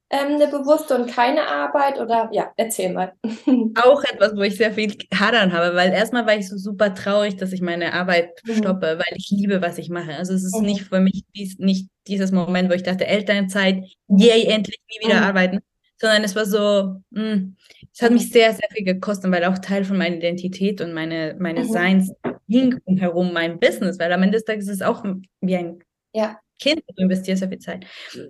ähm, 0.09 0.35
eine 0.35 0.47
bewusste 0.47 0.95
und 0.95 1.09
keine 1.09 1.47
Arbeit? 1.47 1.99
Oder 1.99 2.29
ja, 2.31 2.51
erzähl 2.57 2.93
mal. 2.93 3.13
Auch 3.83 4.03
etwas, 4.03 4.35
wo 4.35 4.41
ich 4.41 4.57
sehr 4.57 4.73
viel 4.73 4.95
hadern 5.13 5.53
habe, 5.53 5.75
weil 5.75 5.91
erstmal 5.91 6.25
war 6.25 6.35
ich 6.35 6.47
so 6.47 6.57
super 6.57 6.93
traurig, 6.93 7.37
dass 7.37 7.53
ich 7.53 7.61
meine 7.61 7.93
Arbeit 7.93 8.31
mhm. 8.45 8.55
stoppe, 8.55 8.97
weil 8.97 9.15
ich 9.15 9.29
liebe, 9.29 9.61
was 9.61 9.77
ich 9.77 9.89
mache. 9.89 10.15
Also 10.15 10.33
es 10.33 10.43
ist 10.43 10.59
mhm. 10.59 10.65
nicht 10.65 10.81
für 10.83 10.99
mich 10.99 11.23
dies, 11.35 11.57
nicht 11.59 11.89
dieses 12.07 12.31
Moment, 12.31 12.69
wo 12.69 12.73
ich 12.73 12.83
dachte, 12.83 13.07
Elternzeit, 13.07 13.83
yay, 14.07 14.45
endlich 14.45 14.79
nie 14.89 15.07
wieder 15.07 15.19
mhm. 15.19 15.25
arbeiten, 15.25 15.59
sondern 15.97 16.23
es 16.23 16.35
war 16.35 16.45
so, 16.45 17.01
mh, 17.11 17.21
hm, 17.21 17.55
es 17.93 18.01
hat 18.01 18.11
mich 18.11 18.27
mhm. 18.27 18.31
sehr, 18.31 18.53
sehr 18.53 18.69
viel 18.71 18.85
gekostet, 18.85 19.31
weil 19.31 19.45
auch 19.45 19.59
Teil 19.59 19.83
von 19.83 19.97
meiner 19.97 20.15
Identität 20.15 20.81
und 20.81 20.93
meine, 20.93 21.35
meine 21.39 21.61
mhm. 21.61 21.71
Seins 21.71 22.11
hing 22.47 22.79
herum 22.97 23.33
mein 23.33 23.59
Business, 23.59 23.99
weil 23.99 24.11
am 24.11 24.23
Ende 24.23 24.37
des 24.37 24.45
Tages 24.45 24.67
ist 24.67 24.75
es 24.75 24.81
auch 24.81 25.03
wie 25.41 25.55
ein 25.55 25.79
ja. 26.13 26.39
Kind, 26.59 26.83
du 26.95 27.03
investierst 27.03 27.41
ja 27.41 27.47
viel 27.47 27.59
Zeit. 27.59 27.85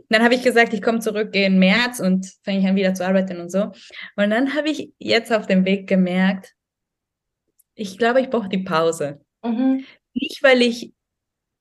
Dann 0.09 0.23
habe 0.23 0.35
ich 0.35 0.43
gesagt, 0.43 0.73
ich 0.73 0.81
komme 0.81 0.99
zurück 0.99 1.35
in 1.35 1.59
März 1.59 1.99
und 1.99 2.31
fange 2.43 2.59
ich 2.59 2.67
an 2.67 2.75
wieder 2.75 2.93
zu 2.93 3.05
arbeiten 3.05 3.39
und 3.39 3.51
so. 3.51 3.71
Und 4.15 4.29
dann 4.29 4.55
habe 4.55 4.69
ich 4.69 4.93
jetzt 4.99 5.33
auf 5.33 5.47
dem 5.47 5.65
Weg 5.65 5.87
gemerkt, 5.87 6.53
ich 7.75 7.97
glaube, 7.97 8.21
ich 8.21 8.29
brauche 8.29 8.49
die 8.49 8.59
Pause. 8.59 9.21
Mhm. 9.43 9.85
Nicht, 10.13 10.43
weil 10.43 10.61
ich, 10.61 10.93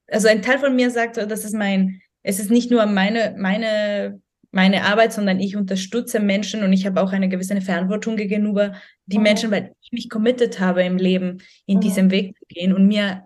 also 0.07 0.27
ein 0.27 0.41
Teil 0.41 0.59
von 0.59 0.75
mir 0.75 0.91
sagt, 0.91 1.17
das 1.17 1.45
ist 1.45 1.53
mein, 1.53 2.01
es 2.23 2.39
ist 2.39 2.51
nicht 2.51 2.71
nur 2.71 2.85
meine, 2.85 3.35
meine, 3.37 4.21
meine 4.51 4.83
Arbeit, 4.83 5.13
sondern 5.13 5.39
ich 5.39 5.55
unterstütze 5.55 6.19
Menschen 6.19 6.63
und 6.63 6.73
ich 6.73 6.85
habe 6.85 7.01
auch 7.01 7.11
eine 7.11 7.29
gewisse 7.29 7.59
Verantwortung 7.61 8.15
gegenüber 8.15 8.73
die 9.05 9.17
mhm. 9.17 9.23
Menschen, 9.23 9.51
weil 9.51 9.73
ich 9.81 9.91
mich 9.91 10.09
committed 10.09 10.59
habe 10.59 10.83
im 10.83 10.97
Leben, 10.97 11.41
in 11.65 11.77
mhm. 11.77 11.81
diesem 11.81 12.11
Weg 12.11 12.35
zu 12.37 12.45
gehen 12.47 12.73
und 12.73 12.87
mir 12.87 13.23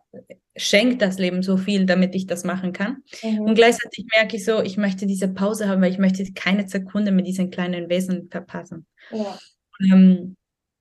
schenkt 0.56 1.02
das 1.02 1.18
Leben 1.18 1.42
so 1.42 1.58
viel, 1.58 1.86
damit 1.86 2.16
ich 2.16 2.28
das 2.28 2.44
machen 2.44 2.74
kann. 2.74 3.04
Mhm. 3.24 3.42
Und 3.42 3.56
gleichzeitig 3.56 4.06
merke 4.16 4.38
ich 4.38 4.46
so, 4.46 4.62
ich 4.62 4.78
möchte 4.78 5.06
diese 5.06 5.28
Pause 5.28 5.68
haben, 5.68 5.82
weil 5.82 5.92
ich 5.92 5.98
möchte 5.98 6.24
keine 6.34 6.68
Sekunde 6.68 7.12
mit 7.12 7.28
diesen 7.28 7.50
kleinen 7.50 7.90
Wesen 7.90 8.30
verpassen. 8.30 8.86
Ja. 9.12 9.38
Ähm, 9.92 10.36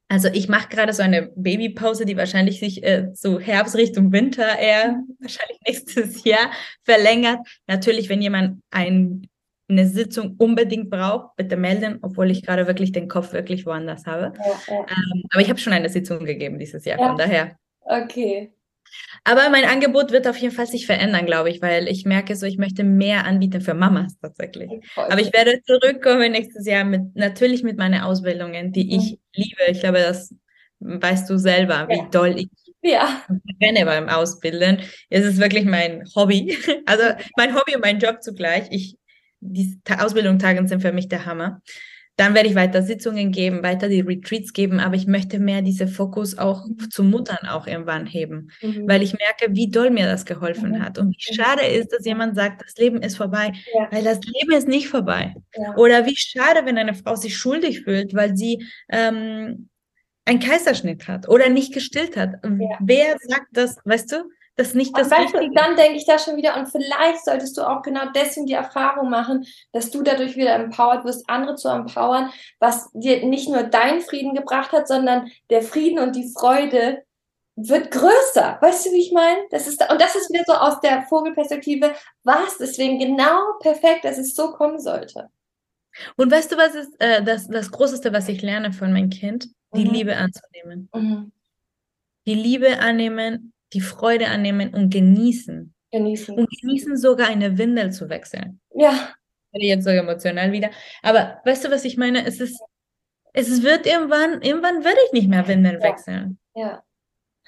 also 0.08 0.28
ich 0.28 0.46
mache 0.46 0.68
gerade 0.68 0.92
so 0.92 1.02
eine 1.02 1.30
Babypause, 1.36 2.04
die 2.04 2.18
wahrscheinlich 2.18 2.60
sich 2.60 2.82
äh, 2.82 3.08
so 3.14 3.40
Herbst 3.40 3.76
Richtung 3.76 4.12
Winter 4.12 4.58
eher 4.58 4.92
mhm. 4.92 5.16
wahrscheinlich 5.18 5.58
nächstes 5.66 6.24
Jahr 6.24 6.50
verlängert. 6.84 7.38
Natürlich, 7.66 8.10
wenn 8.10 8.20
jemand 8.20 8.60
ein, 8.70 9.26
eine 9.70 9.86
Sitzung 9.86 10.34
unbedingt 10.36 10.90
braucht, 10.90 11.34
bitte 11.36 11.56
melden, 11.56 11.98
obwohl 12.02 12.30
ich 12.30 12.44
gerade 12.44 12.66
wirklich 12.66 12.92
den 12.92 13.08
Kopf 13.08 13.32
wirklich 13.32 13.64
woanders 13.64 14.04
habe. 14.04 14.34
Ja, 14.36 14.74
ja. 14.74 14.80
Ähm, 14.80 15.22
aber 15.30 15.40
ich 15.40 15.48
habe 15.48 15.58
schon 15.58 15.72
eine 15.72 15.88
Sitzung 15.88 16.26
gegeben 16.26 16.58
dieses 16.58 16.84
Jahr, 16.84 16.98
von 16.98 17.16
daher. 17.16 17.56
Okay. 17.80 18.52
Aber 19.24 19.48
mein 19.50 19.64
Angebot 19.64 20.10
wird 20.10 20.26
auf 20.26 20.36
jeden 20.36 20.54
Fall 20.54 20.66
sich 20.66 20.86
verändern, 20.86 21.26
glaube 21.26 21.50
ich, 21.50 21.62
weil 21.62 21.88
ich 21.88 22.04
merke 22.04 22.36
so, 22.36 22.46
ich 22.46 22.58
möchte 22.58 22.84
mehr 22.84 23.24
anbieten 23.24 23.60
für 23.60 23.74
Mamas 23.74 24.18
tatsächlich. 24.20 24.70
Aber 24.96 25.20
ich 25.20 25.32
werde 25.32 25.62
zurückkommen 25.62 26.32
nächstes 26.32 26.66
Jahr 26.66 26.84
mit, 26.84 27.14
natürlich 27.14 27.62
mit 27.62 27.78
meinen 27.78 28.02
Ausbildungen, 28.02 28.72
die 28.72 28.84
mhm. 28.84 28.90
ich 28.90 29.18
liebe. 29.34 29.62
Ich 29.68 29.80
glaube, 29.80 29.98
das 29.98 30.34
weißt 30.80 31.30
du 31.30 31.38
selber, 31.38 31.86
wie 31.88 31.98
ja. 31.98 32.08
doll 32.10 32.34
ich 32.38 32.48
ja. 32.82 33.22
beim 33.60 34.08
Ausbilden. 34.08 34.78
Es 35.08 35.24
ist 35.24 35.38
wirklich 35.38 35.64
mein 35.64 36.04
Hobby. 36.14 36.56
Also 36.86 37.04
mein 37.36 37.54
Hobby 37.54 37.76
und 37.76 37.82
mein 37.82 38.00
Job 38.00 38.22
zugleich. 38.22 38.66
Ich, 38.70 38.96
die 39.40 39.78
Ausbildungstage 39.98 40.66
sind 40.66 40.82
für 40.82 40.92
mich 40.92 41.08
der 41.08 41.26
Hammer. 41.26 41.62
Dann 42.16 42.34
werde 42.34 42.48
ich 42.48 42.54
weiter 42.54 42.82
Sitzungen 42.82 43.32
geben, 43.32 43.62
weiter 43.62 43.88
die 43.88 44.00
Retreats 44.00 44.52
geben, 44.52 44.80
aber 44.80 44.96
ich 44.96 45.06
möchte 45.06 45.38
mehr 45.38 45.62
diese 45.62 45.88
Fokus 45.88 46.36
auch 46.36 46.66
mhm. 46.66 46.90
zu 46.90 47.04
Muttern 47.04 47.48
auch 47.48 47.66
irgendwann 47.66 48.04
heben, 48.06 48.50
mhm. 48.60 48.86
weil 48.86 49.02
ich 49.02 49.14
merke, 49.14 49.54
wie 49.54 49.70
doll 49.70 49.90
mir 49.90 50.06
das 50.06 50.26
geholfen 50.26 50.72
mhm. 50.72 50.82
hat 50.82 50.98
und 50.98 51.16
wie 51.16 51.34
schade 51.34 51.64
ist, 51.64 51.90
dass 51.92 52.04
jemand 52.04 52.36
sagt, 52.36 52.62
das 52.62 52.76
Leben 52.76 53.00
ist 53.00 53.16
vorbei, 53.16 53.52
ja. 53.74 53.88
weil 53.90 54.04
das 54.04 54.20
Leben 54.24 54.52
ist 54.52 54.68
nicht 54.68 54.88
vorbei. 54.88 55.34
Ja. 55.56 55.74
Oder 55.76 56.04
wie 56.04 56.16
schade, 56.16 56.66
wenn 56.66 56.76
eine 56.76 56.94
Frau 56.94 57.16
sich 57.16 57.36
schuldig 57.36 57.82
fühlt, 57.82 58.14
weil 58.14 58.36
sie 58.36 58.62
ähm, 58.90 59.70
einen 60.24 60.40
Kaiserschnitt 60.40 61.08
hat 61.08 61.28
oder 61.28 61.48
nicht 61.48 61.72
gestillt 61.72 62.16
hat. 62.16 62.34
Ja. 62.44 62.78
Wer 62.80 63.16
sagt 63.20 63.48
das, 63.52 63.76
weißt 63.84 64.12
du? 64.12 64.16
Das 64.56 64.74
nicht 64.74 64.96
das 64.96 65.10
weißt 65.10 65.32
du, 65.32 65.50
dann 65.54 65.76
denke 65.76 65.96
ich 65.96 66.04
da 66.04 66.18
schon 66.18 66.36
wieder, 66.36 66.56
und 66.58 66.66
vielleicht 66.66 67.24
solltest 67.24 67.56
du 67.56 67.62
auch 67.62 67.80
genau 67.80 68.02
deswegen 68.14 68.46
die 68.46 68.52
Erfahrung 68.52 69.08
machen, 69.08 69.46
dass 69.72 69.90
du 69.90 70.02
dadurch 70.02 70.36
wieder 70.36 70.54
empowered 70.54 71.04
wirst, 71.04 71.28
andere 71.28 71.54
zu 71.54 71.68
empowern, 71.68 72.30
was 72.58 72.90
dir 72.92 73.24
nicht 73.24 73.48
nur 73.48 73.62
deinen 73.62 74.02
Frieden 74.02 74.34
gebracht 74.34 74.72
hat, 74.72 74.88
sondern 74.88 75.30
der 75.48 75.62
Frieden 75.62 75.98
und 75.98 76.16
die 76.16 76.30
Freude 76.30 77.02
wird 77.56 77.90
größer. 77.90 78.58
Weißt 78.60 78.86
du, 78.86 78.92
wie 78.92 79.00
ich 79.00 79.12
meine? 79.12 79.40
Das 79.50 79.66
ist, 79.66 79.82
und 79.90 80.00
das 80.00 80.16
ist 80.16 80.30
wieder 80.30 80.44
so 80.46 80.52
aus 80.52 80.80
der 80.80 81.02
Vogelperspektive, 81.02 81.94
was 82.22 82.58
deswegen 82.58 82.98
genau 82.98 83.54
perfekt, 83.60 84.04
dass 84.04 84.18
es 84.18 84.34
so 84.34 84.52
kommen 84.52 84.80
sollte. 84.80 85.30
Und 86.16 86.30
weißt 86.30 86.52
du, 86.52 86.56
was 86.56 86.74
ist 86.74 86.92
äh, 87.00 87.22
das, 87.22 87.48
das 87.48 87.70
Größte, 87.70 88.12
was 88.12 88.28
ich 88.28 88.42
lerne 88.42 88.72
von 88.72 88.92
meinem 88.92 89.10
Kind? 89.10 89.48
Die 89.74 89.84
mhm. 89.84 89.92
Liebe 89.92 90.16
anzunehmen. 90.16 90.88
Mhm. 90.94 91.32
Die 92.26 92.34
Liebe 92.34 92.78
annehmen 92.78 93.52
die 93.72 93.80
Freude 93.80 94.28
annehmen 94.28 94.74
und 94.74 94.90
genießen. 94.90 95.74
Genießen. 95.90 96.38
Und 96.38 96.48
genießen 96.60 96.96
sogar 96.96 97.28
eine 97.28 97.58
Windel 97.58 97.92
zu 97.92 98.08
wechseln. 98.08 98.60
Ja. 98.74 99.10
Ich 99.52 99.68
jetzt 99.68 99.84
so 99.84 99.90
emotional 99.90 100.52
wieder. 100.52 100.70
Aber 101.02 101.40
weißt 101.44 101.64
du, 101.64 101.70
was 101.70 101.84
ich 101.84 101.98
meine? 101.98 102.24
Es 102.26 102.40
ist, 102.40 102.62
es 103.34 103.62
wird 103.62 103.86
irgendwann, 103.86 104.40
irgendwann 104.40 104.84
werde 104.84 104.98
ich 105.06 105.12
nicht 105.12 105.28
mehr 105.28 105.46
Windeln 105.46 105.80
ja. 105.80 105.88
wechseln. 105.88 106.38
Ja. 106.54 106.82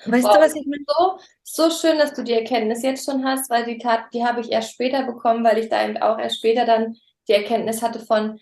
Weißt 0.07 0.25
wow, 0.25 0.35
du, 0.35 0.41
was 0.41 0.55
ich 0.55 0.67
meine? 0.67 0.85
So, 0.87 1.19
so 1.43 1.71
schön, 1.71 1.99
dass 1.99 2.13
du 2.13 2.23
die 2.23 2.35
Erkenntnis 2.35 2.83
jetzt 2.83 3.07
schon 3.07 3.25
hast, 3.25 3.49
weil 3.49 3.65
die 3.65 3.79
Tat, 3.79 4.13
die 4.13 4.25
habe 4.25 4.41
ich 4.41 4.51
erst 4.51 4.73
später 4.73 5.05
bekommen, 5.05 5.45
weil 5.45 5.59
ich 5.59 5.69
da 5.69 5.85
eben 5.85 5.97
auch 5.99 6.19
erst 6.19 6.39
später 6.39 6.67
dann 6.67 6.97
die 7.29 7.33
Erkenntnis 7.33 7.81
hatte 7.81 8.01
von, 8.01 8.39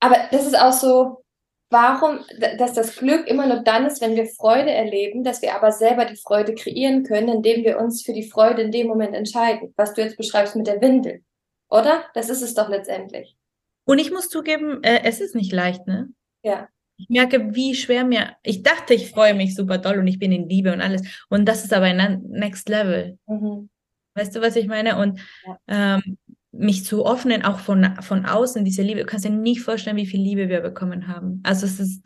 aber 0.00 0.16
das 0.30 0.46
ist 0.46 0.58
auch 0.58 0.72
so, 0.72 1.24
warum, 1.70 2.20
dass 2.58 2.74
das 2.74 2.96
Glück 2.96 3.26
immer 3.26 3.46
nur 3.46 3.60
dann 3.60 3.86
ist, 3.86 4.00
wenn 4.00 4.16
wir 4.16 4.26
Freude 4.26 4.70
erleben, 4.70 5.24
dass 5.24 5.42
wir 5.42 5.54
aber 5.54 5.72
selber 5.72 6.04
die 6.04 6.16
Freude 6.16 6.54
kreieren 6.54 7.02
können, 7.02 7.28
indem 7.28 7.64
wir 7.64 7.78
uns 7.78 8.02
für 8.02 8.12
die 8.12 8.28
Freude 8.28 8.62
in 8.62 8.72
dem 8.72 8.86
Moment 8.86 9.14
entscheiden, 9.14 9.72
was 9.76 9.94
du 9.94 10.02
jetzt 10.02 10.16
beschreibst 10.16 10.56
mit 10.56 10.66
der 10.66 10.80
Windel. 10.80 11.22
Oder? 11.68 12.04
Das 12.14 12.30
ist 12.30 12.42
es 12.42 12.54
doch 12.54 12.68
letztendlich. 12.68 13.36
Und 13.84 13.98
ich 13.98 14.10
muss 14.10 14.28
zugeben, 14.28 14.82
äh, 14.82 15.00
es 15.04 15.20
ist 15.20 15.34
nicht 15.34 15.52
leicht, 15.52 15.86
ne? 15.86 16.08
Ja. 16.42 16.68
Ich 16.98 17.08
merke, 17.08 17.54
wie 17.54 17.74
schwer 17.74 18.04
mir. 18.04 18.36
Ich 18.42 18.62
dachte, 18.62 18.94
ich 18.94 19.10
freue 19.10 19.34
mich 19.34 19.54
super 19.54 19.78
doll 19.78 19.98
und 19.98 20.06
ich 20.06 20.18
bin 20.18 20.32
in 20.32 20.48
Liebe 20.48 20.72
und 20.72 20.80
alles. 20.80 21.02
Und 21.28 21.46
das 21.46 21.64
ist 21.64 21.72
aber 21.72 21.86
ein 21.86 22.22
Next 22.28 22.68
Level. 22.68 23.18
Mhm. 23.26 23.68
Weißt 24.14 24.34
du, 24.34 24.40
was 24.40 24.56
ich 24.56 24.66
meine? 24.66 24.96
Und 24.96 25.20
ja. 25.46 25.58
ähm, 25.68 26.16
mich 26.58 26.84
zu 26.84 27.06
öffnen, 27.06 27.44
auch 27.44 27.58
von, 27.58 27.96
von 28.00 28.26
außen, 28.26 28.64
diese 28.64 28.82
Liebe. 28.82 29.00
Du 29.00 29.06
kannst 29.06 29.24
dir 29.24 29.30
nicht 29.30 29.62
vorstellen, 29.62 29.96
wie 29.96 30.06
viel 30.06 30.20
Liebe 30.20 30.48
wir 30.48 30.60
bekommen 30.60 31.08
haben. 31.08 31.40
Also 31.44 31.66
es 31.66 31.80
ist, 31.80 32.04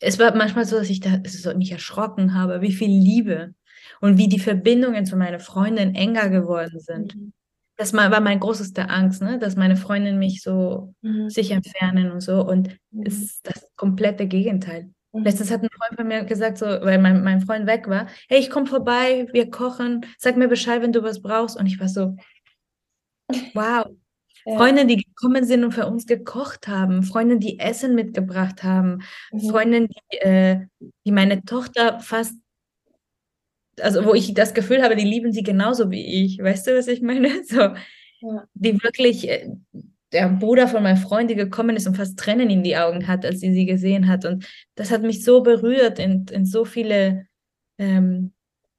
es 0.00 0.18
war 0.18 0.34
manchmal 0.36 0.64
so, 0.64 0.76
dass 0.76 0.90
ich 0.90 1.00
da 1.00 1.18
so 1.26 1.54
mich 1.56 1.72
erschrocken 1.72 2.34
habe, 2.34 2.60
wie 2.60 2.72
viel 2.72 2.90
Liebe 2.90 3.54
und 4.00 4.18
wie 4.18 4.28
die 4.28 4.38
Verbindungen 4.38 5.06
zu 5.06 5.16
meiner 5.16 5.40
Freundin 5.40 5.94
enger 5.94 6.28
geworden 6.28 6.78
sind. 6.78 7.16
Mhm. 7.16 7.32
Das 7.76 7.92
war 7.92 8.20
meine 8.20 8.38
größte 8.38 8.88
Angst, 8.88 9.20
ne? 9.20 9.38
dass 9.38 9.56
meine 9.56 9.76
Freundinnen 9.76 10.18
mich 10.18 10.42
so 10.42 10.94
mhm. 11.02 11.28
sich 11.28 11.50
entfernen 11.50 12.12
und 12.12 12.20
so. 12.20 12.46
Und 12.46 12.68
mhm. 12.90 13.02
es 13.04 13.20
ist 13.20 13.40
das 13.46 13.68
komplette 13.76 14.26
Gegenteil. 14.26 14.90
Mhm. 15.12 15.24
Letztens 15.24 15.50
hat 15.50 15.62
ein 15.62 15.68
Freund 15.70 15.96
von 15.96 16.06
mir 16.06 16.24
gesagt, 16.24 16.58
so, 16.58 16.66
weil 16.66 16.98
mein, 16.98 17.24
mein 17.24 17.40
Freund 17.40 17.66
weg 17.66 17.88
war, 17.88 18.06
hey, 18.28 18.38
ich 18.38 18.50
komme 18.50 18.66
vorbei, 18.66 19.26
wir 19.32 19.50
kochen, 19.50 20.06
sag 20.18 20.36
mir 20.36 20.48
Bescheid, 20.48 20.82
wenn 20.82 20.92
du 20.92 21.02
was 21.02 21.20
brauchst. 21.20 21.58
Und 21.58 21.66
ich 21.66 21.80
war 21.80 21.88
so, 21.88 22.16
wow. 23.54 23.86
Ja. 24.46 24.58
Freunde, 24.58 24.84
die 24.84 24.96
gekommen 24.96 25.44
sind 25.46 25.64
und 25.64 25.72
für 25.72 25.86
uns 25.86 26.06
gekocht 26.06 26.68
haben, 26.68 27.02
Freunde, 27.02 27.38
die 27.38 27.58
Essen 27.58 27.94
mitgebracht 27.94 28.62
haben, 28.62 29.02
mhm. 29.32 29.40
Freunde, 29.48 29.88
die, 29.88 30.16
äh, 30.18 30.66
die 31.06 31.12
meine 31.12 31.42
Tochter 31.44 32.00
fast, 32.00 32.34
also 33.80 34.04
wo 34.04 34.12
ich 34.12 34.34
das 34.34 34.52
Gefühl 34.52 34.82
habe, 34.82 34.96
die 34.96 35.04
lieben 35.04 35.32
sie 35.32 35.42
genauso 35.42 35.90
wie 35.90 36.24
ich. 36.24 36.38
Weißt 36.42 36.66
du, 36.66 36.76
was 36.76 36.88
ich 36.88 37.00
meine? 37.00 37.28
So, 37.44 37.60
ja. 37.60 38.44
die 38.54 38.82
wirklich, 38.82 39.28
äh, 39.30 39.48
der 40.12 40.28
Bruder 40.28 40.68
von 40.68 40.82
meinem 40.82 40.98
Freund, 40.98 41.30
die 41.30 41.34
gekommen 41.34 41.76
ist 41.76 41.86
und 41.86 41.96
fast 41.96 42.18
Tränen 42.18 42.50
in 42.50 42.62
die 42.62 42.76
Augen 42.76 43.08
hat, 43.08 43.24
als 43.24 43.40
sie 43.40 43.52
sie 43.52 43.66
gesehen 43.66 44.08
hat. 44.08 44.24
Und 44.24 44.46
das 44.74 44.90
hat 44.90 45.02
mich 45.02 45.24
so 45.24 45.42
berührt 45.42 45.98
in, 45.98 46.26
in 46.30 46.46
so 46.46 46.64
viele, 46.64 47.26
ähm, 47.78 48.32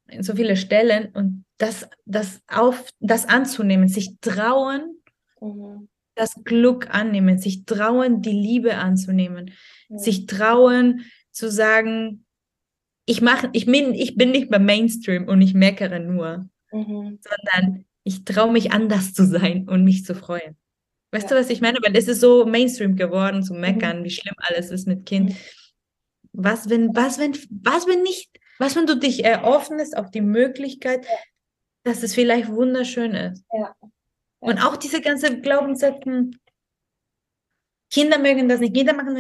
in 0.08 0.24
so 0.24 0.36
viele 0.36 0.56
Stellen. 0.56 1.10
Und 1.14 1.45
das, 1.58 1.88
das 2.06 2.42
auf, 2.48 2.90
das 3.00 3.28
anzunehmen, 3.28 3.88
sich 3.88 4.20
trauen, 4.20 5.02
mhm. 5.42 5.88
das 6.16 6.34
Glück 6.44 6.94
annehmen, 6.94 7.38
sich 7.38 7.66
trauen, 7.66 8.22
die 8.22 8.32
Liebe 8.32 8.76
anzunehmen, 8.76 9.52
mhm. 9.90 9.98
sich 9.98 10.26
trauen 10.26 11.06
zu 11.32 11.50
sagen, 11.50 12.26
ich 13.06 13.22
mache, 13.22 13.50
ich 13.54 13.66
bin, 13.66 13.94
ich 13.94 14.16
bin 14.16 14.32
nicht 14.32 14.50
beim 14.50 14.66
Mainstream 14.66 15.28
und 15.28 15.42
ich 15.42 15.54
meckere 15.54 16.00
nur, 16.00 16.50
mhm. 16.72 17.20
sondern 17.22 17.86
ich 18.04 18.26
traue 18.26 18.52
mich 18.52 18.72
anders 18.72 19.14
zu 19.14 19.26
sein 19.26 19.68
und 19.68 19.84
mich 19.84 20.06
zu 20.06 20.16
freuen. 20.16 20.58
Weißt 21.12 21.30
ja. 21.30 21.36
du, 21.36 21.42
was 21.42 21.50
ich 21.50 21.62
meine? 21.62 21.80
Weil 21.82 21.96
es 21.96 22.08
ist 22.08 22.20
so 22.20 22.46
Mainstream 22.46 22.96
geworden, 22.96 23.44
zu 23.44 23.54
meckern, 23.54 24.04
wie 24.04 24.10
schlimm 24.10 24.36
alles 24.38 24.72
ist 24.72 24.88
mit 24.88 25.06
Kind. 25.06 25.30
Mhm. 25.30 25.36
Was, 26.34 26.70
wenn, 26.70 26.94
was, 26.96 27.18
wenn, 27.18 27.34
was, 27.50 27.88
wenn 27.88 28.02
nicht, 28.04 28.38
was, 28.60 28.76
wenn 28.76 28.86
du 28.86 28.98
dich 28.98 29.24
eröffnest 29.24 29.96
auf 29.96 30.12
die 30.12 30.22
Möglichkeit, 30.22 31.06
dass 31.86 32.04
es 32.04 32.14
vielleicht 32.14 32.50
wunderschön 32.50 33.14
ist. 33.14 33.46
Ja. 33.54 33.74
Und 34.40 34.60
auch 34.60 34.76
diese 34.76 35.02
ganze 35.02 35.40
Glaubenssätze, 35.40 36.32
Kinder 37.92 38.18
mögen 38.18 38.50
das 38.50 38.60
nicht, 38.60 38.74
Kinder 38.74 38.94
machen 38.94 39.16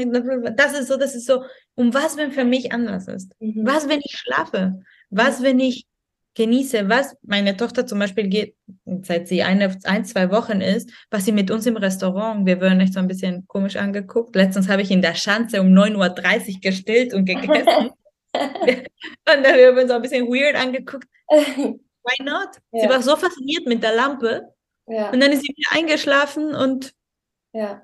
das 0.57 0.78
ist 0.78 0.88
so, 0.88 0.97
das 0.97 1.16
ist 1.16 1.28
so. 1.28 1.43
Und 1.76 1.93
was, 1.93 2.18
wenn 2.18 2.32
für 2.32 2.43
mich 2.43 2.74
anders 2.74 3.07
ist? 3.07 3.32
Mhm. 3.39 3.66
Was, 3.66 3.88
wenn 3.88 4.01
ich 4.03 4.18
schlafe? 4.18 4.82
Was, 5.11 5.43
wenn 5.43 5.59
ich 5.59 5.86
genieße? 6.34 6.89
Was, 6.89 7.16
meine 7.22 7.55
Tochter 7.55 7.86
zum 7.86 7.99
Beispiel 7.99 8.28
geht, 8.28 8.55
seit 9.03 9.28
sie 9.28 9.43
eine, 9.43 9.78
ein, 9.84 10.03
zwei 10.03 10.32
Wochen 10.32 10.59
ist, 10.59 10.91
was 11.11 11.26
sie 11.26 11.32
mit 11.32 11.51
uns 11.51 11.68
im 11.68 11.78
Restaurant, 11.78 12.45
wir 12.47 12.59
würden 12.59 12.82
echt 12.82 12.93
so 12.93 12.99
ein 12.99 13.07
bisschen 13.07 13.45
komisch 13.47 13.76
angeguckt. 13.76 14.36
Letztens 14.36 14.68
habe 14.68 14.82
ich 14.82 14.89
in 14.89 15.03
der 15.03 15.16
Schanze 15.16 15.61
um 15.61 15.68
9.30 15.68 16.55
Uhr 16.55 16.61
gestillt 16.61 17.13
und 17.13 17.26
gegessen. 17.26 17.91
und 18.34 18.89
dann 19.26 19.45
haben 19.45 19.76
wir 19.76 19.82
uns 19.82 19.89
so 19.89 19.95
ein 19.95 20.01
bisschen 20.01 20.26
weird 20.28 20.55
angeguckt. 20.55 21.07
why 22.06 22.24
not? 22.24 22.49
Ja. 22.72 22.82
Sie 22.82 22.89
war 22.89 23.01
so 23.01 23.16
fasziniert 23.16 23.66
mit 23.66 23.84
der 23.84 23.95
Lampe. 23.95 24.53
Ja. 24.88 25.10
Und 25.12 25.20
dann 25.20 25.32
ist 25.32 25.41
sie 25.41 25.53
wieder 25.56 25.72
eingeschlafen 25.72 26.53
und 26.53 26.93
ja. 27.53 27.82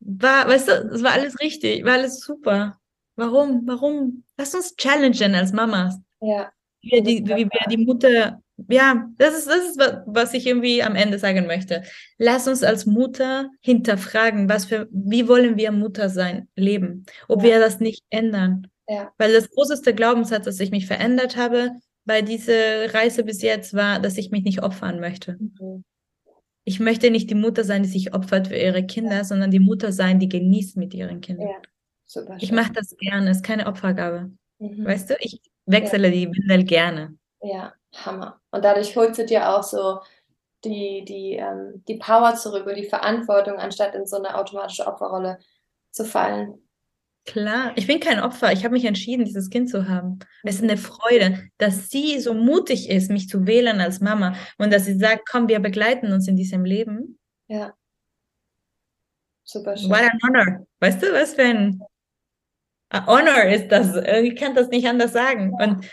war, 0.00 0.48
weißt 0.48 0.68
du, 0.68 0.72
es 0.94 1.02
war 1.02 1.12
alles 1.12 1.38
richtig, 1.40 1.84
war 1.84 1.94
alles 1.94 2.20
super. 2.20 2.78
Warum? 3.16 3.62
Warum? 3.66 4.24
Lass 4.36 4.54
uns 4.54 4.76
challengen 4.76 5.34
als 5.34 5.52
Mamas. 5.52 5.98
Ja. 6.20 6.50
Wie 6.82 7.02
die, 7.02 7.26
wie 7.26 7.46
wir 7.46 7.68
die 7.68 7.84
Mutter, 7.84 8.40
ja, 8.68 9.08
das 9.18 9.36
ist, 9.36 9.48
das 9.48 9.70
ist, 9.70 9.80
was 10.06 10.34
ich 10.34 10.46
irgendwie 10.46 10.82
am 10.82 10.94
Ende 10.94 11.18
sagen 11.18 11.46
möchte. 11.46 11.82
Lass 12.18 12.46
uns 12.46 12.62
als 12.62 12.86
Mutter 12.86 13.50
hinterfragen, 13.60 14.48
was 14.48 14.66
für, 14.66 14.86
wie 14.92 15.26
wollen 15.26 15.56
wir 15.56 15.72
Mutter 15.72 16.08
sein, 16.08 16.48
leben, 16.54 17.06
ob 17.26 17.42
ja. 17.42 17.50
wir 17.50 17.60
das 17.60 17.80
nicht 17.80 18.04
ändern. 18.10 18.68
Ja. 18.88 19.12
Weil 19.18 19.32
das 19.32 19.50
größte 19.50 19.94
Glaubenssatz, 19.94 20.44
dass 20.44 20.60
ich 20.60 20.70
mich 20.70 20.86
verändert 20.86 21.36
habe, 21.36 21.72
bei 22.06 22.22
dieser 22.22 22.94
Reise 22.94 23.24
bis 23.24 23.42
jetzt 23.42 23.74
war, 23.74 24.00
dass 24.00 24.16
ich 24.16 24.30
mich 24.30 24.44
nicht 24.44 24.62
opfern 24.62 25.00
möchte. 25.00 25.36
Mhm. 25.38 25.84
Ich 26.64 26.80
möchte 26.80 27.10
nicht 27.10 27.30
die 27.30 27.34
Mutter 27.34 27.62
sein, 27.62 27.82
die 27.82 27.88
sich 27.88 28.14
opfert 28.14 28.48
für 28.48 28.56
ihre 28.56 28.84
Kinder, 28.84 29.24
sondern 29.24 29.50
die 29.50 29.60
Mutter 29.60 29.92
sein, 29.92 30.18
die 30.18 30.28
genießt 30.28 30.76
mit 30.76 30.94
ihren 30.94 31.20
Kindern. 31.20 31.48
Ja, 31.48 31.62
super 32.06 32.36
ich 32.40 32.50
mache 32.50 32.72
das 32.72 32.96
gerne, 32.96 33.30
es 33.30 33.38
ist 33.38 33.44
keine 33.44 33.66
Opfergabe. 33.66 34.30
Mhm. 34.58 34.84
Weißt 34.84 35.10
du, 35.10 35.16
ich 35.20 35.40
wechsle 35.66 36.08
ja. 36.08 36.10
die 36.10 36.26
Windel 36.26 36.64
gerne. 36.64 37.16
Ja, 37.42 37.74
Hammer. 38.04 38.40
Und 38.50 38.64
dadurch 38.64 38.96
holst 38.96 39.18
du 39.18 39.26
dir 39.26 39.54
auch 39.54 39.62
so 39.62 40.00
die, 40.64 41.04
die, 41.04 41.34
ähm, 41.34 41.84
die 41.86 41.96
Power 41.96 42.34
zurück 42.34 42.66
und 42.66 42.76
die 42.76 42.88
Verantwortung, 42.88 43.58
anstatt 43.58 43.94
in 43.94 44.06
so 44.06 44.16
eine 44.16 44.36
automatische 44.36 44.86
Opferrolle 44.86 45.38
zu 45.90 46.04
fallen. 46.04 46.65
Klar, 47.26 47.72
ich 47.74 47.88
bin 47.88 47.98
kein 47.98 48.20
Opfer. 48.20 48.52
Ich 48.52 48.64
habe 48.64 48.74
mich 48.74 48.84
entschieden, 48.84 49.24
dieses 49.24 49.50
Kind 49.50 49.68
zu 49.68 49.88
haben. 49.88 50.20
Es 50.44 50.56
ist 50.56 50.62
eine 50.62 50.76
Freude, 50.76 51.50
dass 51.58 51.90
sie 51.90 52.20
so 52.20 52.34
mutig 52.34 52.88
ist, 52.88 53.10
mich 53.10 53.28
zu 53.28 53.46
wählen 53.46 53.80
als 53.80 54.00
Mama 54.00 54.36
und 54.58 54.72
dass 54.72 54.84
sie 54.84 54.96
sagt, 54.96 55.28
komm, 55.28 55.48
wir 55.48 55.58
begleiten 55.58 56.12
uns 56.12 56.28
in 56.28 56.36
diesem 56.36 56.64
Leben. 56.64 57.18
Ja. 57.48 57.74
Super 59.42 59.76
schön. 59.76 59.90
What 59.90 60.02
an 60.02 60.18
honor. 60.22 60.66
Weißt 60.78 61.02
du, 61.02 61.12
was 61.12 61.34
für 61.34 61.42
ein 61.42 61.80
Honor 62.92 63.44
ist 63.44 63.68
das? 63.68 63.96
Ich 64.22 64.36
kann 64.36 64.54
das 64.54 64.68
nicht 64.68 64.86
anders 64.86 65.12
sagen. 65.12 65.52
Und 65.60 65.84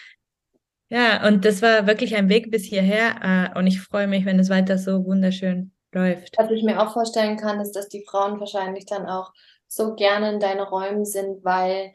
ja, 0.90 1.28
und 1.28 1.46
das 1.46 1.64
war 1.64 1.88
wirklich 1.88 2.16
ein 2.16 2.30
Weg 2.30 2.52
bis 2.52 2.64
hierher. 2.64 3.52
Äh, 3.56 3.58
und 3.58 3.66
ich 3.66 3.82
freue 3.82 4.06
mich, 4.06 4.26
wenn 4.26 4.38
es 4.38 4.52
weiter 4.52 4.78
so 4.78 5.04
wunderschön 5.04 5.72
läuft. 5.92 6.38
Was 6.38 6.52
ich 6.52 6.64
mir 6.64 6.80
auch 6.80 6.94
vorstellen 6.94 7.38
kann, 7.38 7.60
ist, 7.60 7.72
dass 7.72 7.90
die 7.90 8.06
Frauen 8.08 8.40
wahrscheinlich 8.40 8.86
dann 8.86 9.08
auch 9.08 9.34
so 9.76 9.96
gerne 9.96 10.34
in 10.34 10.40
deinen 10.40 10.62
Räumen 10.62 11.06
sind, 11.06 11.44
weil 11.44 11.94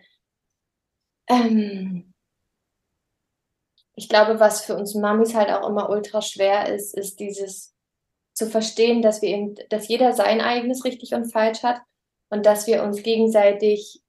ähm, 1.28 2.12
ich 3.94 4.08
glaube, 4.08 4.40
was 4.40 4.64
für 4.64 4.76
uns 4.76 4.94
Mamis 4.94 5.34
halt 5.34 5.50
auch 5.50 5.68
immer 5.68 5.90
ultra 5.90 6.22
schwer 6.22 6.72
ist, 6.72 6.96
ist 6.96 7.18
dieses 7.18 7.74
zu 8.32 8.46
verstehen, 8.46 9.02
dass 9.02 9.20
wir 9.20 9.30
eben, 9.30 9.56
dass 9.70 9.88
jeder 9.88 10.12
sein 10.12 10.40
eigenes 10.40 10.84
richtig 10.84 11.12
und 11.14 11.32
falsch 11.32 11.64
hat 11.64 11.80
und 12.30 12.46
dass 12.46 12.66
wir 12.68 12.84
uns 12.84 13.02
gegenseitig 13.02 14.00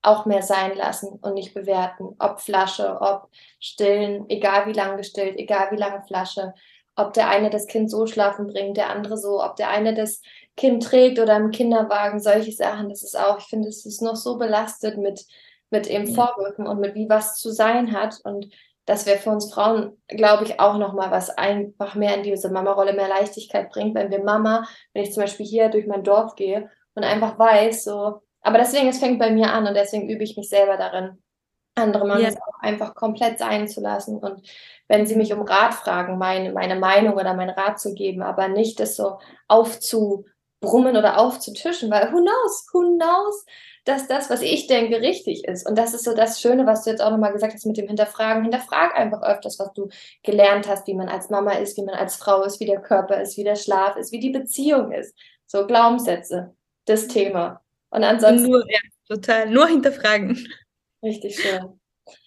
auch 0.00 0.24
mehr 0.24 0.42
sein 0.42 0.74
lassen 0.74 1.18
und 1.20 1.34
nicht 1.34 1.52
bewerten. 1.52 2.16
Ob 2.18 2.40
Flasche, 2.40 2.98
ob 3.00 3.28
stillen, 3.60 4.28
egal 4.30 4.66
wie 4.66 4.72
lang 4.72 4.96
gestillt, 4.96 5.36
egal 5.36 5.70
wie 5.72 5.76
lange 5.76 6.02
Flasche, 6.06 6.54
ob 6.94 7.12
der 7.12 7.28
eine 7.28 7.50
das 7.50 7.66
Kind 7.66 7.90
so 7.90 8.06
schlafen 8.06 8.46
bringt, 8.46 8.76
der 8.76 8.88
andere 8.90 9.18
so, 9.18 9.42
ob 9.42 9.56
der 9.56 9.68
eine 9.68 9.92
das 9.94 10.22
Kind 10.56 10.82
trägt 10.82 11.18
oder 11.18 11.36
im 11.36 11.50
Kinderwagen, 11.50 12.20
solche 12.20 12.52
Sachen. 12.52 12.88
Das 12.88 13.02
ist 13.02 13.18
auch, 13.18 13.38
ich 13.38 13.44
finde, 13.44 13.68
es 13.68 13.84
ist 13.84 14.02
noch 14.02 14.16
so 14.16 14.38
belastet 14.38 14.98
mit, 14.98 15.24
mit 15.70 15.86
eben 15.86 16.14
Vorwürfen 16.14 16.66
und 16.66 16.80
mit 16.80 16.94
wie 16.94 17.08
was 17.08 17.36
zu 17.36 17.50
sein 17.50 17.92
hat. 17.92 18.20
Und 18.24 18.48
das 18.86 19.04
wäre 19.04 19.18
für 19.18 19.30
uns 19.30 19.52
Frauen, 19.52 20.00
glaube 20.08 20.44
ich, 20.44 20.60
auch 20.60 20.78
nochmal 20.78 21.10
was 21.10 21.30
einfach 21.30 21.94
mehr 21.94 22.14
in 22.14 22.22
diese 22.22 22.50
Mama-Rolle, 22.50 22.94
mehr 22.94 23.08
Leichtigkeit 23.08 23.68
bringt, 23.70 23.94
wenn 23.94 24.10
wir 24.10 24.22
Mama, 24.22 24.66
wenn 24.94 25.02
ich 25.02 25.12
zum 25.12 25.22
Beispiel 25.22 25.44
hier 25.44 25.68
durch 25.68 25.86
mein 25.86 26.04
Dorf 26.04 26.36
gehe 26.36 26.70
und 26.94 27.04
einfach 27.04 27.38
weiß, 27.38 27.84
so, 27.84 28.22
aber 28.40 28.58
deswegen, 28.58 28.86
es 28.86 29.00
fängt 29.00 29.18
bei 29.18 29.30
mir 29.30 29.52
an 29.52 29.66
und 29.66 29.74
deswegen 29.74 30.08
übe 30.08 30.22
ich 30.22 30.36
mich 30.36 30.48
selber 30.48 30.76
darin, 30.76 31.18
andere 31.74 32.06
Mamas 32.06 32.34
ja. 32.34 32.40
auch 32.40 32.62
einfach 32.62 32.94
komplett 32.94 33.40
sein 33.40 33.66
zu 33.66 33.80
lassen. 33.80 34.18
Und 34.18 34.48
wenn 34.88 35.04
sie 35.04 35.16
mich 35.16 35.32
um 35.32 35.42
Rat 35.42 35.74
fragen, 35.74 36.16
meine, 36.16 36.52
meine 36.52 36.76
Meinung 36.76 37.14
oder 37.14 37.34
meinen 37.34 37.50
Rat 37.50 37.80
zu 37.80 37.92
geben, 37.92 38.22
aber 38.22 38.46
nicht 38.48 38.78
das 38.78 38.96
so 38.96 39.18
aufzu 39.48 40.26
brummen 40.66 40.96
oder 40.96 41.18
aufzutischen, 41.18 41.90
weil 41.90 42.12
who 42.12 42.18
knows, 42.18 42.66
who 42.72 42.96
knows, 42.96 43.46
dass 43.84 44.08
das, 44.08 44.28
was 44.30 44.42
ich 44.42 44.66
denke, 44.66 45.00
richtig 45.00 45.44
ist. 45.44 45.68
Und 45.68 45.78
das 45.78 45.94
ist 45.94 46.04
so 46.04 46.14
das 46.14 46.40
Schöne, 46.40 46.66
was 46.66 46.82
du 46.82 46.90
jetzt 46.90 47.00
auch 47.00 47.10
nochmal 47.10 47.32
gesagt 47.32 47.54
hast 47.54 47.66
mit 47.66 47.76
dem 47.76 47.86
Hinterfragen. 47.86 48.42
Hinterfrag 48.42 48.96
einfach 48.96 49.22
öfters, 49.22 49.58
was 49.60 49.72
du 49.74 49.88
gelernt 50.24 50.68
hast, 50.68 50.86
wie 50.88 50.94
man 50.94 51.08
als 51.08 51.30
Mama 51.30 51.52
ist, 51.52 51.76
wie 51.76 51.84
man 51.84 51.94
als 51.94 52.16
Frau 52.16 52.42
ist, 52.42 52.58
wie 52.58 52.66
der 52.66 52.80
Körper 52.80 53.20
ist, 53.20 53.36
wie 53.36 53.44
der 53.44 53.54
Schlaf 53.54 53.96
ist, 53.96 54.10
wie 54.10 54.18
die 54.18 54.30
Beziehung 54.30 54.90
ist. 54.92 55.14
So 55.46 55.66
Glaubenssätze. 55.66 56.54
das 56.86 57.06
Thema. 57.06 57.62
Und 57.90 58.02
ansonsten. 58.02 58.50
Nur, 58.50 58.64
ja, 58.68 58.78
total. 59.08 59.50
Nur 59.50 59.68
hinterfragen. 59.68 60.36
Richtig 61.02 61.40
schön. 61.40 61.80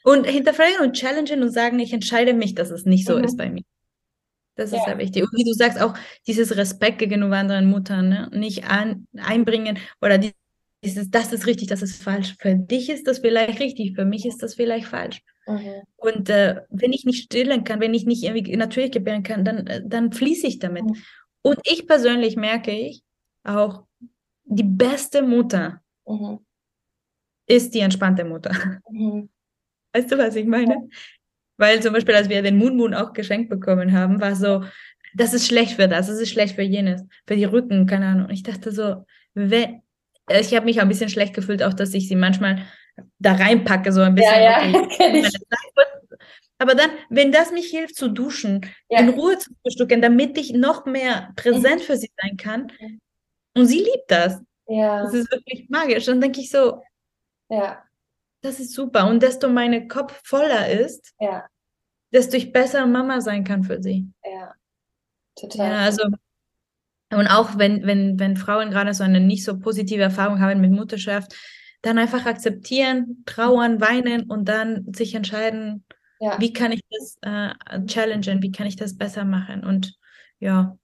Und 0.04 0.26
hinterfragen 0.26 0.80
und 0.82 0.94
challengen 0.94 1.42
und 1.42 1.52
sagen, 1.52 1.80
ich 1.80 1.94
entscheide 1.94 2.34
mich, 2.34 2.56
dass 2.56 2.70
es 2.70 2.86
nicht 2.86 3.06
so 3.06 3.18
mhm. 3.18 3.24
ist 3.26 3.38
bei 3.38 3.50
mir. 3.50 3.64
Das 4.60 4.72
ist 4.72 4.80
ja. 4.80 4.86
sehr 4.86 4.98
wichtig. 4.98 5.24
Und 5.24 5.32
wie 5.34 5.46
du 5.46 5.54
sagst, 5.54 5.82
auch 5.82 5.96
dieses 6.28 6.56
Respekt 6.58 7.00
gegenüber 7.00 7.38
anderen 7.38 7.70
Muttern, 7.70 8.10
ne? 8.10 8.30
nicht 8.34 8.66
an, 8.66 9.08
einbringen 9.18 9.80
oder 10.02 10.18
dieses, 10.18 11.10
das 11.10 11.32
ist 11.32 11.48
richtig, 11.48 11.70
das 11.70 11.82
ist 11.82 12.04
falsch. 12.04 12.36
Für 12.40 12.56
dich 12.56 12.90
ist 12.90 13.08
das 13.08 13.20
vielleicht 13.20 13.60
richtig, 13.60 13.96
für 13.96 14.06
mich 14.06 14.26
ist 14.26 14.44
das 14.44 14.56
vielleicht 14.56 14.88
falsch. 14.88 15.22
Mhm. 15.48 15.82
Und 15.96 16.30
äh, 16.30 16.62
wenn 16.70 16.92
ich 16.92 17.06
nicht 17.06 17.24
stillen 17.24 17.64
kann, 17.64 17.80
wenn 17.80 17.94
ich 17.94 18.06
nicht 18.06 18.24
irgendwie 18.24 18.56
natürlich 18.58 18.92
gebären 18.92 19.24
kann, 19.24 19.46
dann, 19.46 19.66
äh, 19.66 19.82
dann 19.86 20.12
fließe 20.12 20.46
ich 20.46 20.60
damit. 20.60 20.84
Mhm. 20.84 20.96
Und 21.42 21.60
ich 21.64 21.88
persönlich 21.88 22.36
merke 22.36 22.72
ich 22.72 23.02
auch, 23.44 23.86
die 24.44 24.64
beste 24.64 25.22
Mutter 25.22 25.82
mhm. 26.06 26.40
ist 27.48 27.74
die 27.74 27.80
entspannte 27.80 28.26
Mutter. 28.26 28.52
Mhm. 28.92 29.30
Weißt 29.94 30.12
du, 30.12 30.18
was 30.18 30.36
ich 30.36 30.46
meine? 30.46 30.88
Weil 31.60 31.82
zum 31.82 31.94
Beispiel, 31.94 32.16
als 32.16 32.30
wir 32.30 32.42
den 32.42 32.58
Moon 32.58 32.78
Moon 32.78 32.94
auch 32.94 33.12
geschenkt 33.12 33.50
bekommen 33.50 33.92
haben, 33.92 34.22
war 34.22 34.34
so, 34.34 34.64
das 35.14 35.34
ist 35.34 35.46
schlecht 35.46 35.74
für 35.74 35.90
das, 35.90 36.08
das 36.08 36.18
ist 36.18 36.30
schlecht 36.30 36.56
für 36.56 36.62
jenes, 36.62 37.04
für 37.28 37.36
die 37.36 37.44
Rücken, 37.44 37.86
keine 37.86 38.08
Ahnung. 38.08 38.30
Ich 38.30 38.44
dachte 38.44 38.72
so, 38.72 39.06
wenn, 39.34 39.82
ich 40.30 40.56
habe 40.56 40.66
mich 40.66 40.80
ein 40.80 40.88
bisschen 40.88 41.10
schlecht 41.10 41.34
gefühlt, 41.34 41.62
auch 41.62 41.74
dass 41.74 41.94
ich 41.94 42.08
sie 42.08 42.16
manchmal 42.16 42.66
da 43.18 43.34
reinpacke, 43.34 43.92
so 43.92 44.02
ein 44.02 44.16
bisschen. 44.16 44.34
Ja, 44.34 44.66
ja, 44.66 44.80
okay, 44.80 45.28
Aber 46.62 46.76
dann, 46.76 46.92
wenn 47.10 47.32
das 47.32 47.52
mich 47.52 47.68
hilft 47.68 47.96
zu 47.96 48.10
duschen, 48.10 48.66
ja. 48.90 49.00
in 49.00 49.10
Ruhe 49.10 49.38
zu 49.38 49.50
bestücken, 49.64 50.02
damit 50.02 50.38
ich 50.38 50.54
noch 50.54 50.86
mehr 50.86 51.32
präsent 51.36 51.82
für 51.82 51.98
sie 51.98 52.12
sein 52.22 52.38
kann. 52.38 52.72
Und 53.56 53.66
sie 53.66 53.80
liebt 53.80 54.10
das. 54.10 54.42
Ja. 54.68 55.04
Das 55.04 55.14
ist 55.14 55.32
wirklich 55.32 55.70
magisch. 55.70 56.06
Dann 56.06 56.22
denke 56.22 56.40
ich 56.40 56.52
so, 56.52 56.82
ja. 57.50 57.84
Das 58.42 58.60
ist 58.60 58.74
super. 58.74 59.08
Und 59.08 59.22
desto 59.22 59.50
mein 59.50 59.88
Kopf 59.88 60.20
voller 60.24 60.70
ist, 60.70 61.14
ja. 61.20 61.46
desto 62.12 62.38
ich 62.38 62.52
besser 62.52 62.86
Mama 62.86 63.22
sein 63.22 63.44
kann 63.44 63.64
für 63.64 63.82
sie. 63.82 64.08
Ja, 64.24 64.54
total. 65.36 65.72
Ja, 65.72 65.78
also, 65.80 66.04
und 67.12 67.28
auch 67.28 67.58
wenn, 67.58 67.86
wenn, 67.86 68.20
wenn 68.20 68.38
Frauen 68.38 68.72
gerade 68.72 68.94
so 68.94 69.04
eine 69.04 69.20
nicht 69.20 69.44
so 69.44 69.60
positive 69.60 70.02
Erfahrung 70.02 70.40
haben 70.40 70.62
mit 70.62 70.72
Mutterschaft, 70.72 71.36
dann 71.82 71.98
einfach 71.98 72.26
akzeptieren, 72.26 73.24
trauern, 73.26 73.82
weinen 73.82 74.30
und 74.30 74.46
dann 74.48 74.94
sich 74.94 75.16
entscheiden, 75.16 75.86
ja. 76.20 76.40
wie 76.40 76.54
kann 76.54 76.72
ich 76.72 76.82
das 76.90 77.18
äh, 77.22 77.86
challengen, 77.86 78.42
wie 78.42 78.52
kann 78.52 78.68
ich 78.68 78.76
das 78.76 78.98
besser 78.98 79.26
machen. 79.26 79.64
Und 79.64 79.98
ja, 80.40 80.78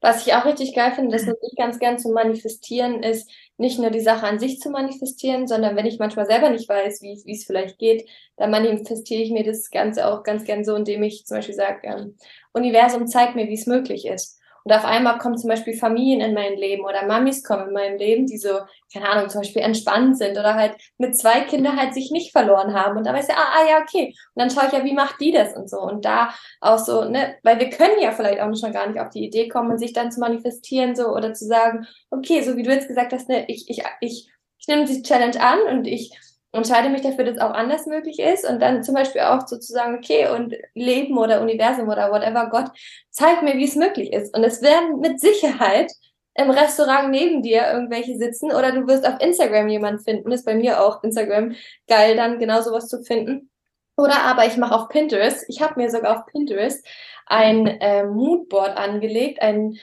was 0.00 0.26
ich 0.26 0.34
auch 0.34 0.44
richtig 0.44 0.74
geil 0.74 0.92
finde, 0.92 1.16
das 1.16 1.26
nutze 1.26 1.46
ich 1.50 1.56
ganz 1.56 1.78
gern 1.78 1.98
zu 1.98 2.10
manifestieren, 2.10 3.02
ist 3.02 3.30
nicht 3.56 3.78
nur 3.78 3.90
die 3.90 4.00
Sache 4.00 4.26
an 4.26 4.38
sich 4.38 4.60
zu 4.60 4.70
manifestieren, 4.70 5.48
sondern 5.48 5.74
wenn 5.74 5.86
ich 5.86 5.98
manchmal 5.98 6.26
selber 6.26 6.50
nicht 6.50 6.68
weiß, 6.68 7.02
wie, 7.02 7.32
es 7.32 7.44
vielleicht 7.44 7.78
geht, 7.78 8.08
dann 8.36 8.50
manifestiere 8.50 9.22
ich 9.22 9.32
mir 9.32 9.44
das 9.44 9.70
Ganze 9.70 10.06
auch 10.06 10.22
ganz 10.22 10.44
gern 10.44 10.64
so, 10.64 10.76
indem 10.76 11.02
ich 11.02 11.26
zum 11.26 11.38
Beispiel 11.38 11.56
sage, 11.56 11.80
ähm, 11.82 12.16
Universum 12.52 13.06
zeigt 13.08 13.34
mir, 13.34 13.48
wie 13.48 13.54
es 13.54 13.66
möglich 13.66 14.06
ist. 14.06 14.37
Und 14.64 14.72
auf 14.72 14.84
einmal 14.84 15.18
kommen 15.18 15.38
zum 15.38 15.48
Beispiel 15.48 15.74
Familien 15.74 16.20
in 16.20 16.34
mein 16.34 16.56
Leben 16.56 16.84
oder 16.84 17.06
Mamis 17.06 17.42
kommen 17.42 17.68
in 17.68 17.72
mein 17.72 17.98
Leben, 17.98 18.26
die 18.26 18.38
so, 18.38 18.60
keine 18.92 19.08
Ahnung, 19.08 19.28
zum 19.30 19.40
Beispiel 19.40 19.62
entspannt 19.62 20.18
sind 20.18 20.32
oder 20.32 20.54
halt 20.54 20.76
mit 20.98 21.16
zwei 21.16 21.40
Kindern 21.40 21.78
halt 21.78 21.94
sich 21.94 22.10
nicht 22.10 22.32
verloren 22.32 22.74
haben. 22.74 22.96
Und 22.98 23.06
da 23.06 23.12
weiß 23.12 23.28
ich, 23.28 23.34
ah, 23.34 23.54
ah 23.56 23.68
ja, 23.68 23.78
okay. 23.82 24.14
Und 24.34 24.42
dann 24.42 24.50
schaue 24.50 24.66
ich 24.66 24.72
ja, 24.72 24.84
wie 24.84 24.94
macht 24.94 25.20
die 25.20 25.32
das 25.32 25.56
und 25.56 25.70
so. 25.70 25.80
Und 25.80 26.04
da 26.04 26.34
auch 26.60 26.78
so, 26.78 27.04
ne, 27.04 27.36
weil 27.42 27.58
wir 27.58 27.70
können 27.70 28.00
ja 28.00 28.12
vielleicht 28.12 28.40
auch 28.40 28.54
schon 28.54 28.72
gar 28.72 28.86
nicht 28.86 29.00
auf 29.00 29.10
die 29.10 29.24
Idee 29.24 29.48
kommen 29.48 29.78
sich 29.78 29.92
dann 29.92 30.10
zu 30.10 30.20
manifestieren 30.20 30.96
so 30.96 31.08
oder 31.08 31.32
zu 31.32 31.46
sagen, 31.46 31.86
okay, 32.10 32.42
so 32.42 32.56
wie 32.56 32.62
du 32.62 32.70
jetzt 32.70 32.88
gesagt 32.88 33.12
hast, 33.12 33.28
ne, 33.28 33.44
ich, 33.48 33.68
ich, 33.68 33.82
ich, 34.00 34.28
ich 34.58 34.68
nehme 34.68 34.84
die 34.84 35.02
Challenge 35.02 35.40
an 35.40 35.60
und 35.70 35.86
ich 35.86 36.12
entscheide 36.52 36.88
mich 36.88 37.02
dafür, 37.02 37.24
dass 37.24 37.38
auch 37.38 37.52
anders 37.52 37.86
möglich 37.86 38.18
ist 38.18 38.48
und 38.48 38.60
dann 38.60 38.82
zum 38.82 38.94
Beispiel 38.94 39.22
auch 39.22 39.46
sozusagen, 39.46 39.96
okay, 39.96 40.28
und 40.28 40.54
Leben 40.74 41.18
oder 41.18 41.42
Universum 41.42 41.88
oder 41.88 42.10
whatever, 42.10 42.48
Gott, 42.50 42.70
zeig 43.10 43.42
mir, 43.42 43.56
wie 43.56 43.64
es 43.64 43.76
möglich 43.76 44.12
ist. 44.12 44.34
Und 44.36 44.44
es 44.44 44.62
werden 44.62 45.00
mit 45.00 45.20
Sicherheit 45.20 45.92
im 46.34 46.50
Restaurant 46.50 47.10
neben 47.10 47.42
dir 47.42 47.70
irgendwelche 47.72 48.16
sitzen 48.16 48.52
oder 48.52 48.72
du 48.72 48.86
wirst 48.86 49.06
auf 49.06 49.20
Instagram 49.20 49.68
jemanden 49.68 50.02
finden, 50.02 50.30
ist 50.30 50.44
bei 50.44 50.54
mir 50.54 50.80
auch 50.80 51.02
Instagram 51.02 51.54
geil, 51.88 52.16
dann 52.16 52.38
genau 52.38 52.60
sowas 52.62 52.88
zu 52.88 53.02
finden. 53.02 53.50
Oder 53.96 54.22
aber 54.22 54.46
ich 54.46 54.56
mache 54.56 54.74
auf 54.74 54.88
Pinterest, 54.88 55.44
ich 55.48 55.60
habe 55.60 55.80
mir 55.80 55.90
sogar 55.90 56.16
auf 56.16 56.26
Pinterest 56.26 56.86
ein 57.26 57.66
äh, 57.66 58.04
Moodboard 58.04 58.76
angelegt, 58.76 59.42
ein 59.42 59.76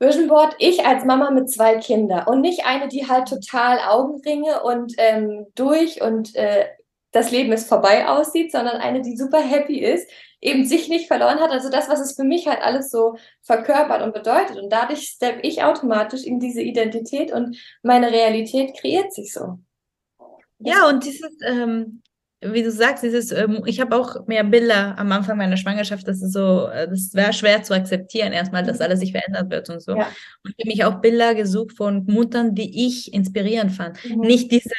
Vision 0.00 0.28
Board, 0.28 0.54
ich 0.58 0.84
als 0.86 1.04
Mama 1.04 1.30
mit 1.30 1.50
zwei 1.50 1.76
Kindern 1.76 2.26
und 2.26 2.40
nicht 2.40 2.64
eine, 2.64 2.88
die 2.88 3.08
halt 3.08 3.28
total 3.28 3.80
Augenringe 3.80 4.62
und 4.62 4.94
ähm, 4.98 5.46
durch 5.54 6.00
und 6.00 6.34
äh, 6.36 6.66
das 7.10 7.30
Leben 7.30 7.52
ist 7.52 7.68
vorbei 7.68 8.06
aussieht, 8.06 8.52
sondern 8.52 8.76
eine, 8.76 9.00
die 9.00 9.16
super 9.16 9.40
happy 9.40 9.78
ist, 9.78 10.08
eben 10.40 10.66
sich 10.66 10.88
nicht 10.88 11.08
verloren 11.08 11.40
hat. 11.40 11.50
Also 11.50 11.70
das, 11.70 11.88
was 11.88 12.00
es 12.00 12.14
für 12.14 12.24
mich 12.24 12.46
halt 12.46 12.62
alles 12.62 12.90
so 12.90 13.16
verkörpert 13.42 14.02
und 14.02 14.12
bedeutet. 14.14 14.58
Und 14.58 14.70
dadurch 14.70 15.08
steppe 15.08 15.40
ich 15.40 15.64
automatisch 15.64 16.24
in 16.24 16.38
diese 16.38 16.60
Identität 16.60 17.32
und 17.32 17.56
meine 17.82 18.12
Realität 18.12 18.76
kreiert 18.78 19.12
sich 19.12 19.32
so. 19.32 19.58
Ja, 20.60 20.88
und 20.88 21.04
dieses, 21.04 21.30
ähm, 21.44 22.02
wie 22.40 22.62
du 22.62 22.70
sagst, 22.70 23.02
dieses, 23.02 23.32
ähm, 23.32 23.62
ich 23.66 23.80
habe 23.80 23.96
auch 23.96 24.26
mehr 24.28 24.44
Bilder 24.44 24.96
am 24.98 25.10
Anfang 25.10 25.38
meiner 25.38 25.56
Schwangerschaft, 25.56 26.06
das 26.06 26.22
ist 26.22 26.32
so, 26.32 26.68
äh, 26.68 26.88
das 26.88 27.12
wäre 27.12 27.32
schwer 27.32 27.62
zu 27.62 27.74
akzeptieren, 27.74 28.32
erstmal, 28.32 28.62
dass 28.62 28.78
mhm. 28.78 28.84
alles 28.84 29.00
sich 29.00 29.12
verändert 29.12 29.50
wird 29.50 29.68
und 29.70 29.82
so. 29.82 29.92
Ja. 29.92 30.06
Und 30.44 30.54
ich 30.56 30.64
habe 30.64 30.68
mich 30.68 30.84
auch 30.84 31.00
Bilder 31.00 31.34
gesucht 31.34 31.76
von 31.76 32.04
Muttern, 32.06 32.54
die 32.54 32.86
ich 32.86 33.12
inspirierend 33.12 33.72
fand. 33.72 33.98
Mhm. 34.04 34.20
Nicht 34.20 34.52
diese, 34.52 34.70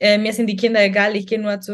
äh, 0.00 0.18
mir 0.18 0.32
sind 0.32 0.48
die 0.48 0.56
Kinder 0.56 0.82
egal, 0.82 1.14
ich 1.14 1.26
gehe 1.28 1.40
nur 1.40 1.60
zu, 1.60 1.72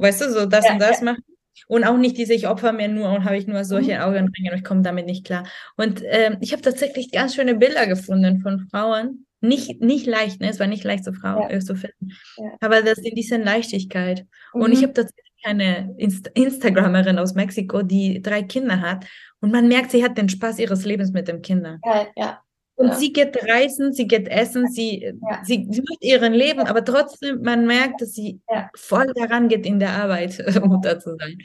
weißt 0.00 0.20
du, 0.20 0.32
so 0.32 0.46
das 0.46 0.66
ja, 0.66 0.74
und 0.74 0.80
das 0.80 0.98
ja. 0.98 1.04
machen. 1.06 1.24
Und 1.66 1.84
auch 1.84 1.96
nicht 1.96 2.18
diese, 2.18 2.34
ich 2.34 2.46
opfer 2.46 2.72
mir 2.72 2.88
nur 2.88 3.08
und 3.10 3.24
habe 3.24 3.38
ich 3.38 3.46
nur 3.46 3.64
solche 3.64 3.94
mhm. 3.94 4.00
Augenringe 4.02 4.50
und 4.52 4.58
ich 4.58 4.64
komme 4.64 4.82
damit 4.82 5.06
nicht 5.06 5.24
klar. 5.24 5.46
Und 5.76 6.02
äh, 6.02 6.36
ich 6.40 6.52
habe 6.52 6.60
tatsächlich 6.60 7.10
ganz 7.10 7.34
schöne 7.34 7.54
Bilder 7.54 7.86
gefunden 7.86 8.40
von 8.40 8.68
Frauen, 8.70 9.24
nicht, 9.44 9.80
nicht 9.80 10.06
leicht, 10.06 10.40
ne? 10.40 10.48
es 10.48 10.60
war 10.60 10.66
nicht 10.66 10.84
leicht, 10.84 11.04
so 11.04 11.12
Frauen 11.12 11.50
ja. 11.50 11.60
zu 11.60 11.74
finden. 11.76 12.10
Ja. 12.36 12.56
Aber 12.60 12.82
das 12.82 12.98
in 12.98 13.14
dieser 13.14 13.38
Leichtigkeit. 13.38 14.26
Mhm. 14.52 14.62
Und 14.62 14.72
ich 14.72 14.80
mhm. 14.80 14.84
habe 14.84 14.92
tatsächlich 14.94 15.34
eine 15.44 15.94
Inst 15.98 16.28
Instagramerin 16.34 17.18
aus 17.18 17.34
Mexiko, 17.34 17.82
die 17.82 18.22
drei 18.22 18.42
Kinder 18.42 18.80
hat. 18.80 19.06
Und 19.40 19.52
man 19.52 19.68
merkt, 19.68 19.90
sie 19.90 20.02
hat 20.02 20.16
den 20.16 20.28
Spaß 20.28 20.58
ihres 20.58 20.84
Lebens 20.84 21.12
mit 21.12 21.28
den 21.28 21.42
Kindern. 21.42 21.80
Ja, 21.84 22.06
ja. 22.16 22.40
Und 22.76 22.88
ja. 22.88 22.94
sie 22.94 23.12
geht 23.12 23.36
reisen, 23.48 23.92
sie 23.92 24.08
geht 24.08 24.26
essen, 24.28 24.68
sie, 24.68 25.12
sie, 25.44 25.68
sie 25.70 25.80
macht 25.80 26.02
ihren 26.02 26.32
Leben, 26.32 26.60
aber 26.60 26.84
trotzdem, 26.84 27.40
man 27.42 27.66
merkt, 27.66 28.00
dass 28.00 28.14
sie 28.14 28.40
voll 28.74 29.12
daran 29.14 29.48
geht, 29.48 29.64
in 29.64 29.78
der 29.78 29.90
Arbeit 29.90 30.42
Mutter 30.64 30.98
zu 30.98 31.16
sein. 31.16 31.38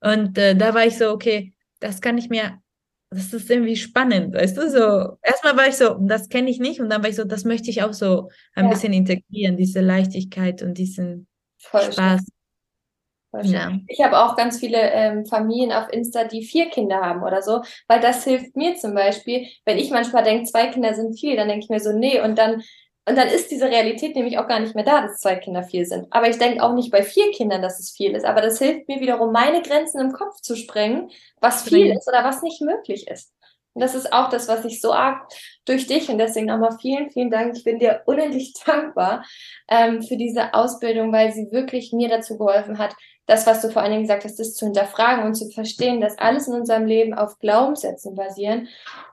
Und 0.00 0.36
äh, 0.36 0.54
da 0.54 0.74
war 0.74 0.84
ich 0.84 0.98
so, 0.98 1.10
okay, 1.10 1.54
das 1.80 2.02
kann 2.02 2.18
ich 2.18 2.28
mir 2.28 2.58
das 3.14 3.32
ist 3.32 3.50
irgendwie 3.50 3.76
spannend, 3.76 4.34
weißt 4.34 4.56
du, 4.56 4.70
so. 4.70 5.16
Erstmal 5.22 5.56
war 5.56 5.68
ich 5.68 5.76
so, 5.76 5.94
das 6.00 6.28
kenne 6.28 6.50
ich 6.50 6.58
nicht 6.58 6.80
und 6.80 6.90
dann 6.90 7.02
war 7.02 7.08
ich 7.08 7.16
so, 7.16 7.24
das 7.24 7.44
möchte 7.44 7.70
ich 7.70 7.82
auch 7.82 7.92
so 7.92 8.30
ein 8.54 8.64
ja. 8.64 8.70
bisschen 8.70 8.92
integrieren, 8.92 9.56
diese 9.56 9.80
Leichtigkeit 9.80 10.62
und 10.62 10.78
diesen 10.78 11.26
Voll 11.58 11.92
Spaß. 11.92 12.24
Ja. 13.42 13.72
Ich 13.88 14.00
habe 14.00 14.18
auch 14.18 14.36
ganz 14.36 14.60
viele 14.60 14.78
ähm, 14.78 15.26
Familien 15.26 15.72
auf 15.72 15.92
Insta, 15.92 16.24
die 16.24 16.44
vier 16.44 16.70
Kinder 16.70 17.00
haben 17.00 17.22
oder 17.22 17.42
so, 17.42 17.62
weil 17.88 18.00
das 18.00 18.22
hilft 18.22 18.54
mir 18.54 18.76
zum 18.76 18.94
Beispiel, 18.94 19.48
wenn 19.64 19.78
ich 19.78 19.90
manchmal 19.90 20.22
denke, 20.22 20.44
zwei 20.44 20.68
Kinder 20.68 20.94
sind 20.94 21.18
viel, 21.18 21.34
dann 21.36 21.48
denke 21.48 21.64
ich 21.64 21.70
mir 21.70 21.80
so, 21.80 21.92
nee, 21.92 22.20
und 22.20 22.38
dann 22.38 22.62
und 23.06 23.16
dann 23.16 23.28
ist 23.28 23.50
diese 23.50 23.66
Realität 23.66 24.16
nämlich 24.16 24.38
auch 24.38 24.48
gar 24.48 24.60
nicht 24.60 24.74
mehr 24.74 24.84
da, 24.84 25.02
dass 25.02 25.20
zwei 25.20 25.36
Kinder 25.36 25.62
viel 25.62 25.84
sind. 25.84 26.06
Aber 26.10 26.28
ich 26.28 26.38
denke 26.38 26.62
auch 26.62 26.72
nicht 26.72 26.90
bei 26.90 27.02
vier 27.02 27.30
Kindern, 27.32 27.60
dass 27.60 27.78
es 27.78 27.90
viel 27.90 28.12
ist. 28.12 28.24
Aber 28.24 28.40
das 28.40 28.58
hilft 28.58 28.88
mir 28.88 29.00
wiederum, 29.00 29.30
meine 29.30 29.60
Grenzen 29.60 30.00
im 30.00 30.12
Kopf 30.12 30.40
zu 30.40 30.56
sprengen, 30.56 31.10
was 31.40 31.62
viel 31.64 31.92
ist 31.92 32.08
oder 32.08 32.24
was 32.24 32.42
nicht 32.42 32.62
möglich 32.62 33.06
ist. 33.08 33.34
Und 33.74 33.82
das 33.82 33.94
ist 33.94 34.12
auch 34.12 34.30
das, 34.30 34.48
was 34.48 34.64
ich 34.64 34.80
so 34.80 34.92
arg 34.92 35.28
durch 35.66 35.86
dich 35.86 36.08
und 36.08 36.18
deswegen 36.18 36.46
nochmal 36.46 36.78
vielen, 36.80 37.10
vielen 37.10 37.30
Dank. 37.30 37.56
Ich 37.56 37.64
bin 37.64 37.78
dir 37.78 38.02
unendlich 38.06 38.54
dankbar 38.66 39.24
ähm, 39.68 40.02
für 40.02 40.16
diese 40.16 40.54
Ausbildung, 40.54 41.12
weil 41.12 41.32
sie 41.32 41.50
wirklich 41.50 41.92
mir 41.92 42.08
dazu 42.08 42.38
geholfen 42.38 42.78
hat, 42.78 42.94
das, 43.26 43.46
was 43.46 43.62
du 43.62 43.70
vor 43.70 43.82
allen 43.82 43.92
Dingen 43.92 44.02
gesagt 44.02 44.24
hast, 44.24 44.38
das 44.38 44.54
zu 44.54 44.66
hinterfragen 44.66 45.24
und 45.24 45.34
zu 45.34 45.48
verstehen, 45.50 46.00
dass 46.00 46.18
alles 46.18 46.48
in 46.48 46.54
unserem 46.54 46.86
Leben 46.86 47.14
auf 47.14 47.38
Glaubenssätzen 47.38 48.14
basieren. 48.14 48.68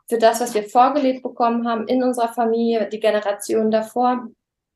Für 0.07 0.17
das, 0.17 0.41
was 0.41 0.53
wir 0.53 0.63
vorgelebt 0.63 1.23
bekommen 1.23 1.67
haben 1.67 1.87
in 1.87 2.03
unserer 2.03 2.33
Familie, 2.33 2.89
die 2.89 2.99
Generation 2.99 3.71
davor, 3.71 4.27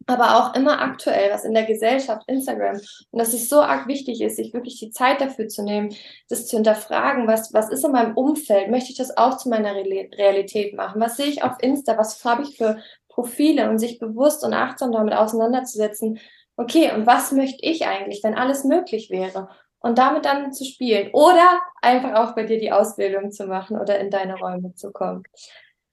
aber 0.08 0.38
auch 0.38 0.56
immer 0.56 0.82
aktuell, 0.82 1.32
was 1.32 1.46
in 1.46 1.54
der 1.54 1.66
Gesellschaft, 1.66 2.24
Instagram, 2.28 2.76
und 3.12 3.20
dass 3.20 3.34
es 3.34 3.50
so 3.50 3.62
arg 3.62 3.88
wichtig 3.88 4.22
ist, 4.22 4.36
sich 4.36 4.54
wirklich 4.54 4.80
die 4.80 4.92
Zeit 4.92 5.20
dafür 5.20 5.48
zu 5.48 5.64
nehmen, 5.64 5.96
das 6.30 6.48
zu 6.48 6.58
hinterfragen, 6.58 7.28
was, 7.28 7.54
was 7.54 7.70
ist 7.70 7.84
in 7.84 7.92
meinem 7.92 8.16
Umfeld, 8.16 8.70
möchte 8.70 8.92
ich 8.92 8.98
das 8.98 9.18
auch 9.18 9.38
zu 9.38 9.50
meiner 9.50 9.74
Realität 9.74 10.76
machen, 10.76 11.02
was 11.02 11.18
sehe 11.18 11.26
ich 11.26 11.44
auf 11.44 11.54
Insta, 11.60 11.98
was 11.98 12.24
habe 12.24 12.44
ich 12.44 12.58
für 12.58 12.78
Profile? 13.10 13.70
Und 13.70 13.80
sich 13.80 13.98
bewusst 13.98 14.44
und 14.44 14.54
achtsam 14.54 14.92
damit 14.92 15.16
auseinanderzusetzen, 15.16 16.20
okay, 16.58 16.92
und 16.94 17.06
was 17.06 17.32
möchte 17.32 17.60
ich 17.62 17.86
eigentlich, 17.86 18.24
wenn 18.24 18.36
alles 18.36 18.64
möglich 18.64 19.10
wäre? 19.10 19.50
und 19.86 20.00
damit 20.00 20.26
dann 20.26 20.52
zu 20.52 20.66
spielen 20.66 21.12
oder 21.14 21.62
einfach 21.80 22.16
auch 22.16 22.34
bei 22.34 22.44
dir 22.44 22.60
die 22.60 22.72
Ausbildung 22.72 23.32
zu 23.32 23.46
machen 23.46 23.80
oder 23.80 24.00
in 24.00 24.10
deine 24.10 24.36
Räume 24.36 24.74
zu 24.74 24.92
kommen. 24.92 25.22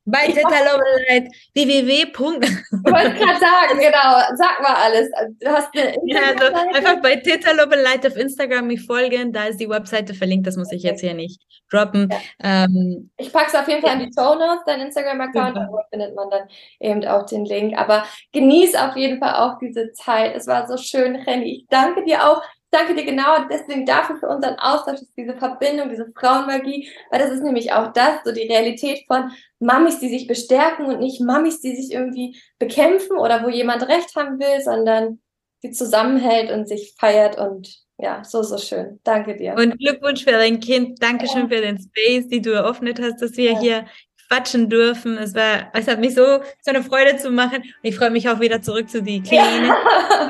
Bei 0.05 0.27
Teta 0.27 0.49
Lobeleit, 0.49 1.31
www. 1.55 1.93
Ich 1.93 2.13
wollte 2.13 3.15
gerade 3.15 3.39
sagen, 3.39 3.79
genau, 3.81 4.37
sag 4.37 4.61
mal 4.61 4.75
alles. 4.75 5.09
Du 5.39 5.49
hast 5.49 5.69
eine 5.77 5.95
ja, 6.07 6.21
also 6.31 6.55
einfach 6.55 7.01
bei 7.01 7.17
Teta 7.17 7.53
Lobeleit 7.53 8.05
auf 8.07 8.17
Instagram 8.17 8.67
mich 8.67 8.85
folgen, 8.85 9.33
da 9.33 9.45
ist 9.45 9.61
die 9.61 9.69
Webseite 9.69 10.15
verlinkt, 10.15 10.47
das 10.47 10.57
muss 10.57 10.73
ich 10.73 10.83
jetzt 10.83 11.01
hier 11.01 11.15
nicht 11.15 11.41
droppen. 11.71 12.09
Ja. 12.11 12.65
Ähm, 12.65 13.11
ich 13.17 13.33
packe 13.33 13.49
es 13.49 13.55
auf 13.55 13.69
jeden 13.69 13.81
Fall 13.81 14.01
in 14.01 14.09
die 14.09 14.13
Show 14.13 14.35
Notes, 14.35 14.65
dein 14.67 14.81
Instagram-Account, 14.81 15.57
da 15.57 15.69
findet 15.91 16.17
man 16.17 16.31
dann 16.31 16.49
eben 16.81 17.05
auch 17.07 17.25
den 17.27 17.45
Link. 17.45 17.79
Aber 17.79 18.05
genieß 18.33 18.75
auf 18.75 18.97
jeden 18.97 19.21
Fall 19.21 19.35
auch 19.35 19.59
diese 19.59 19.93
Zeit. 19.93 20.35
Es 20.35 20.49
war 20.49 20.67
so 20.67 20.77
schön, 20.77 21.15
Renny. 21.15 21.59
Ich 21.59 21.67
danke 21.69 22.05
dir 22.05 22.29
auch 22.29 22.43
danke 22.73 22.95
dir 22.95 23.05
genau 23.05 23.45
deswegen 23.51 23.87
dafür 23.87 24.17
für 24.17 24.29
unseren 24.29 24.59
Austausch, 24.59 25.01
diese 25.17 25.37
Verbindung, 25.37 25.91
diese 25.91 26.11
Frauenmagie, 26.17 26.89
weil 27.11 27.21
das 27.21 27.31
ist 27.31 27.43
nämlich 27.43 27.73
auch 27.73 27.93
das, 27.93 28.25
so 28.25 28.33
die 28.33 28.49
Realität 28.49 29.05
von 29.07 29.31
Mamis, 29.61 30.01
die 30.01 30.09
sich 30.09 30.27
bestärken 30.27 30.87
und 30.87 30.99
nicht 30.99 31.21
Mamis, 31.21 31.61
die 31.61 31.77
sich 31.77 31.93
irgendwie 31.93 32.41
bekämpfen 32.59 33.19
oder 33.19 33.45
wo 33.45 33.49
jemand 33.49 33.87
Recht 33.89 34.17
haben 34.17 34.39
will, 34.41 34.63
sondern 34.63 35.21
die 35.63 35.71
zusammenhält 35.71 36.51
und 36.51 36.67
sich 36.67 36.95
feiert 36.99 37.39
und 37.39 37.83
ja, 37.99 38.25
so, 38.25 38.43
so 38.43 38.59
schön. 38.59 38.99
Danke 39.05 39.37
dir. 39.37 39.55
Und 39.55 39.79
Glückwunsch 39.79 40.25
für 40.25 40.33
dein 40.33 40.59
Kind. 40.59 41.01
Dankeschön 41.01 41.49
ja. 41.49 41.57
für 41.57 41.63
den 41.63 41.79
Space, 41.79 42.27
die 42.27 42.43
du 42.43 42.51
eröffnet 42.51 43.01
hast, 43.01 43.23
dass 43.23 43.37
wir 43.37 43.53
ja. 43.53 43.61
hier 43.61 43.87
quatschen 44.33 44.69
dürfen. 44.69 45.19
Es 45.19 45.35
war, 45.35 45.69
es 45.73 45.87
hat 45.87 46.01
mich 46.01 46.15
so, 46.15 46.25
so 46.61 46.71
eine 46.71 46.83
Freude 46.83 47.17
zu 47.17 47.31
machen. 47.31 47.59
Und 47.59 47.83
ich 47.83 47.97
freue 47.97 48.11
mich 48.11 48.29
auch 48.29 48.41
wieder 48.41 48.63
zurück 48.63 48.89
zu 48.89 49.03
die 49.03 49.23
Kleinen, 49.23 49.73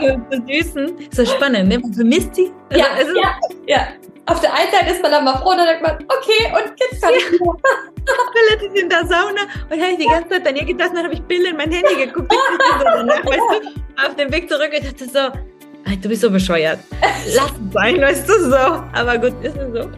ja. 0.01 0.17
zu 0.31 0.43
Süßen. 0.47 1.09
So 1.13 1.25
spannend, 1.25 1.69
ne? 1.69 1.79
Man 1.79 1.93
vermisst 1.93 2.35
sie. 2.35 2.53
Ja, 2.73 2.87
also, 2.97 3.15
ja, 3.17 3.39
ja. 3.67 3.89
Auf 4.27 4.41
der 4.41 4.55
einen 4.55 4.71
Seite 4.71 4.91
ist 4.93 5.03
man 5.03 5.11
dann 5.11 5.25
mal 5.25 5.37
froh, 5.39 5.51
dann 5.51 5.67
denkt 5.67 5.83
man, 5.83 5.97
okay, 5.97 6.53
und 6.55 6.73
jetzt 6.79 7.03
kann 7.03 7.13
ich 7.13 7.33
wieder. 7.33 7.53
letztens 8.51 8.81
in 8.81 8.89
der 8.89 9.07
Sauna 9.07 9.43
und 9.71 9.81
habe 9.81 9.93
ich 9.93 9.99
die 9.99 10.07
ganze 10.07 10.29
Zeit 10.29 10.47
an 10.47 10.57
ihr 10.57 10.65
gedacht, 10.65 10.91
dann 10.95 11.05
habe 11.05 11.15
ich 11.15 11.23
Bilder 11.23 11.51
in 11.51 11.57
mein 11.57 11.71
Handy 11.71 12.07
geguckt. 12.07 12.33
danach, 12.85 13.25
weißt 13.25 13.41
du, 13.51 14.07
auf 14.07 14.17
dem 14.17 14.33
Weg 14.33 14.49
zurück, 14.49 14.71
ich 14.73 14.81
dachte 14.81 15.05
so, 15.07 15.39
du 16.03 16.09
bist 16.09 16.23
so 16.23 16.31
bescheuert. 16.31 16.79
Lass 17.37 17.51
es 17.51 17.73
sein, 17.73 18.01
weißt 18.01 18.29
du 18.29 18.51
so. 18.51 18.57
Aber 18.57 19.19
gut, 19.19 19.35
ist 19.43 19.57
es 19.57 19.73
so. 19.73 19.91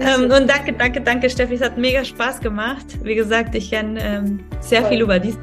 Ähm, 0.00 0.30
und 0.30 0.48
danke, 0.48 0.72
danke, 0.72 1.00
danke, 1.00 1.28
Steffi. 1.28 1.54
Es 1.54 1.62
hat 1.62 1.76
mega 1.76 2.04
Spaß 2.04 2.40
gemacht. 2.40 2.86
Wie 3.02 3.14
gesagt, 3.14 3.54
ich 3.54 3.70
kann 3.70 3.98
ähm, 4.00 4.40
sehr 4.60 4.84
viel 4.86 5.00
über 5.02 5.18
dieses 5.18 5.38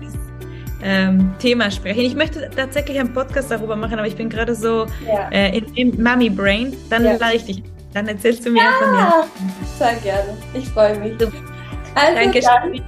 ähm, 0.83 1.33
Thema 1.39 1.69
sprechen. 1.71 2.01
Ich 2.01 2.15
möchte 2.15 2.49
tatsächlich 2.55 2.99
einen 2.99 3.13
Podcast 3.13 3.51
darüber 3.51 3.75
machen, 3.75 3.99
aber 3.99 4.07
ich 4.07 4.15
bin 4.15 4.29
gerade 4.29 4.55
so 4.55 4.85
ja. 5.05 5.29
äh, 5.31 5.57
in, 5.57 5.75
in 5.75 6.03
Mummy 6.03 6.29
Brain. 6.29 6.75
Dann 6.89 7.03
ja. 7.03 7.17
lade 7.17 7.35
ich 7.35 7.45
dich. 7.45 7.63
Dann 7.93 8.07
erzählst 8.07 8.45
du 8.45 8.51
mir 8.51 8.63
ja, 8.63 8.71
von 8.79 8.91
dir. 8.93 9.27
Sehr 9.77 9.95
gerne. 10.01 10.37
Ich 10.53 10.67
freue 10.69 10.97
mich. 10.99 11.13
Also, 11.13 12.15
danke, 12.15 12.41
Steffi. 12.41 12.83